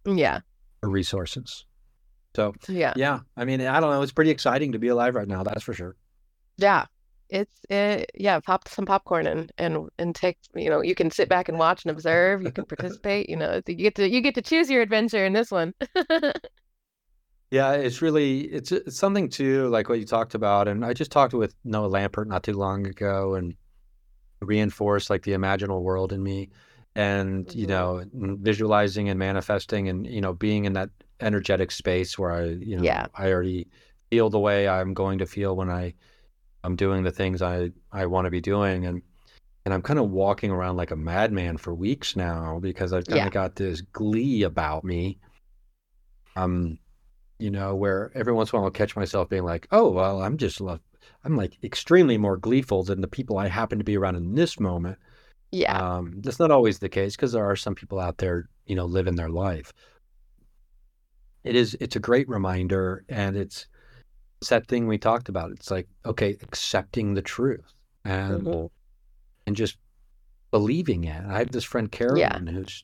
[0.06, 0.40] yeah
[0.82, 1.66] for resources.
[2.36, 2.94] So Yeah.
[2.96, 4.02] yeah, I mean, I don't know.
[4.02, 5.44] It's pretty exciting to be alive right now.
[5.44, 5.96] That's for sure.
[6.58, 6.86] Yeah.
[7.30, 11.30] It's it, yeah, pop some popcorn and and and take, you know, you can sit
[11.30, 14.34] back and watch and observe, you can participate, you know, you get to you get
[14.36, 15.74] to choose your adventure in this one.
[17.52, 21.12] Yeah, it's really it's it's something too, like what you talked about, and I just
[21.12, 23.56] talked with Noah Lampert not too long ago, and
[24.42, 26.50] reinforced like the imaginal world in me,
[26.96, 27.70] and you Mhm.
[27.70, 32.78] know, visualizing and manifesting, and you know, being in that energetic space where I, you
[32.78, 33.08] know, Yeah.
[33.16, 33.68] I already
[34.10, 35.94] feel the way I'm going to feel when I
[36.64, 39.02] I'm doing the things I I want to be doing, and
[39.66, 43.18] and I'm kind of walking around like a madman for weeks now because I've kind
[43.20, 43.28] Yeah.
[43.28, 45.20] of got this glee about me.
[46.36, 46.78] Um,
[47.40, 50.22] you know, where every once in a while I'll catch myself being like, "Oh, well,
[50.22, 50.80] I'm just lo-
[51.24, 54.60] I'm like extremely more gleeful than the people I happen to be around in this
[54.60, 54.98] moment."
[55.52, 55.78] Yeah.
[55.80, 58.86] Um, that's not always the case because there are some people out there, you know,
[58.86, 59.74] living their life.
[61.44, 63.68] It is it's a great reminder and it's
[64.41, 65.52] it's that thing we talked about.
[65.52, 67.74] It's like, okay, accepting the truth
[68.06, 68.70] and Mhm.
[69.48, 69.78] and just
[70.52, 71.24] believing it.
[71.26, 72.84] I have this friend Carolyn who's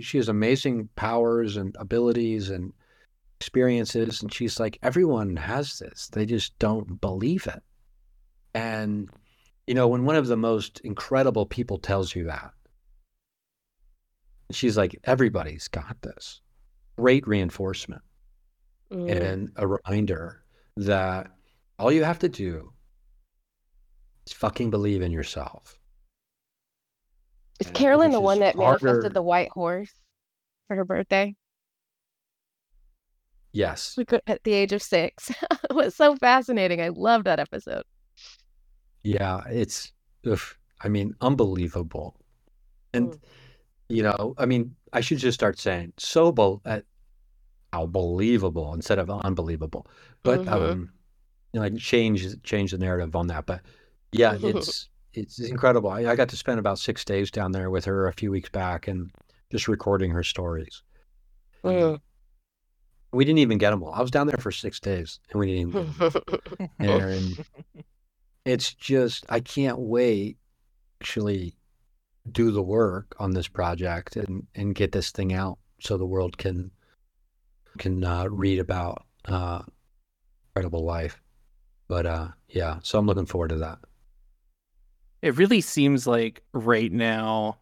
[0.00, 2.72] she has amazing powers and abilities and
[3.40, 6.08] experiences, and she's like, everyone has this.
[6.08, 7.62] They just don't believe it.
[8.54, 9.08] And
[9.66, 12.52] you know, when one of the most incredible people tells you that,
[14.50, 16.40] she's like, everybody's got this.
[16.96, 18.02] Great reinforcement
[18.92, 19.10] Mm.
[19.10, 20.44] and a reminder
[20.76, 21.28] that
[21.78, 22.72] all you have to do
[24.26, 25.78] is fucking believe in yourself.
[27.60, 29.92] Is and Carolyn the one that harder- manifested the white horse
[30.68, 31.34] for her birthday?
[33.52, 33.96] Yes.
[33.96, 35.30] Like, At the age of six.
[35.70, 36.80] It was so fascinating.
[36.80, 37.82] I love that episode.
[39.02, 39.92] Yeah, it's,
[40.26, 42.16] oof, I mean, unbelievable.
[42.92, 43.20] And, Mm.
[43.88, 46.80] You know, I mean, I should just start saying so bel uh,
[47.72, 49.86] how believable instead of unbelievable.
[50.22, 50.52] But, Mhm.
[50.52, 50.92] um,
[51.52, 53.46] you know, like change change the narrative on that.
[53.46, 53.62] But
[54.12, 55.90] yeah, it's it's incredible.
[55.90, 58.48] I, I got to spend about six days down there with her a few weeks
[58.48, 59.10] back and
[59.50, 60.82] just recording her stories.
[61.64, 62.00] Mm.
[63.12, 63.92] We didn't even get them all.
[63.92, 66.22] I was down there for six days and we didn't even get 'em
[66.58, 66.68] all.
[66.80, 67.44] And
[68.44, 70.36] it's just I can't wait
[71.00, 71.54] actually
[72.30, 76.38] do the work on this project and and get this thing out so the world
[76.38, 76.70] can
[77.78, 79.62] can uh, read about uh,
[80.48, 81.20] incredible life.
[81.88, 83.78] But uh, yeah, so I'm looking forward to that.
[85.22, 87.58] It really seems like right now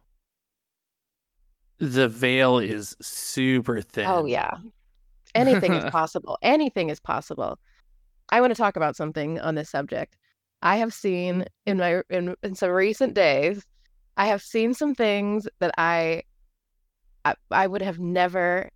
[1.79, 4.05] the veil is super thin.
[4.07, 4.51] Oh yeah.
[5.35, 6.37] Anything is possible.
[6.41, 7.59] Anything is possible.
[8.29, 10.17] I want to talk about something on this subject.
[10.61, 13.65] I have seen in my in, in some recent days,
[14.17, 16.23] I have seen some things that I
[17.25, 18.69] I, I would have never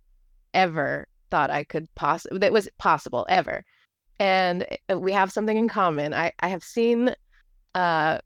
[0.54, 3.64] ever thought I could possibly that was possible ever.
[4.18, 6.14] And uh, we have something in common.
[6.14, 7.14] I I have seen
[7.74, 8.18] uh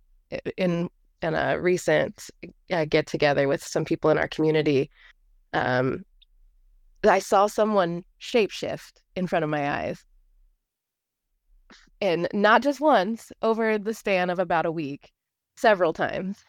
[0.57, 0.89] in
[1.23, 2.31] in a recent
[2.73, 4.91] uh, get together with some people in our community
[5.53, 6.05] um
[7.05, 10.05] I saw someone shapeshift in front of my eyes.
[12.01, 15.13] And not just once, over the span of about a week,
[15.57, 16.45] several times.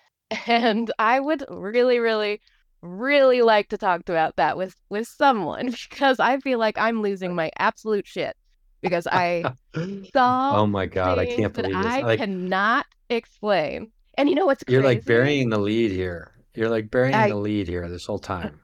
[0.48, 2.42] And I would really, really,
[2.82, 7.36] really like to talk about that with with someone because I feel like I'm losing
[7.36, 8.36] my absolute shit
[8.82, 9.44] because I
[10.14, 11.86] saw oh my god, I can't believe this.
[11.86, 13.92] I Like cannot explain.
[14.18, 16.32] And you know what's you're like burying the lead here.
[16.56, 18.60] You're like burying I- the lead here this whole time.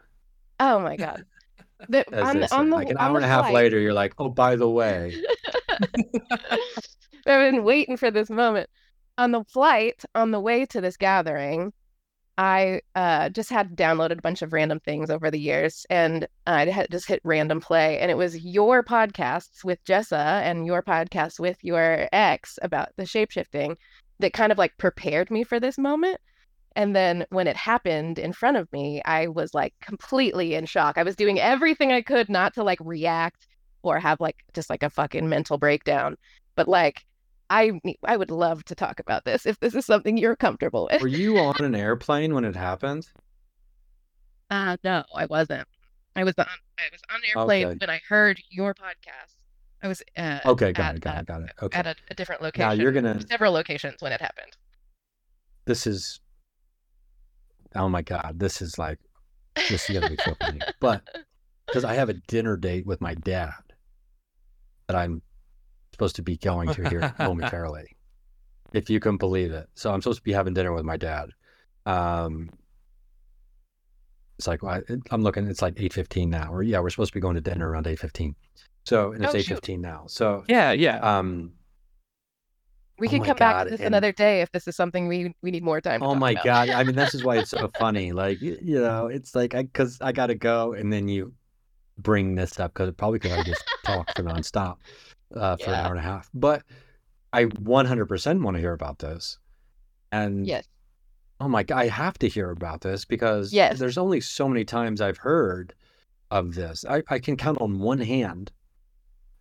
[0.59, 1.23] Oh my god.
[1.87, 4.13] The, on, the- on the like an hour and a half flight- later, you're like,
[4.19, 5.15] oh, by the way.
[7.25, 8.69] I've been waiting for this moment.
[9.19, 11.73] On the flight, on the way to this gathering,
[12.37, 16.67] I uh, just had downloaded a bunch of random things over the years, and I
[16.67, 21.37] had just hit random play, and it was your podcasts with Jessa and your podcast
[21.37, 23.75] with your ex about the shapeshifting
[24.19, 26.21] that kind of like prepared me for this moment.
[26.77, 30.97] And then when it happened in front of me, I was like completely in shock.
[30.97, 33.47] I was doing everything I could not to like react
[33.81, 36.15] or have like just like a fucking mental breakdown.
[36.55, 37.03] But like,
[37.49, 41.01] I I would love to talk about this if this is something you're comfortable with.
[41.01, 43.07] Were you on an airplane when it happened?
[44.49, 45.67] Uh no, I wasn't.
[46.15, 46.45] I was on
[46.77, 47.77] I was on an airplane Okay.
[47.79, 49.35] when I heard your podcast.
[49.81, 51.51] I was uh, Okay, got at, it, got uh, it, got it.
[51.61, 51.79] Okay.
[51.79, 52.67] at a, a different location.
[52.67, 53.21] Now you're gonna.
[53.27, 54.57] several locations when it happened.
[55.65, 56.19] This is.
[57.75, 58.99] Oh my god, this is like
[59.69, 60.59] this is gonna be so funny.
[60.81, 61.03] But
[61.65, 63.53] because I have a dinner date with my dad
[64.87, 65.21] that I'm
[65.99, 67.97] supposed to be going to here momentarily,
[68.71, 69.67] if you can believe it.
[69.75, 71.31] So I'm supposed to be having dinner with my dad.
[71.85, 72.49] Um,
[74.37, 75.45] It's like well, I, I'm looking.
[75.47, 77.85] It's like eight fifteen now, or yeah, we're supposed to be going to dinner around
[77.87, 78.35] eight fifteen.
[78.85, 79.67] So and it's Oh, eight shoot.
[79.81, 80.05] now.
[80.07, 80.99] So Yeah, yeah.
[80.99, 81.51] um,
[82.97, 85.09] We Oh can my come back to this and- another day if this is something
[85.09, 86.01] we we need more time.
[86.01, 86.43] Oh my about.
[86.45, 86.69] god!
[86.69, 88.13] I mean, this is why it's so funny.
[88.13, 91.33] Like you know, it's like I because I gotta go, and then you
[91.97, 94.77] bring this up because probably because I just talk for nonstop
[95.35, 96.29] uh, for an hour and a half.
[96.33, 96.63] But
[97.33, 99.37] I 100% want to hear about this,
[100.11, 100.67] and Yes.
[101.39, 103.79] oh my god, I have to hear about this because Yes.
[103.79, 105.73] there's only so many times I've heard
[106.31, 106.85] of this.
[106.85, 108.51] I, I can count on one hand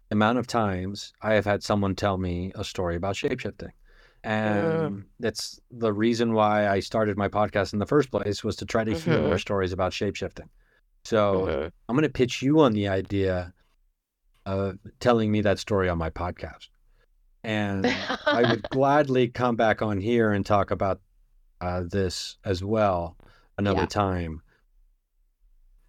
[0.09, 3.71] the amount of times I have had someone tell me a story about shapeshifting.
[4.25, 8.67] And that's the reason why I started my podcast in the first place was to
[8.67, 9.23] try to hear Mhm.
[9.23, 10.49] more stories about shapeshifting.
[11.05, 11.73] So Mhm.
[11.89, 13.53] I'm going to pitch you on the idea
[14.49, 16.69] of telling me that story on my podcast.
[17.45, 17.85] And
[18.33, 21.01] I would gladly come back on here and talk about
[21.61, 23.17] uh, this as well
[23.59, 23.87] another Yeah.
[23.87, 24.43] time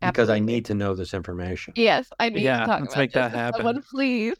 [0.01, 1.73] because I need to know this information.
[1.75, 3.59] Yes, I need Yeah, to talk let's about make that this with happen.
[3.65, 4.35] Someone, please.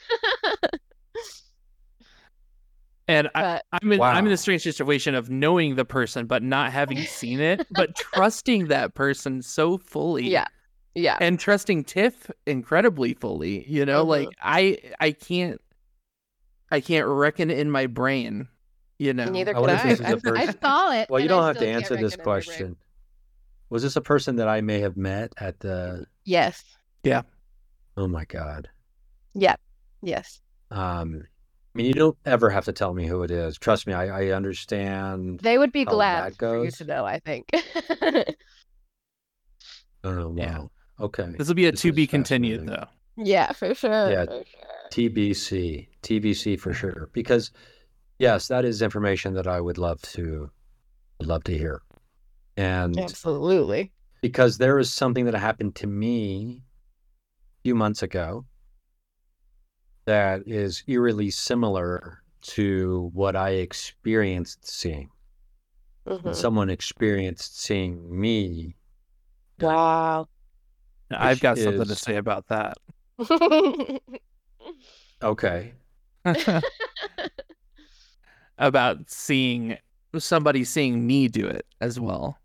[3.07, 4.33] And I, but I'm in I'm in Wow.
[4.33, 8.93] a strange situation of knowing the person but not having seen it, but trusting that
[8.93, 10.29] person so fully.
[10.29, 10.45] yeah,
[10.95, 11.17] yeah.
[11.21, 13.67] And trusting Tiff incredibly fully.
[13.69, 14.07] You know, Mhm.
[14.09, 15.61] like I I can't
[16.71, 18.47] I can't reckon in my brain,
[18.97, 19.25] you know.
[19.25, 19.89] Neither can I could wonder I.
[19.89, 20.11] this is a I,
[20.41, 21.09] I person- saw it.
[21.09, 22.43] Well, you don't I have to answer this reckon in my brain.
[22.43, 22.75] question.
[23.69, 26.05] Was this a person that I may have met at the?
[26.25, 26.63] Yes.
[27.03, 27.21] Yeah
[27.97, 28.69] oh my god.
[29.33, 29.55] Yeah.
[30.01, 30.39] Yes.
[30.71, 31.23] Um,
[31.75, 33.57] I mean, you don't ever have to tell me who it is.
[33.57, 35.41] Trust me, I, I understand.
[35.41, 37.05] They would be glad that for you to know.
[37.05, 37.49] I think.
[40.03, 40.63] Oh Yeah.
[40.99, 41.05] Wow.
[41.05, 41.35] Okay.
[41.37, 42.85] This will be a This to be continued fascinating.
[43.17, 43.23] though.
[43.23, 44.11] yeah, for sure.
[44.11, 44.25] Yeah.
[44.25, 44.89] For sure.
[44.91, 47.09] TBC, TBC for sure.
[47.13, 47.51] Because
[48.17, 50.49] yes, that is information that I would love to
[51.21, 51.81] love to hear.
[52.57, 53.91] And Absolutely.
[54.21, 56.63] because there is something that happened to me
[57.21, 58.45] a few months ago
[60.05, 65.09] that is eerily similar to what I experienced seeing.
[66.07, 66.33] Mhm.
[66.35, 68.75] Someone experienced seeing me.
[69.61, 70.27] Wow.
[71.11, 72.77] I've Which got something to say about that.
[75.21, 75.73] Okay.
[78.57, 79.77] about seeing
[80.17, 82.37] somebody seeing me do it as well.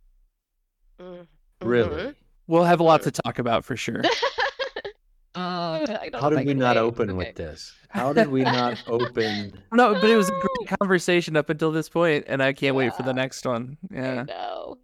[1.00, 1.26] Mhm.
[1.62, 2.14] Really?
[2.48, 4.02] We'll have a lot to talk about for sure.
[5.36, 6.82] I don't How did we not wait.
[6.82, 7.16] open Okay.
[7.16, 7.74] with this?
[7.90, 9.52] How did we not open?
[9.72, 12.94] No, but it was a great conversation up until this point, and I can't wait
[12.94, 13.76] for the next one.
[13.90, 14.22] Yeah.
[14.24, 14.78] know.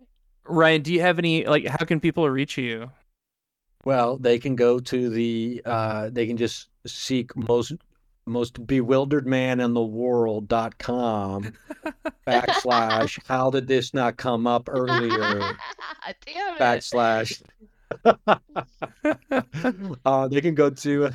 [0.45, 2.91] Ryan, do you have any like how can people reach you?
[3.85, 7.73] Well, they can go to the uh they can just seek most
[8.27, 11.53] most bewildered man in the world.com
[12.27, 15.41] backslash how did this not come up earlier?
[16.59, 17.43] Backslash.
[20.05, 21.11] Uh they can go to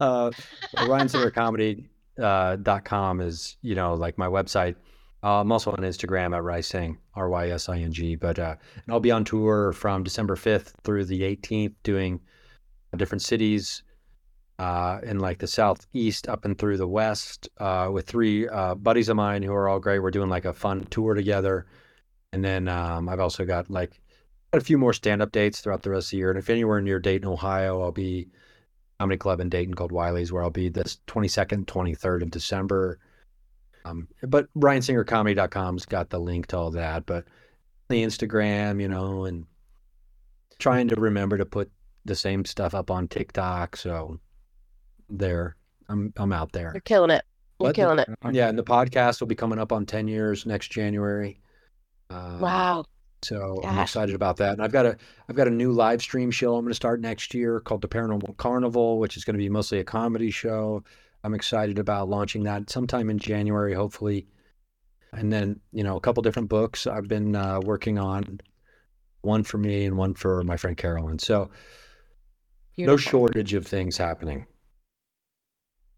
[0.00, 0.30] uh
[0.76, 1.86] ryansingercomedy
[2.20, 4.74] uh dot com is you know like my website
[5.22, 9.72] uh, i'm also on instagram at rysing r-y-s-i-n-g but uh and i'll be on tour
[9.72, 12.20] from december 5th through the 18th doing
[12.96, 13.82] different cities
[14.60, 19.08] uh, in like the southeast up and through the west uh, with three uh, buddies
[19.08, 20.00] of mine who are all great.
[20.00, 21.64] We're doing like a fun tour together,
[22.34, 24.02] and then um, I've also got like
[24.52, 26.28] a few more stand-up dates throughout the rest of the year.
[26.28, 28.28] And if anywhere near Dayton, Ohio, I'll be
[28.98, 32.98] comedy club in Dayton called Wiley's, where I'll be this 22nd, 23rd of December.
[33.84, 37.24] Um, but RyanSingerComedy.com's got the link to all that, but
[37.88, 39.46] the Instagram, you know, and
[40.58, 41.70] trying to remember to put
[42.04, 43.76] the same stuff up on TikTok.
[43.76, 44.18] So
[45.08, 45.56] there,
[45.88, 46.70] I'm I'm out there.
[46.74, 47.24] You're killing it.
[47.58, 48.08] You're But the- killing it.
[48.32, 51.40] Yeah, and the podcast will be coming up on 10 years next January.
[52.10, 52.84] Um, Wow.
[53.22, 54.54] So I'm excited about that.
[54.54, 54.96] And I've got a
[55.28, 57.88] I've got a new live stream show I'm going to start next year called the
[57.88, 60.82] Paranormal Carnival, which is going to be mostly a comedy show.
[61.24, 64.26] I'm excited about launching that sometime in January, hopefully.
[65.12, 68.40] And then, you know, a couple different books I've been uh, working on,
[69.22, 71.18] one for me and one for my friend Carolyn.
[71.18, 71.50] So
[72.78, 74.46] no shortage of things happening.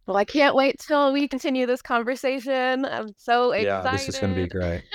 [0.07, 2.85] Well, I can't wait till we continue this conversation.
[2.85, 3.67] I'm so excited.
[3.67, 4.83] Yeah, this is going to be great.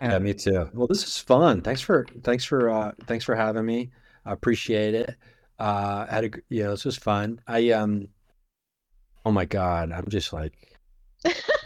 [0.00, 0.18] Yeah.
[0.18, 0.68] Me too.
[0.72, 1.62] Well, this is fun.
[1.62, 3.92] Thanks for thanks for uh thanks for having me.
[4.24, 5.14] I appreciate it.
[5.60, 7.40] Uh had a you know, this was fun.
[7.46, 8.08] I um
[9.24, 10.52] oh my god, I'm just like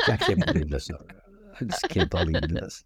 [0.09, 0.91] I can't believe this.
[1.61, 2.85] I just can't believe this.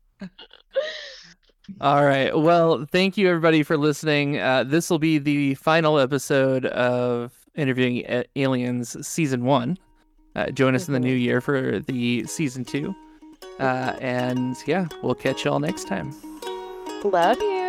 [1.81, 2.37] All right.
[2.37, 4.39] Well, thank you everybody for listening.
[4.39, 9.77] Uh, this will be the final episode of interviewing A- aliens season one.
[10.37, 11.05] Uh, join us in the Mhm.
[11.05, 12.95] new year for the season two.
[13.61, 16.13] Uh, and yeah, we'll catch y'all next time.
[17.05, 17.60] Love you.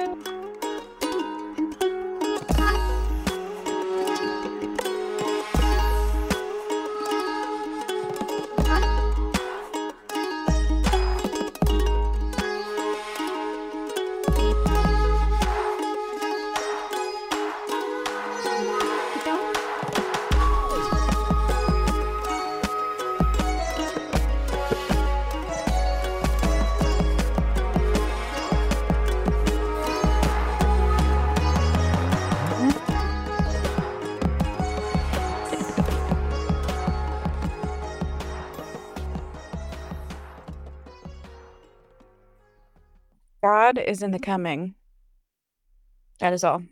[43.92, 44.74] Is in the coming.
[46.20, 46.64] That is all.